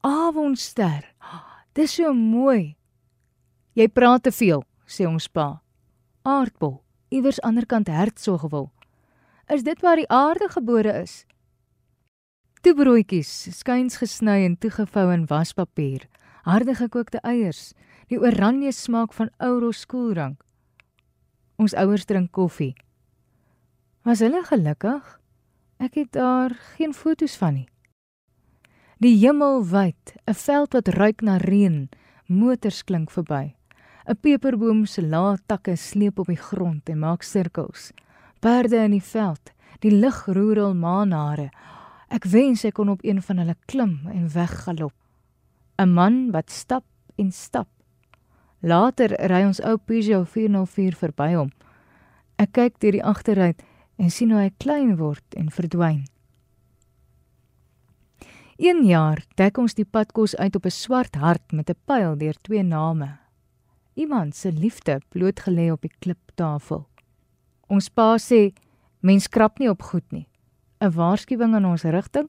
Avondster. 0.00 1.02
Dis 1.72 1.94
so 1.94 2.12
mooi. 2.14 2.76
Jy 3.74 3.88
praat 3.88 4.22
te 4.22 4.32
veel, 4.32 4.62
sê 4.86 5.04
ons 5.04 5.26
pa. 5.28 5.60
Aardbol, 6.22 6.78
iewers 7.10 7.40
aanderkant 7.40 7.90
Hertsogwil. 7.90 8.70
Is 9.50 9.66
dit 9.66 9.82
waar 9.82 9.98
die 9.98 10.08
aarde 10.08 10.48
gebore 10.48 10.94
is? 11.02 11.26
Toebroodjies, 12.62 13.50
skuins 13.58 13.98
gesny 13.98 14.44
en 14.46 14.56
toegevou 14.58 15.10
in 15.12 15.26
waspapier, 15.26 16.06
harde 16.46 16.74
gekookte 16.78 17.20
eiers, 17.26 17.74
die 18.08 18.18
oranje 18.22 18.72
smaak 18.72 19.12
van 19.12 19.30
ou 19.42 19.72
skoolrank. 19.72 20.45
Ons 21.56 21.74
ouers 21.74 22.04
drink 22.04 22.32
koffie. 22.36 22.74
Was 24.04 24.20
hulle 24.20 24.42
gelukkig? 24.44 25.04
Ek 25.80 25.94
het 25.96 26.12
daar 26.12 26.52
geen 26.76 26.92
fotos 26.92 27.36
van 27.40 27.54
nie. 27.54 27.68
Die 29.00 29.16
hemel 29.20 29.64
wyd, 29.64 30.16
'n 30.26 30.34
veld 30.34 30.72
wat 30.72 30.88
ruik 30.88 31.20
na 31.20 31.36
reën, 31.36 31.88
motors 32.26 32.84
klink 32.84 33.10
verby. 33.10 33.54
'n 34.06 34.16
Peperboom 34.20 34.86
se 34.86 35.02
lae 35.02 35.38
takke 35.46 35.76
sleep 35.76 36.18
op 36.18 36.26
die 36.26 36.42
grond 36.48 36.88
en 36.88 36.98
maak 36.98 37.22
sirkels. 37.22 37.92
Perde 38.40 38.76
in 38.76 38.90
die 38.90 39.02
veld, 39.02 39.52
die 39.80 39.90
lig 39.90 40.26
roer 40.26 40.60
al 40.60 40.74
maanare. 40.74 41.50
Ek 42.08 42.24
wens 42.24 42.64
ek 42.64 42.74
kon 42.74 42.88
op 42.88 43.04
een 43.04 43.22
van 43.22 43.38
hulle 43.38 43.56
klim 43.66 44.06
en 44.12 44.28
weggalop. 44.28 44.94
'n 45.78 45.88
Man 45.92 46.30
wat 46.30 46.50
stap 46.50 46.84
en 47.16 47.32
stap. 47.32 47.68
Later 48.60 49.12
ry 49.28 49.44
ons 49.44 49.60
ou 49.60 49.76
Peugeot 49.78 50.24
404 50.28 50.96
verby 50.96 51.34
hom. 51.34 51.50
Ek 52.40 52.52
kyk 52.56 52.80
deur 52.80 52.92
die 52.92 53.04
agteruit 53.04 53.62
en 53.96 54.10
sien 54.10 54.32
hoe 54.32 54.40
hy 54.40 54.50
klein 54.60 54.96
word 54.96 55.24
en 55.36 55.50
verdwyn. 55.52 56.04
Een 58.56 58.86
jaar 58.88 59.20
dek 59.36 59.58
ons 59.60 59.76
die 59.76 59.84
padkos 59.84 60.36
uit 60.36 60.56
op 60.56 60.64
'n 60.64 60.70
swart 60.70 61.14
hart 61.16 61.52
met 61.52 61.68
'n 61.70 61.80
pyl 61.84 62.16
deur 62.16 62.36
twee 62.42 62.62
name. 62.62 63.18
Iemand 63.94 64.34
se 64.34 64.52
liefde 64.52 65.00
blootgelê 65.08 65.70
op 65.72 65.80
die 65.80 65.92
kliptafel. 65.98 66.86
Ons 67.68 67.88
pa 67.88 68.16
sê 68.18 68.52
mens 69.00 69.28
krap 69.28 69.58
nie 69.58 69.68
op 69.68 69.82
goed 69.82 70.12
nie. 70.12 70.28
'n 70.80 70.90
waarskuwing 70.90 71.54
in 71.56 71.64
ons 71.64 71.82
rigting. 71.82 72.28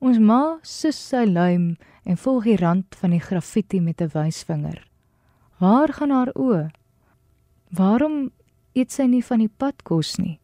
Ons 0.00 0.18
ma 0.18 0.58
sus 0.62 1.08
sy 1.08 1.24
luim 1.24 1.76
en 2.04 2.16
volg 2.16 2.44
die 2.44 2.56
rand 2.56 2.94
van 2.94 3.10
die 3.10 3.20
graffiti 3.20 3.80
met 3.80 4.00
'n 4.00 4.10
wysvinger. 4.12 4.89
Waar 5.60 5.92
gaan 5.92 6.10
haar 6.10 6.30
oë? 6.40 6.70
Waarom 7.76 8.30
eet 8.72 8.94
sy 8.94 9.04
nie 9.04 9.20
van 9.20 9.42
die 9.42 9.50
padkos 9.60 10.14
nie? 10.16 10.38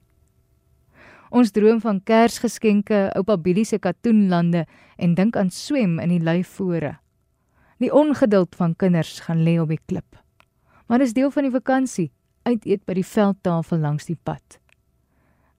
Ons 1.33 1.55
droom 1.57 1.81
van 1.81 2.03
Kersgeskenke, 2.05 3.07
oupa 3.17 3.39
Billy 3.41 3.65
se 3.65 3.79
katoenlande 3.81 4.67
en 5.01 5.15
dink 5.17 5.39
aan 5.41 5.49
swem 5.49 5.97
in 6.05 6.13
die 6.13 6.21
luifore. 6.21 6.99
Die 7.81 7.89
ongeduld 7.89 8.61
van 8.61 8.77
kinders 8.77 9.23
gaan 9.25 9.41
lê 9.45 9.57
op 9.61 9.73
die 9.73 9.81
klip. 9.89 10.21
Maar 10.87 11.01
dis 11.01 11.17
deel 11.17 11.33
van 11.33 11.49
die 11.49 11.55
vakansie, 11.55 12.11
uit 12.45 12.69
eet 12.69 12.85
by 12.85 13.01
die 13.01 13.09
veldtafel 13.09 13.81
langs 13.81 14.11
die 14.13 14.21
pad. 14.21 14.61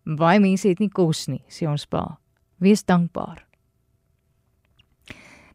Baie 0.06 0.40
mense 0.40 0.70
het 0.70 0.80
nie 0.80 0.94
kos 0.94 1.26
nie, 1.34 1.42
sê 1.50 1.66
ons 1.66 1.90
pa. 1.90 2.20
Wees 2.62 2.86
dankbaar. 2.86 3.47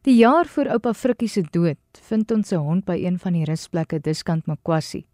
Die 0.03 0.17
jaar 0.19 0.43
voor 0.51 0.67
oupa 0.67 0.91
Frikkie 0.93 1.29
se 1.31 1.41
dood, 1.47 1.79
vind 2.09 2.31
ons 2.35 2.49
se 2.51 2.57
hond 2.59 2.83
by 2.83 2.97
een 2.99 3.15
van 3.23 3.37
die 3.37 3.45
rusplekke 3.47 4.01
diskant 4.03 4.49
Makwassi. 4.51 5.05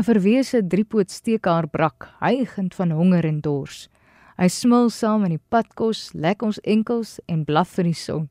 'n 0.00 0.04
Verwese 0.06 0.62
driepoot 0.64 1.10
steekhaar 1.10 1.68
brak, 1.68 2.08
hygend 2.20 2.74
van 2.74 2.90
honger 2.90 3.26
en 3.28 3.40
dors. 3.40 3.90
Hy 4.38 4.48
smil 4.48 4.88
saam 4.88 5.24
in 5.24 5.34
die 5.36 5.44
padkos, 5.50 6.14
lek 6.14 6.42
ons 6.42 6.60
enkels 6.64 7.20
en 7.28 7.44
blaf 7.44 7.76
vir 7.76 7.84
die 7.84 8.00
son. 8.04 8.30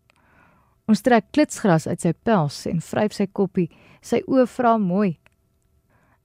Ons 0.88 1.02
trek 1.02 1.26
klitsgras 1.32 1.86
uit 1.88 2.02
sy 2.02 2.14
pels 2.14 2.66
en 2.66 2.82
vryf 2.82 3.14
sy 3.14 3.28
koppie. 3.28 3.70
Sy 4.02 4.24
oë 4.26 4.48
vra 4.48 4.78
mooi: 4.78 5.20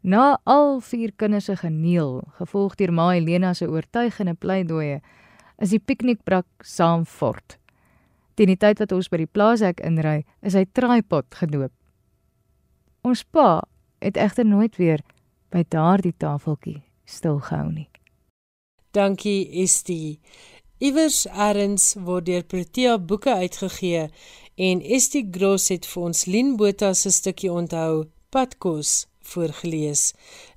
Na 0.02 0.38
al 0.46 0.80
vier 0.80 1.12
kinders 1.12 1.44
se 1.44 1.56
geneel, 1.56 2.22
gevolg 2.38 2.76
deur 2.76 2.92
Ma 2.92 3.12
Helena 3.12 3.52
se 3.52 3.68
oortuigende 3.68 4.34
pleidooie, 4.34 5.02
is 5.60 5.70
die 5.70 5.80
piknikbrak 5.80 6.46
saam 6.64 7.04
fort. 7.04 7.58
Teen 8.36 8.52
die 8.52 8.60
tyd 8.60 8.82
wat 8.82 8.92
ons 8.92 9.08
by 9.08 9.22
die 9.22 9.32
plaashek 9.32 9.80
inry, 9.80 10.20
is 10.44 10.54
hy 10.58 10.66
tripod 10.76 11.28
gedoop. 11.38 11.72
Ons 13.06 13.22
pa 13.24 13.62
het 14.04 14.18
egter 14.20 14.44
nooit 14.44 14.76
weer 14.76 15.00
by 15.54 15.62
daardie 15.72 16.12
tafeltjie 16.20 16.82
stilgehou 17.08 17.70
nie. 17.70 17.88
Dankie 18.92 19.46
Estie. 19.62 20.18
Iewers 20.84 21.24
erns 21.32 21.94
word 22.04 22.26
deur 22.28 22.44
Protea 22.44 22.98
boeke 23.00 23.32
uitgegee 23.40 24.06
en 24.60 24.82
Estie 24.84 25.24
Gross 25.32 25.70
het 25.72 25.88
vir 25.88 26.08
ons 26.10 26.24
Lien 26.28 26.56
Botha 26.60 26.92
se 26.92 27.12
stukkie 27.14 27.52
onthou 27.52 28.06
Padkos 28.32 29.06
voorgeles. 29.24 30.10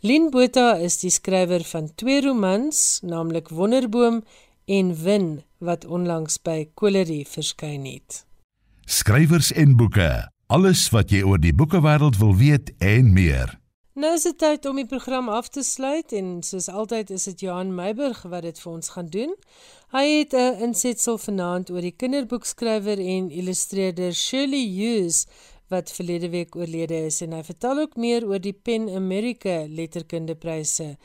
Lien 0.04 0.28
Botha 0.34 0.74
is 0.84 1.00
die 1.00 1.14
skrywer 1.14 1.64
van 1.72 1.88
twee 1.96 2.20
romans, 2.26 3.00
naamlik 3.04 3.54
Wonderboom 3.56 4.24
en 4.68 4.92
Win 5.04 5.30
wat 5.60 5.86
onlangs 5.86 6.40
by 6.42 6.66
Kolerie 6.74 7.26
verskyn 7.28 7.86
het. 7.86 8.24
Skrywers 8.90 9.52
en 9.54 9.76
boeke, 9.78 10.10
alles 10.48 10.88
wat 10.90 11.12
jy 11.14 11.22
oor 11.22 11.40
die 11.40 11.54
boekewêreld 11.54 12.18
wil 12.18 12.36
weet 12.40 12.72
en 12.80 13.14
meer. 13.14 13.60
Nou 14.00 14.14
is 14.16 14.24
dit 14.24 14.38
tyd 14.40 14.66
om 14.70 14.78
die 14.80 14.88
program 14.88 15.28
af 15.30 15.50
te 15.52 15.64
sluit 15.66 16.14
en 16.16 16.38
soos 16.46 16.70
altyd 16.72 17.10
is 17.12 17.26
dit 17.28 17.42
Johan 17.44 17.74
Meiburg 17.76 18.22
wat 18.32 18.46
dit 18.48 18.60
vir 18.64 18.72
ons 18.72 18.92
gaan 18.96 19.10
doen. 19.12 19.34
Hy 19.92 20.06
het 20.08 20.34
'n 20.34 20.62
insetsel 20.70 21.18
vanaand 21.18 21.70
oor 21.70 21.82
die 21.82 21.96
kinderboekskrywer 21.96 23.00
en 23.00 23.32
illustreerder 23.32 24.14
Shirley 24.14 24.66
Hughes 24.72 25.26
wat 25.68 25.92
verlede 25.92 26.30
week 26.30 26.56
oorlede 26.56 27.06
is 27.06 27.22
en 27.22 27.32
hy 27.32 27.44
vertel 27.44 27.80
ook 27.80 27.96
meer 27.96 28.26
oor 28.26 28.40
die 28.40 28.54
Pen 28.54 28.90
America 28.90 29.66
letterkundepryse 29.68 30.98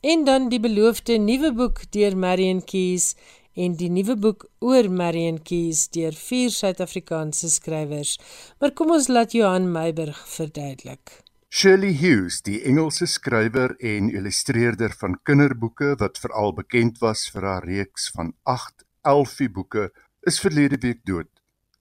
en 0.00 0.24
dan 0.24 0.48
die 0.48 0.60
beloofde 0.60 1.18
nuwe 1.18 1.52
boek 1.52 1.82
deur 1.92 2.16
Marion 2.16 2.64
Keys 2.64 3.14
en 3.60 3.74
die 3.76 3.90
nuwe 3.92 4.16
boek 4.16 4.46
oor 4.64 4.88
Marion 4.88 5.40
Keys 5.44 5.88
deur 5.94 6.16
vier 6.16 6.52
Suid-Afrikaanse 6.54 7.50
skrywers. 7.52 8.14
Maar 8.60 8.72
kom 8.76 8.94
ons 8.96 9.08
laat 9.12 9.34
Johan 9.36 9.68
Meiburg 9.72 10.20
verduidelik. 10.36 11.20
Shirley 11.50 11.92
Hughes, 11.98 12.40
die 12.46 12.60
Engelse 12.62 13.08
skrywer 13.10 13.74
en 13.92 14.08
illustreerder 14.14 14.94
van 15.00 15.16
kinderboeke 15.26 15.96
wat 15.98 16.20
veral 16.22 16.54
bekend 16.54 17.00
was 17.02 17.24
vir 17.34 17.48
haar 17.48 17.66
reeks 17.66 18.06
van 18.14 18.30
8 18.46 18.84
Elfie 19.10 19.50
boeke, 19.50 19.88
is 20.28 20.38
verlede 20.40 20.78
week 20.84 21.00
dood. 21.08 21.30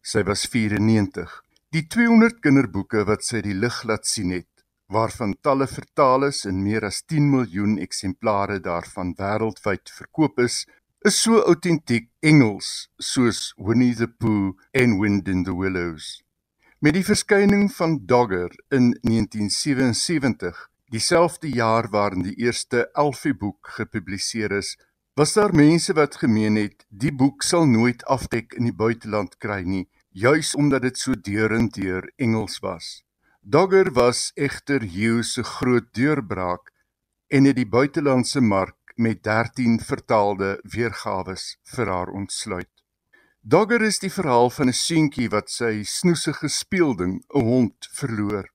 Sy 0.01 0.23
was 0.25 0.47
94. 0.49 1.29
Die 1.75 1.85
200 1.85 2.39
kinderboeke 2.41 3.05
wat 3.05 3.27
sy 3.27 3.43
die 3.45 3.53
lig 3.53 3.83
laat 3.85 4.09
sien 4.09 4.33
het, 4.33 4.49
waarvan 4.89 5.35
talle 5.45 5.67
vertaal 5.69 6.25
is 6.31 6.41
en 6.49 6.63
meer 6.65 6.87
as 6.87 7.03
10 7.05 7.29
miljoen 7.29 7.77
eksemplare 7.83 8.57
daarvan 8.65 9.13
wêreldwyd 9.19 9.91
verkoop 9.99 10.41
is, 10.41 10.63
is 11.01 11.21
so 11.21 11.39
autentiek 11.47 12.09
Engels 12.19 12.89
soos 12.99 13.53
Winnie 13.57 13.95
the 13.95 14.07
Pooh 14.07 14.57
en 14.73 14.97
Wind 14.99 15.27
in 15.27 15.43
the 15.43 15.55
Willows. 15.55 16.21
Met 16.83 16.97
die 16.97 17.03
verskyning 17.07 17.69
van 17.71 18.01
Dogger 18.05 18.51
in 18.67 18.91
1977, 19.07 20.59
dieselfde 20.91 21.49
jaar 21.55 21.87
waarin 21.89 22.25
die 22.27 22.35
eerste 22.43 22.89
Elfie 22.93 23.33
boek 23.33 23.71
gepubliseer 23.77 24.51
is, 24.57 24.75
was 25.15 25.33
daar 25.33 25.55
mense 25.55 25.95
wat 25.95 26.19
gemeen 26.19 26.59
het 26.59 26.83
die 26.89 27.13
boek 27.15 27.47
sal 27.47 27.63
nooit 27.67 28.03
afdek 28.05 28.57
in 28.59 28.67
die 28.67 28.75
buiteland 28.75 29.37
kry 29.39 29.61
nie 29.63 29.87
juis 30.11 30.51
omdat 30.55 30.81
dit 30.81 30.97
so 30.97 31.15
deurenteur 31.15 32.11
Engels 32.17 32.59
was. 32.59 33.05
Dogger 33.39 33.93
was 33.95 34.31
egter 34.35 34.83
Hughes 34.83 35.33
se 35.33 35.43
groot 35.43 35.87
deurbraak 35.95 36.73
en 37.27 37.45
het 37.47 37.55
die 37.55 37.69
buitelandse 37.69 38.41
mark 38.41 38.75
met 38.99 39.23
13 39.23 39.79
vertaalde 39.79 40.59
weergawe 40.63 41.35
vir 41.73 41.87
haar 41.87 42.09
ontsluit. 42.11 42.71
Dogger 43.41 43.81
is 43.81 43.99
die 44.03 44.11
verhaal 44.11 44.49
van 44.51 44.67
'n 44.67 44.75
seentjie 44.75 45.29
wat 45.29 45.49
sy 45.49 45.83
snoesige 45.83 46.49
speelding, 46.49 47.23
'n 47.33 47.45
hond, 47.51 47.87
verloor. 47.99 48.49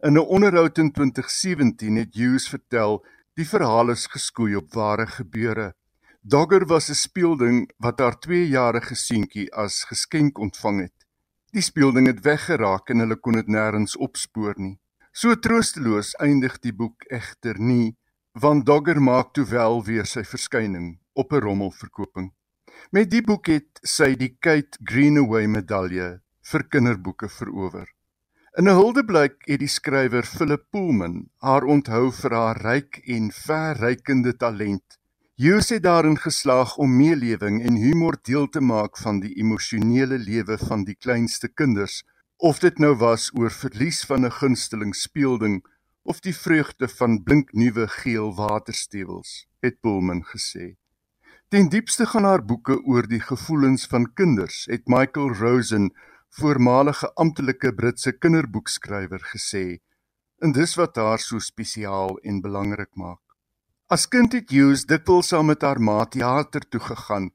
In 0.00 0.16
'n 0.16 0.28
onderhoud 0.36 0.78
in 0.78 0.92
2017 0.92 1.96
het 1.96 2.14
Hughes 2.14 2.48
vertel 2.48 3.04
die 3.34 3.48
verhaal 3.48 3.90
is 3.90 4.06
geskoei 4.06 4.56
op 4.56 4.72
ware 4.72 5.06
gebeure. 5.06 5.74
Dogger 6.22 6.66
was 6.66 6.88
'n 6.88 6.94
speelding 6.94 7.70
wat 7.76 7.98
haar 7.98 8.18
2-jarige 8.18 8.94
seentjie 8.94 9.54
as 9.54 9.84
geskenk 9.84 10.38
ontvang 10.38 10.80
het. 10.80 11.06
Die 11.52 11.62
speelding 11.62 12.06
het 12.06 12.20
weggeraak 12.20 12.88
en 12.88 12.98
hulle 12.98 13.16
kon 13.16 13.32
dit 13.32 13.46
nêrens 13.46 13.96
opspoor 13.96 14.54
nie. 14.56 14.78
So 15.12 15.34
troosteloos 15.34 16.14
eindig 16.14 16.58
die 16.58 16.72
boek 16.72 17.04
egter 17.08 17.60
nie, 17.60 17.96
want 18.38 18.66
Dogger 18.66 19.00
maak 19.00 19.32
toe 19.32 19.46
wel 19.48 19.78
weer 19.84 20.04
sy 20.04 20.22
verskyning 20.24 20.98
op 21.14 21.32
'n 21.32 21.40
rommelverkoping. 21.40 22.32
Met 22.90 23.10
die 23.10 23.22
boek 23.22 23.46
het 23.46 23.80
sy 23.82 24.14
die 24.14 24.36
Kate 24.40 24.78
Greenaway 24.84 25.46
medalje 25.46 26.20
vir 26.50 26.62
kinderboeke 26.68 27.28
verower. 27.28 27.88
In 28.58 28.68
'n 28.68 28.76
huldeblyk 28.76 29.36
het 29.48 29.60
die 29.60 29.68
skrywer 29.68 30.24
Philip 30.24 30.64
Pullman 30.70 31.30
haar 31.40 31.64
onthou 31.64 32.12
vir 32.12 32.32
haar 32.34 32.60
ryk 32.60 33.00
en 33.06 33.30
verrykende 33.30 34.36
talent. 34.36 34.98
Hughes 35.36 35.68
het 35.68 35.82
daarin 35.82 36.18
geslaag 36.18 36.76
om 36.76 36.96
meelewing 36.96 37.62
en 37.62 37.76
humor 37.76 38.16
deel 38.22 38.48
te 38.48 38.60
maak 38.60 38.98
van 38.98 39.20
die 39.20 39.34
emosionele 39.34 40.18
lewe 40.18 40.58
van 40.58 40.84
die 40.84 40.94
kleinste 40.94 41.48
kinders, 41.48 42.04
of 42.36 42.58
dit 42.58 42.78
nou 42.78 42.94
was 42.96 43.30
oor 43.34 43.50
verlies 43.50 44.04
van 44.04 44.24
'n 44.24 44.30
gunsteling 44.30 44.94
speelding 44.94 45.64
of 46.06 46.20
die 46.22 46.34
vreugde 46.34 46.88
van 46.88 47.22
blinknuwe 47.22 47.88
geel 48.00 48.34
waterstewels, 48.34 49.46
het 49.60 49.80
Pullman 49.80 50.22
gesê. 50.24 50.76
Ten 51.50 51.68
diepste 51.68 52.06
gaan 52.06 52.24
haar 52.24 52.44
boeke 52.44 52.78
oor 52.82 53.06
die 53.10 53.20
gevoelens 53.20 53.86
van 53.90 54.12
kinders, 54.14 54.64
het 54.70 54.86
Michael 54.86 55.34
Rosen 55.34 55.90
voormalige 56.38 57.10
amptelike 57.14 57.72
Britse 57.74 58.12
kinderboekskrywer 58.12 59.22
gesê 59.32 59.78
en 60.44 60.52
dis 60.52 60.74
wat 60.76 60.98
haar 61.00 61.22
so 61.22 61.40
spesiaal 61.40 62.18
en 62.22 62.42
belangrik 62.44 62.90
maak. 62.94 63.22
As 63.88 64.04
kind 64.10 64.34
het 64.36 64.50
Hughes 64.52 64.84
dikwels 64.90 65.30
saam 65.32 65.48
met 65.48 65.62
haar 65.64 65.80
ma 65.80 66.04
teater 66.04 66.66
toe 66.68 66.80
gegaan 66.82 67.30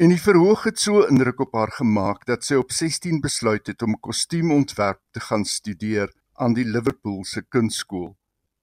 en 0.00 0.10
die 0.10 0.20
verhoog 0.20 0.64
het 0.66 0.80
so 0.80 1.04
indruk 1.06 1.44
op 1.44 1.54
haar 1.54 1.70
gemaak 1.76 2.24
dat 2.26 2.44
sy 2.48 2.58
op 2.58 2.72
16 2.72 3.20
besluit 3.22 3.68
het 3.70 3.82
om 3.86 3.98
kostuumontwerp 4.00 5.02
te 5.12 5.20
gaan 5.20 5.44
studeer 5.44 6.10
aan 6.34 6.54
die 6.54 6.64
Liverpool 6.64 7.24
se 7.24 7.42
kunstskool. 7.42 8.12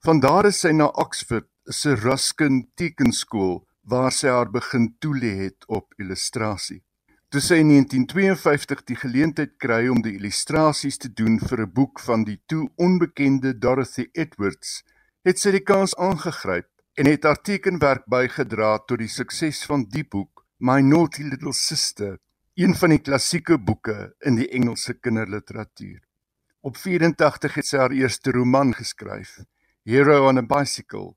Van 0.05 0.19
daar 0.19 0.45
is 0.45 0.61
sy 0.63 0.71
na 0.71 0.87
Oxford 0.87 1.47
se 1.69 1.95
Ruskin 1.95 2.69
Tekenskool 2.75 3.65
waar 3.89 4.11
sy 4.11 4.29
haar 4.29 4.51
begin 4.51 4.93
toelê 5.01 5.33
het 5.45 5.65
op 5.67 5.93
illustrasie. 5.97 6.83
Toe 7.29 7.41
sy 7.45 7.59
in 7.61 7.69
1952 7.69 8.79
die 8.89 8.97
geleentheid 8.97 9.51
kry 9.61 9.83
om 9.93 9.99
die 10.01 10.15
illustrasies 10.17 10.97
te 10.97 11.11
doen 11.13 11.37
vir 11.37 11.61
'n 11.65 11.73
boek 11.73 11.99
van 11.99 12.23
die 12.23 12.39
toe 12.47 12.69
onbekende 12.77 13.53
Dorothy 13.53 14.09
Edwards, 14.13 14.83
het 15.23 15.37
sy 15.37 15.51
die 15.51 15.65
kans 15.71 15.93
aangegryp 15.97 16.69
en 16.97 17.05
het 17.05 17.23
haar 17.23 17.41
tekenwerk 17.41 18.05
bygedra 18.09 18.77
tot 18.87 18.99
die 18.99 19.07
sukses 19.07 19.61
van 19.69 19.85
die 19.89 20.03
boek, 20.03 20.45
My 20.59 20.81
Naughty 20.81 21.23
Little 21.23 21.53
Sister, 21.53 22.17
een 22.55 22.73
van 22.75 22.89
die 22.89 22.99
klassieke 22.99 23.57
boeke 23.57 24.15
in 24.25 24.35
die 24.35 24.49
Engelse 24.49 24.93
kinderliteratuur. 24.93 26.08
Op 26.61 26.77
84 26.77 27.53
het 27.55 27.67
sy 27.69 27.77
haar 27.79 27.93
eerste 27.95 28.33
roman 28.35 28.73
geskryf, 28.75 29.37
Hero 29.87 30.25
on 30.27 30.41
a 30.41 30.43
Bicycle, 30.43 31.15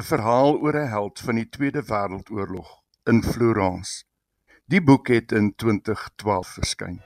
'n 0.00 0.02
verhaal 0.02 0.56
oor 0.64 0.78
'n 0.80 0.88
held 0.88 1.20
van 1.20 1.34
die 1.34 1.48
Tweede 1.48 1.82
Wêreldoorlog 1.84 2.70
in 3.04 3.22
Florence. 3.22 4.04
Die 4.64 4.80
boek 4.80 5.08
het 5.08 5.32
in 5.32 5.52
2012 5.54 6.48
verskyn. 6.48 7.02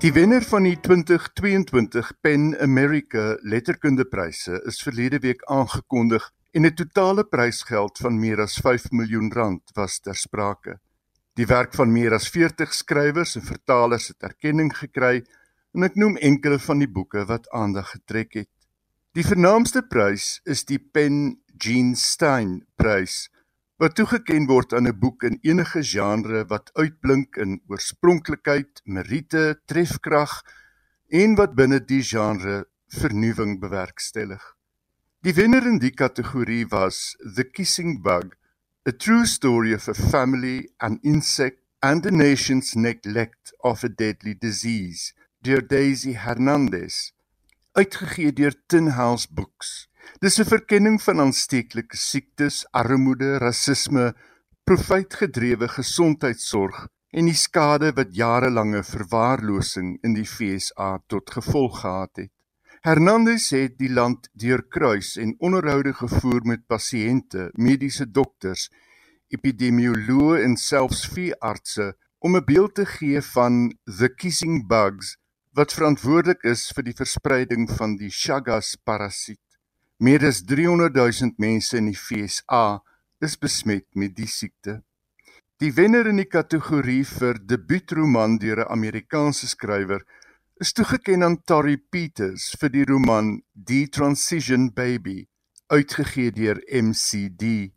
Die 0.00 0.14
wenner 0.16 0.40
van 0.48 0.64
die 0.64 0.78
2022 0.80 2.06
Pen 2.24 2.54
America 2.64 3.34
Letterkundepryse 3.44 4.62
is 4.64 4.78
verlede 4.80 5.18
week 5.20 5.42
aangekondig 5.44 6.30
en 6.56 6.64
'n 6.64 6.74
totale 6.74 7.24
prysgeld 7.24 7.98
van 7.98 8.16
meer 8.18 8.40
as 8.40 8.56
5 8.56 8.90
miljoen 8.90 9.28
rand 9.32 9.70
was 9.74 9.98
ter 10.00 10.16
sprake. 10.16 10.78
Die 11.34 11.46
werk 11.46 11.74
van 11.74 11.92
meer 11.92 12.14
as 12.14 12.30
40 12.30 12.72
skrywers 12.74 13.36
en 13.36 13.42
vertalers 13.42 14.08
het 14.08 14.22
erkenning 14.22 14.72
gekry 14.76 15.22
en 15.74 15.82
ek 15.82 15.94
noem 15.94 16.16
enkele 16.16 16.58
van 16.58 16.78
die 16.78 16.88
boeke 16.88 17.26
wat 17.26 17.50
aandag 17.50 17.90
getrek 17.90 18.32
het. 18.32 18.48
Die 19.12 19.26
vernaamste 19.26 19.82
prys 19.82 20.40
is 20.44 20.64
die 20.64 20.78
Pen 20.78 21.42
Jean 21.58 21.94
Stein 21.94 22.64
prys 22.76 23.28
wat 23.80 23.94
toegekend 23.96 24.50
word 24.52 24.74
aan 24.76 24.88
'n 24.88 24.98
boek 25.00 25.22
in 25.24 25.38
enige 25.40 25.82
genre 25.82 26.44
wat 26.48 26.70
uitblink 26.74 27.36
in 27.36 27.60
oorspronklikheid, 27.66 28.82
meriete, 28.84 29.60
trefkrag 29.64 30.42
en 31.08 31.34
wat 31.34 31.54
binne 31.54 31.80
die 31.80 32.02
genre 32.02 32.66
vernuwing 32.88 33.60
bewerkstellig. 33.60 34.44
Die 35.22 35.34
wenner 35.34 35.66
in 35.66 35.78
die 35.78 35.94
kategorie 35.94 36.66
was 36.68 37.16
The 37.36 37.44
Kissing 37.44 38.02
Bug 38.02 38.36
A 38.88 38.92
true 38.92 39.26
story 39.26 39.74
of 39.74 39.88
a 39.88 39.94
family, 39.94 40.70
an 40.80 41.00
insect, 41.02 41.58
and 41.82 42.04
a 42.06 42.10
nation's 42.10 42.74
neglect 42.74 43.52
of 43.62 43.84
a 43.84 43.90
deadly 43.90 44.34
disease, 44.34 45.12
deur 45.42 45.60
Daisy 45.60 46.14
Hernandez, 46.14 47.12
uitgegee 47.76 48.32
deur 48.32 48.54
Tin 48.68 48.96
House 48.96 49.26
Books. 49.28 49.89
Dis 50.20 50.38
'n 50.38 50.44
verkenning 50.44 50.98
van 51.02 51.20
aansteeklike 51.20 51.96
siektes, 51.96 52.66
armoede, 52.70 53.38
rasisme, 53.38 54.14
profietgedrewe 54.64 55.68
gesondheidsorg 55.68 56.88
en 57.10 57.26
die 57.26 57.34
skade 57.34 57.92
wat 57.96 58.14
jarelange 58.14 58.82
verwaarlosing 58.86 59.98
in 60.06 60.14
die 60.14 60.26
FSA 60.26 60.98
tot 61.06 61.30
gevolg 61.30 61.80
gehad 61.80 62.16
het. 62.22 62.32
Hernandez 62.80 63.50
het 63.50 63.74
die 63.78 63.90
land 63.92 64.30
deurkruis 64.32 65.16
en 65.20 65.34
onderhoude 65.38 65.92
gevoer 65.92 66.46
met 66.48 66.62
pasiënte, 66.66 67.50
mediese 67.52 68.06
dokters, 68.10 68.70
epidemioloë 69.28 70.40
en 70.46 70.56
selfs 70.56 71.02
veeartse 71.12 71.92
om 72.18 72.36
'n 72.36 72.44
beeld 72.44 72.74
te 72.74 72.86
gee 72.86 73.20
van 73.34 73.72
the 73.98 74.08
kissing 74.08 74.66
bugs 74.66 75.16
wat 75.52 75.72
verantwoordelik 75.72 76.42
is 76.44 76.70
vir 76.74 76.84
die 76.84 76.96
verspreiding 76.96 77.70
van 77.70 77.96
die 77.96 78.10
Chagas 78.10 78.76
parasiet. 78.84 79.49
Meer 80.00 80.24
as 80.24 80.38
300 80.48 80.94
000 80.96 81.34
mense 81.36 81.76
in 81.76 81.90
die 81.90 81.98
FSA 81.98 82.80
is 83.20 83.34
besmet 83.36 83.84
met 83.92 84.14
die 84.16 84.28
siekte. 84.32 84.78
Die 85.60 85.74
wenner 85.76 86.06
in 86.08 86.16
die 86.16 86.24
kategorie 86.24 87.02
vir 87.04 87.36
debuutroman 87.50 88.38
deur 88.40 88.62
'n 88.62 88.70
Amerikaanse 88.72 89.44
skrywer 89.50 90.00
is 90.56 90.72
toegeken 90.72 91.22
aan 91.22 91.36
Tori 91.44 91.76
Peters 91.76 92.46
vir 92.60 92.72
die 92.72 92.86
roman 92.88 93.42
The 93.52 93.88
Transition 93.92 94.70
Baby, 94.72 95.28
uitgegee 95.68 96.32
deur 96.32 96.62
MCD. 96.72 97.68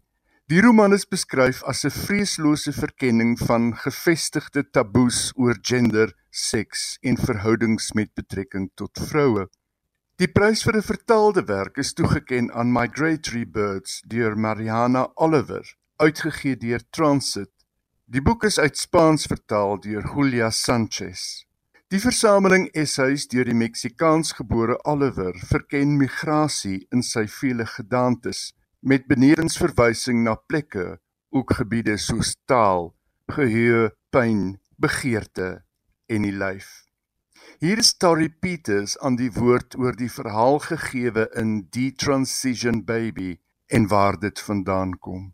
Die 0.48 0.62
roman 0.64 0.96
is 0.96 1.04
beskryf 1.04 1.60
as 1.68 1.84
'n 1.84 1.92
vreeslose 1.92 2.72
verkenning 2.72 3.36
van 3.36 3.76
gevestigde 3.76 4.64
taboes 4.72 5.34
oor 5.36 5.60
gender, 5.62 6.16
seks 6.32 6.98
en 7.02 7.18
verhoudings 7.18 7.92
met 7.92 8.16
betrekking 8.16 8.72
tot 8.76 8.96
vroue. 9.12 9.50
Die 10.24 10.32
prys 10.32 10.62
vir 10.64 10.78
'n 10.80 10.88
vertaalde 10.88 11.42
werk 11.48 11.78
is 11.82 11.90
toegeken 11.94 12.46
aan 12.60 12.70
Migratory 12.72 13.44
Birds 13.56 14.02
deur 14.08 14.38
Mariana 14.38 15.12
Oliver, 15.16 15.66
uitgegee 16.00 16.56
deur 16.58 16.84
Transit. 16.92 17.52
Die 18.06 18.22
boek 18.22 18.44
is 18.44 18.60
uit 18.60 18.78
Spaans 18.78 19.26
vertaal 19.26 19.82
deur 19.82 20.06
Julia 20.16 20.50
Sanchez. 20.50 21.44
Die 21.88 22.00
versameling 22.00 22.70
essays 22.72 23.28
deur 23.28 23.44
die 23.44 23.58
Meksikaansgebore 23.64 24.78
Oliver 24.86 25.34
verken 25.50 25.98
migrasie 25.98 26.86
in 26.92 27.04
sy 27.04 27.26
vele 27.28 27.66
gedaantes 27.66 28.54
met 28.80 29.08
benewens 29.08 29.58
verwysing 29.58 30.24
na 30.24 30.36
plekke, 30.36 31.02
ook 31.36 31.52
gebiede 31.60 31.98
soos 31.98 32.38
taal, 32.46 32.94
geheue, 33.28 33.92
pyn, 34.10 34.56
begeerte 34.78 35.66
en 36.08 36.22
die 36.22 36.32
lyf. 36.32 36.83
Hier 37.60 37.78
is 37.78 37.88
Story 37.88 38.30
Peters 38.30 38.96
aan 39.00 39.16
die 39.16 39.30
woord 39.36 39.76
oor 39.78 39.94
die 39.96 40.10
verhaal 40.12 40.58
gegeewe 40.64 41.28
in 41.38 41.68
Die 41.76 41.92
Transition 41.94 42.82
Baby 42.86 43.38
en 43.70 43.86
waar 43.88 44.18
dit 44.20 44.40
vandaan 44.40 44.98
kom. 45.00 45.34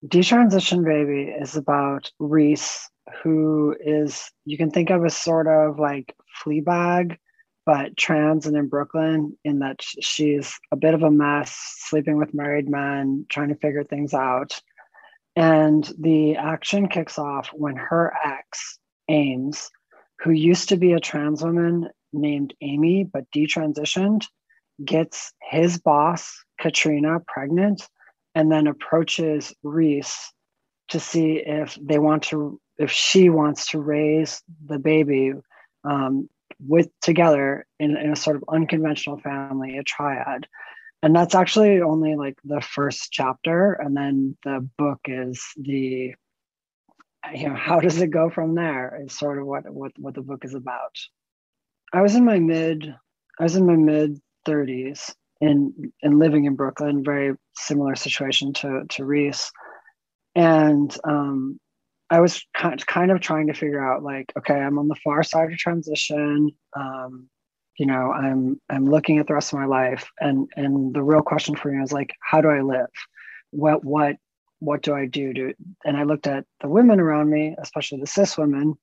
Die 0.00 0.22
Transition 0.22 0.84
Baby 0.84 1.32
is 1.40 1.56
about 1.56 2.12
Reese 2.18 2.90
who 3.22 3.74
is 3.80 4.30
you 4.44 4.56
can 4.56 4.70
think 4.70 4.90
of 4.90 5.04
as 5.04 5.16
sort 5.16 5.48
of 5.48 5.78
like 5.78 6.14
Fleabag, 6.38 7.16
but 7.64 7.96
trans 7.96 8.46
and 8.46 8.56
in 8.56 8.68
Brooklyn, 8.68 9.36
in 9.44 9.58
that 9.58 9.82
she's 9.82 10.58
a 10.70 10.76
bit 10.76 10.94
of 10.94 11.02
a 11.02 11.10
mess, 11.10 11.50
sleeping 11.88 12.16
with 12.16 12.34
married 12.34 12.68
men, 12.68 13.26
trying 13.28 13.48
to 13.48 13.56
figure 13.56 13.84
things 13.84 14.14
out. 14.14 14.60
And 15.34 15.92
the 15.98 16.36
action 16.36 16.88
kicks 16.88 17.18
off 17.18 17.50
when 17.52 17.76
her 17.76 18.12
ex, 18.24 18.78
Ames, 19.08 19.70
who 20.20 20.30
used 20.30 20.70
to 20.70 20.76
be 20.76 20.92
a 20.92 21.00
trans 21.00 21.42
woman 21.42 21.88
named 22.12 22.54
Amy, 22.60 23.04
but 23.04 23.30
detransitioned, 23.34 24.24
gets 24.84 25.32
his 25.42 25.78
boss, 25.78 26.44
Katrina, 26.60 27.20
pregnant, 27.26 27.86
and 28.34 28.50
then 28.50 28.66
approaches 28.66 29.54
Reese 29.62 30.32
to 30.88 31.00
see 31.00 31.42
if 31.44 31.76
they 31.80 31.98
want 31.98 32.24
to, 32.24 32.60
if 32.78 32.90
she 32.90 33.28
wants 33.28 33.70
to 33.70 33.78
raise 33.78 34.42
the 34.64 34.78
baby 34.78 35.32
um, 35.84 36.28
with 36.66 36.88
together 37.02 37.66
in, 37.78 37.96
in 37.96 38.12
a 38.12 38.16
sort 38.16 38.36
of 38.36 38.44
unconventional 38.48 39.18
family, 39.18 39.78
a 39.78 39.82
triad. 39.82 40.46
And 41.02 41.14
that's 41.14 41.34
actually 41.34 41.80
only 41.82 42.14
like 42.16 42.38
the 42.44 42.60
first 42.60 43.12
chapter. 43.12 43.72
And 43.72 43.96
then 43.96 44.36
the 44.44 44.68
book 44.78 45.00
is 45.06 45.42
the, 45.56 46.14
you 47.34 47.48
know, 47.48 47.54
how 47.54 47.80
does 47.80 48.00
it 48.00 48.08
go 48.08 48.30
from 48.30 48.54
there 48.54 49.00
is 49.04 49.16
sort 49.16 49.38
of 49.38 49.46
what, 49.46 49.68
what, 49.72 49.92
what 49.98 50.14
the 50.14 50.22
book 50.22 50.44
is 50.44 50.54
about. 50.54 50.96
I 51.92 52.02
was 52.02 52.14
in 52.14 52.24
my 52.24 52.38
mid, 52.38 52.94
I 53.38 53.42
was 53.42 53.56
in 53.56 53.66
my 53.66 53.76
mid 53.76 54.20
30s 54.46 55.14
in 55.40 55.92
in 56.02 56.18
living 56.18 56.44
in 56.44 56.56
Brooklyn, 56.56 57.04
very 57.04 57.34
similar 57.56 57.94
situation 57.94 58.52
to 58.54 58.84
to 58.90 59.04
Reese, 59.04 59.50
and 60.34 60.96
um, 61.04 61.58
I 62.10 62.20
was 62.20 62.44
kind 62.54 63.10
of 63.10 63.20
trying 63.20 63.48
to 63.48 63.54
figure 63.54 63.84
out 63.84 64.02
like, 64.02 64.32
okay, 64.38 64.54
I'm 64.54 64.78
on 64.78 64.88
the 64.88 64.96
far 65.04 65.22
side 65.22 65.52
of 65.52 65.58
transition. 65.58 66.50
Um, 66.74 67.28
you 67.78 67.86
know, 67.86 68.12
I'm 68.12 68.60
I'm 68.70 68.86
looking 68.86 69.18
at 69.18 69.26
the 69.26 69.34
rest 69.34 69.52
of 69.52 69.58
my 69.58 69.66
life, 69.66 70.08
and 70.20 70.48
and 70.56 70.94
the 70.94 71.02
real 71.02 71.22
question 71.22 71.56
for 71.56 71.70
me 71.70 71.80
was 71.80 71.92
like, 71.92 72.14
how 72.20 72.40
do 72.40 72.48
I 72.48 72.62
live? 72.62 72.86
What 73.50 73.84
what 73.84 74.16
what 74.58 74.82
do 74.82 74.94
I 74.94 75.06
do 75.06 75.32
to? 75.34 75.54
And 75.84 75.96
I 75.96 76.04
looked 76.04 76.26
at 76.26 76.44
the 76.60 76.68
women 76.68 77.00
around 77.00 77.30
me, 77.30 77.56
especially 77.58 78.00
the 78.00 78.06
cis 78.06 78.38
women, 78.38 78.74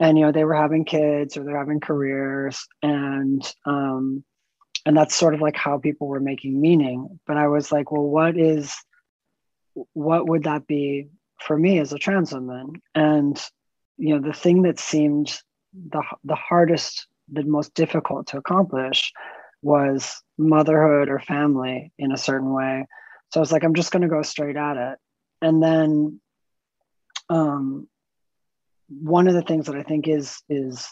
and 0.00 0.18
you 0.18 0.24
know 0.24 0.32
they 0.32 0.44
were 0.44 0.54
having 0.54 0.84
kids 0.84 1.36
or 1.36 1.44
they're 1.44 1.58
having 1.58 1.80
careers, 1.80 2.66
and 2.82 3.42
um, 3.66 4.24
and 4.88 4.96
that's 4.96 5.14
sort 5.14 5.34
of 5.34 5.40
like 5.42 5.56
how 5.56 5.76
people 5.78 6.06
were 6.06 6.18
making 6.18 6.58
meaning 6.60 7.20
but 7.26 7.36
i 7.36 7.46
was 7.46 7.70
like 7.70 7.92
well 7.92 8.02
what 8.02 8.36
is 8.38 8.74
what 9.92 10.26
would 10.26 10.44
that 10.44 10.66
be 10.66 11.08
for 11.40 11.56
me 11.56 11.78
as 11.78 11.92
a 11.92 11.98
trans 11.98 12.32
woman 12.32 12.72
and 12.94 13.40
you 13.98 14.14
know 14.14 14.26
the 14.26 14.32
thing 14.32 14.62
that 14.62 14.78
seemed 14.78 15.38
the 15.90 16.02
the 16.24 16.34
hardest 16.34 17.06
the 17.30 17.42
most 17.42 17.74
difficult 17.74 18.28
to 18.28 18.38
accomplish 18.38 19.12
was 19.60 20.22
motherhood 20.38 21.10
or 21.10 21.18
family 21.18 21.92
in 21.98 22.10
a 22.10 22.16
certain 22.16 22.52
way 22.52 22.86
so 23.30 23.40
i 23.40 23.42
was 23.42 23.52
like 23.52 23.64
i'm 23.64 23.74
just 23.74 23.92
going 23.92 24.02
to 24.02 24.08
go 24.08 24.22
straight 24.22 24.56
at 24.56 24.76
it. 24.76 24.98
And 25.40 25.62
then 25.62 26.20
um 27.28 27.88
one 28.88 29.28
of 29.28 29.34
the 29.34 29.42
things 29.42 29.66
that 29.66 29.76
i 29.76 29.82
think 29.82 30.08
is 30.08 30.42
is 30.48 30.88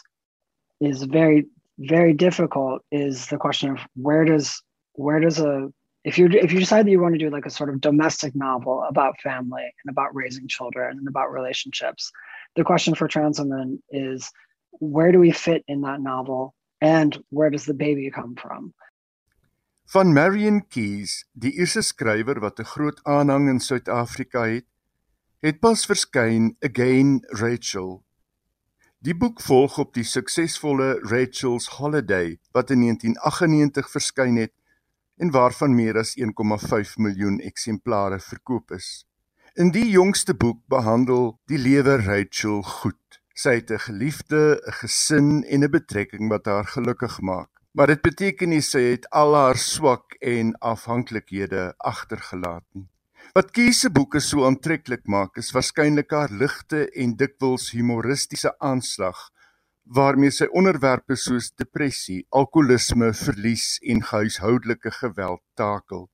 is 0.79 1.03
very 1.03 1.45
very 1.79 2.13
difficult 2.13 2.81
is 2.91 3.27
the 3.27 3.37
question 3.37 3.71
of 3.71 3.79
where 3.95 4.25
does 4.25 4.61
where 4.93 5.19
does 5.19 5.39
a 5.39 5.71
if 6.03 6.17
you 6.17 6.27
if 6.27 6.51
you 6.51 6.59
decide 6.59 6.85
that 6.85 6.91
you 6.91 7.01
want 7.01 7.13
to 7.13 7.19
do 7.19 7.29
like 7.29 7.45
a 7.45 7.51
sort 7.51 7.69
of 7.69 7.81
domestic 7.81 8.35
novel 8.35 8.83
about 8.87 9.19
family 9.21 9.63
and 9.63 9.91
about 9.91 10.15
raising 10.15 10.47
children 10.47 10.97
and 10.97 11.07
about 11.07 11.31
relationships 11.31 12.11
the 12.55 12.63
question 12.63 12.95
for 12.95 13.07
trans 13.07 13.39
women 13.39 13.81
is 13.91 14.31
where 14.79 15.11
do 15.11 15.19
we 15.19 15.31
fit 15.31 15.63
in 15.67 15.81
that 15.81 16.01
novel 16.01 16.53
and 16.81 17.21
where 17.29 17.49
does 17.49 17.65
the 17.65 17.73
baby 17.73 18.09
come 18.11 18.35
from 18.35 18.73
van 19.93 20.13
Marion 20.13 20.67
Keys 20.67 21.21
die 21.31 21.53
eerste 21.59 21.81
skrywer 21.81 22.39
wat 22.43 22.59
'n 22.59 22.71
groot 22.73 22.99
aanhang 23.03 23.49
in 23.49 23.59
Suid-Afrika 23.59 24.43
het 24.43 24.67
het 25.39 25.59
pas 25.59 25.85
verskyn 25.85 26.55
again 26.59 27.23
Rachel 27.29 28.03
Die 28.99 29.15
boek 29.15 29.41
volg 29.41 29.77
op 29.77 29.93
die 29.93 30.03
suksesvolle 30.03 30.99
Rachel's 31.09 31.67
Holiday 31.77 32.39
wat 32.51 32.69
in 32.73 32.81
1998 32.81 33.91
verskyn 33.91 34.35
het 34.35 34.53
en 35.17 35.31
waarvan 35.31 35.75
meer 35.75 35.97
as 35.97 36.15
1,5 36.17 36.97
miljoen 36.97 37.39
eksemplare 37.39 38.19
verkoop 38.19 38.71
is. 38.71 39.05
In 39.53 39.71
die 39.71 39.89
jongste 39.89 40.33
boek 40.33 40.59
behandel 40.67 41.39
die 41.45 41.57
lewe 41.57 41.95
Rachel 42.01 42.63
goed. 42.63 43.21
Sy 43.33 43.53
het 43.61 43.71
'n 43.71 43.79
geliefde, 43.79 44.61
'n 44.65 44.71
gesin 44.81 45.43
en 45.43 45.63
'n 45.63 45.71
betrekking 45.71 46.29
wat 46.29 46.45
haar 46.45 46.65
gelukkig 46.65 47.21
maak. 47.21 47.56
Maar 47.77 47.91
dit 47.93 48.01
beteken 48.01 48.49
nie 48.49 48.63
sy 48.65 48.79
het 48.87 49.03
al 49.13 49.35
haar 49.37 49.59
swak 49.61 50.15
en 50.25 50.55
afhanklikhede 50.65 51.75
agtergelaat 51.77 52.65
nie. 52.73 52.87
Wat 53.37 53.51
Kies 53.53 53.83
se 53.83 53.91
boeke 53.93 54.17
so 54.23 54.47
aantreklik 54.47 55.03
maak, 55.05 55.37
is 55.37 55.51
waarskynlik 55.53 56.09
haar 56.15 56.33
ligte 56.33 56.87
en 56.97 57.13
dikwels 57.19 57.67
humoristiese 57.75 58.49
aanslag 58.57 59.19
waarmee 59.99 60.33
sy 60.33 60.47
onderwerpe 60.57 61.15
soos 61.21 61.51
depressie, 61.53 62.23
alkoholisme, 62.33 63.11
verlies 63.13 63.77
en 63.85 64.01
huishoudelike 64.09 64.91
geweld 64.97 65.43
takel. 65.53 66.07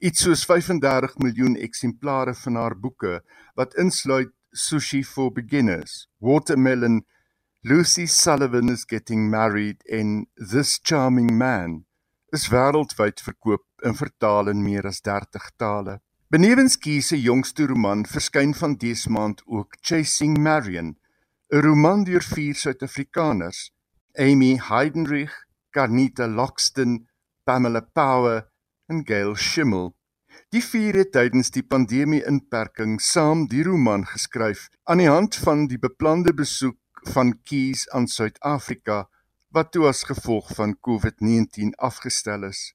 Iets 0.00 0.24
soos 0.24 0.46
35 0.48 1.18
miljoen 1.20 1.60
eksemplare 1.68 2.32
van 2.46 2.56
haar 2.56 2.78
boeke 2.80 3.20
wat 3.60 3.76
insluit 3.76 4.32
Sushi 4.56 5.04
for 5.04 5.28
Beginners, 5.36 6.08
Watermelon, 6.24 7.02
Lucy 7.68 8.06
Sullivan 8.06 8.70
is 8.70 8.86
Getting 8.86 9.28
Married 9.28 9.82
en 9.90 10.26
This 10.36 10.80
Charming 10.82 11.36
Man 11.36 11.84
is 12.32 12.46
wêreldwyd 12.48 13.20
verkoop 13.20 13.84
en 13.84 13.96
vertaal 13.98 14.48
in 14.48 14.62
meer 14.64 14.86
as 14.88 15.02
30 15.04 15.50
tale. 15.60 15.98
Benewens 16.32 16.78
Kie 16.80 17.02
se 17.04 17.18
jongste 17.20 17.66
roman 17.68 18.06
verskyn 18.08 18.54
van 18.56 18.78
dese 18.80 19.12
maand 19.12 19.42
ook 19.44 19.76
Chasing 19.84 20.38
Marion, 20.40 20.96
'n 21.52 21.60
roman 21.66 22.06
deur 22.08 22.24
vier 22.24 22.54
Suid-Afrikaners: 22.54 23.60
Amy 24.16 24.56
Heidenreich, 24.70 25.36
Carnita 25.70 26.26
Loxton, 26.26 27.04
Pamela 27.44 27.84
Power 27.84 28.48
en 28.88 29.04
Gail 29.04 29.36
Schimmel. 29.36 29.92
Die 30.48 30.64
vier 30.64 30.94
het 31.04 31.12
tydens 31.12 31.50
die 31.50 31.62
pandemie-inperking 31.62 32.96
saam 33.00 33.46
die 33.46 33.62
roman 33.62 34.06
geskryf 34.08 34.70
aan 34.84 35.04
die 35.04 35.12
hand 35.12 35.36
van 35.36 35.66
die 35.68 35.78
beplande 35.78 36.32
besoek 36.32 36.78
van 37.14 37.32
Kies 37.42 37.88
aan 37.90 38.06
Suid-Afrika 38.06 39.08
wat 39.54 39.72
toe 39.72 39.86
as 39.88 40.04
gevolg 40.08 40.50
van 40.56 40.76
COVID-19 40.88 41.72
afgestel 41.76 42.44
is. 42.44 42.74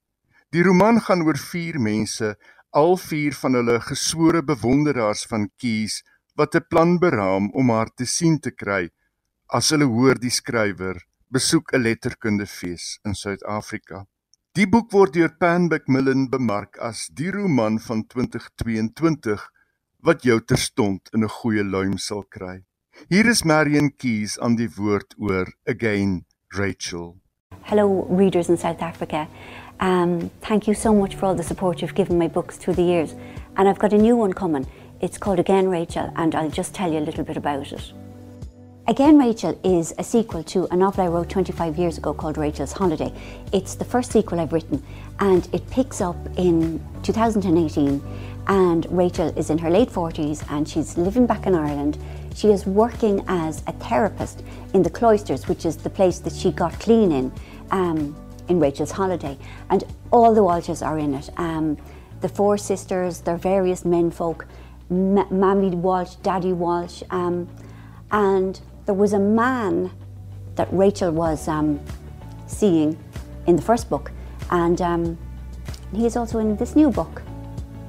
Die 0.50 0.62
roman 0.62 1.00
gaan 1.00 1.22
oor 1.26 1.38
vier 1.38 1.78
mense 1.80 2.34
al 2.74 2.96
vier 2.98 3.34
van 3.38 3.54
hulle 3.58 3.78
geswore 3.80 4.42
bewonderaars 4.42 5.24
van 5.30 5.48
Keys 5.62 6.02
wat 6.34 6.54
'n 6.54 6.66
plan 6.68 6.98
beraam 6.98 7.50
om 7.52 7.70
haar 7.70 7.90
te 7.94 8.06
sien 8.06 8.38
te 8.38 8.50
kry 8.50 8.90
as 9.46 9.70
hulle 9.70 9.86
hoor 9.86 10.18
die 10.18 10.34
skrywer 10.40 10.98
besoek 11.30 11.72
'n 11.72 11.82
letterkundefees 11.82 12.98
in 13.04 13.14
Suid-Afrika. 13.14 14.06
Die 14.54 14.66
boek 14.66 14.92
word 14.92 15.14
deur 15.14 15.32
Pan 15.38 15.66
Macmillan 15.66 16.28
bemark 16.30 16.78
as 16.78 17.08
die 17.20 17.30
roman 17.30 17.78
van 17.78 18.06
2022 18.06 19.50
wat 20.06 20.22
jou 20.22 20.38
terstond 20.40 21.10
in 21.14 21.24
'n 21.24 21.36
goeie 21.38 21.64
luim 21.64 21.98
sal 21.98 22.24
kry. 22.36 22.64
Hier 23.08 23.26
is 23.28 23.42
Marion 23.42 23.90
Keys 23.96 24.38
aan 24.38 24.54
die 24.56 24.68
woord 24.76 25.14
oor 25.18 25.50
Again 25.66 26.24
Rachel. 26.48 27.16
Hello 27.62 28.06
readers 28.08 28.48
in 28.48 28.56
South 28.56 28.80
Africa. 28.82 29.26
Um, 29.80 30.30
thank 30.40 30.66
you 30.66 30.74
so 30.74 30.94
much 30.94 31.14
for 31.16 31.26
all 31.26 31.34
the 31.34 31.42
support 31.42 31.82
you've 31.82 31.94
given 31.94 32.18
my 32.18 32.28
books 32.28 32.56
through 32.56 32.76
the 32.76 32.82
years. 32.82 33.14
And 33.56 33.68
I've 33.68 33.78
got 33.78 33.92
a 33.92 33.98
new 33.98 34.16
one 34.16 34.32
coming. 34.32 34.66
It's 35.00 35.18
called 35.18 35.38
Again 35.38 35.68
Rachel, 35.68 36.12
and 36.16 36.34
I'll 36.34 36.50
just 36.50 36.72
tell 36.72 36.92
you 36.92 36.98
a 36.98 37.06
little 37.06 37.24
bit 37.24 37.36
about 37.36 37.72
it. 37.72 37.92
Again 38.86 39.18
Rachel 39.18 39.58
is 39.64 39.94
a 39.98 40.04
sequel 40.04 40.42
to 40.44 40.68
a 40.70 40.76
novel 40.76 41.04
I 41.04 41.08
wrote 41.08 41.30
25 41.30 41.78
years 41.78 41.96
ago 41.96 42.12
called 42.12 42.36
Rachel's 42.36 42.72
Holiday. 42.72 43.12
It's 43.50 43.74
the 43.74 43.84
first 43.84 44.12
sequel 44.12 44.38
I've 44.38 44.52
written, 44.52 44.82
and 45.20 45.48
it 45.52 45.68
picks 45.70 46.00
up 46.02 46.16
in 46.36 46.80
2018. 47.02 48.02
And 48.46 48.86
Rachel 48.90 49.28
is 49.38 49.50
in 49.50 49.58
her 49.58 49.70
late 49.70 49.90
40s 49.90 50.44
and 50.50 50.68
she's 50.68 50.98
living 50.98 51.26
back 51.26 51.46
in 51.46 51.54
Ireland. 51.54 51.98
She 52.34 52.50
is 52.50 52.66
working 52.66 53.24
as 53.28 53.62
a 53.66 53.72
therapist 53.72 54.42
in 54.74 54.82
the 54.82 54.90
cloisters, 54.90 55.48
which 55.48 55.64
is 55.64 55.76
the 55.76 55.90
place 55.90 56.18
that 56.20 56.32
she 56.32 56.50
got 56.50 56.78
clean 56.80 57.12
in. 57.12 57.32
Um, 57.70 58.16
in 58.48 58.60
Rachel's 58.60 58.90
Holiday, 58.90 59.38
and 59.70 59.84
all 60.10 60.34
the 60.34 60.40
Walshes 60.40 60.86
are 60.86 60.98
in 60.98 61.14
it. 61.14 61.30
Um, 61.36 61.76
the 62.20 62.28
four 62.28 62.56
sisters, 62.56 63.20
their 63.20 63.36
various 63.36 63.84
menfolk, 63.84 64.46
M- 64.90 65.26
Mammy 65.30 65.70
Walsh, 65.70 66.16
Daddy 66.16 66.52
Walsh, 66.52 67.02
um, 67.10 67.48
and 68.10 68.60
there 68.86 68.94
was 68.94 69.12
a 69.12 69.18
man 69.18 69.90
that 70.56 70.68
Rachel 70.70 71.10
was 71.10 71.48
um, 71.48 71.80
seeing 72.46 72.98
in 73.46 73.56
the 73.56 73.62
first 73.62 73.88
book, 73.90 74.12
and 74.50 74.80
um, 74.80 75.18
he 75.94 76.06
is 76.06 76.16
also 76.16 76.38
in 76.38 76.56
this 76.56 76.76
new 76.76 76.90
book, 76.90 77.22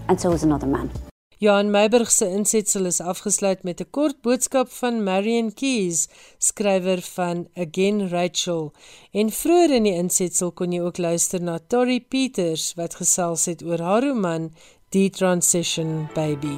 and 0.08 0.20
so 0.20 0.32
is 0.32 0.44
another 0.44 0.68
man. 0.68 0.90
Johan 1.38 1.70
Meiburg 1.70 2.10
se 2.10 2.26
insetsel 2.32 2.86
is 2.86 3.02
afgesluit 3.02 3.64
met 3.64 3.82
'n 3.82 3.90
kort 3.92 4.22
boodskap 4.22 4.70
van 4.72 5.04
Marion 5.04 5.54
Keys, 5.54 6.08
skrywer 6.38 7.02
van 7.02 7.48
Again 7.56 8.10
Rachel. 8.10 8.74
En 9.12 9.30
vroeër 9.30 9.72
in 9.72 9.84
die 9.84 9.94
insetsel 9.94 10.52
kon 10.52 10.72
jy 10.72 10.82
ook 10.82 10.98
luister 10.98 11.42
na 11.42 11.60
Tori 11.68 12.02
Peters 12.02 12.74
wat 12.76 12.96
gesels 12.96 13.46
het 13.46 13.64
oor 13.64 13.80
haar 13.80 14.04
roman 14.04 14.54
The 14.90 15.10
Transition 15.10 16.08
Baby. 16.14 16.58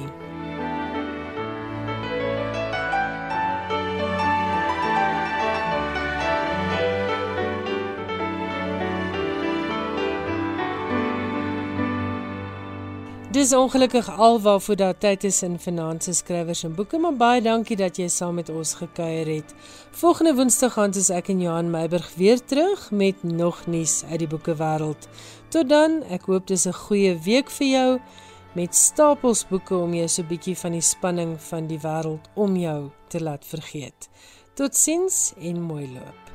Dis 13.28 13.52
ongelukkig 13.52 14.08
alwaarvoor 14.16 14.76
daar 14.76 14.98
tyd 14.98 15.24
is 15.28 15.42
in 15.44 15.58
finansies 15.60 16.22
skrywers 16.22 16.62
en 16.64 16.72
boeke, 16.74 16.96
maar 16.96 17.12
baie 17.12 17.42
dankie 17.44 17.76
dat 17.76 17.98
jy 18.00 18.06
saam 18.08 18.38
met 18.40 18.48
ons 18.48 18.70
gekuier 18.78 19.28
het. 19.28 19.50
Volgende 20.00 20.32
Woensdag 20.38 20.72
gaan 20.72 20.94
ons 20.96 21.10
ek 21.12 21.28
en 21.34 21.42
Johan 21.44 21.68
Meiburg 21.68 22.08
weer 22.16 22.40
terug 22.40 22.86
met 22.90 23.20
nog 23.22 23.66
nuus 23.66 24.00
uit 24.08 24.22
die 24.22 24.30
boekewêreld. 24.32 25.10
Tot 25.52 25.68
dan, 25.68 25.98
ek 26.08 26.24
hoop 26.32 26.46
dis 26.48 26.64
'n 26.64 26.72
goeie 26.72 27.18
week 27.20 27.50
vir 27.50 27.68
jou 27.68 28.00
met 28.54 28.74
stapels 28.74 29.44
boeke 29.44 29.76
om 29.76 29.92
jou 29.94 30.08
so 30.08 30.22
'n 30.22 30.28
bietjie 30.28 30.56
van 30.56 30.72
die 30.72 30.80
spanning 30.80 31.36
van 31.50 31.66
die 31.66 31.78
wêreld 31.78 32.24
om 32.34 32.56
jou 32.56 32.90
te 33.08 33.20
laat 33.20 33.44
vergeet. 33.44 34.08
Totsiens 34.54 35.34
en 35.36 35.60
mooi 35.60 35.86
loop. 35.92 36.27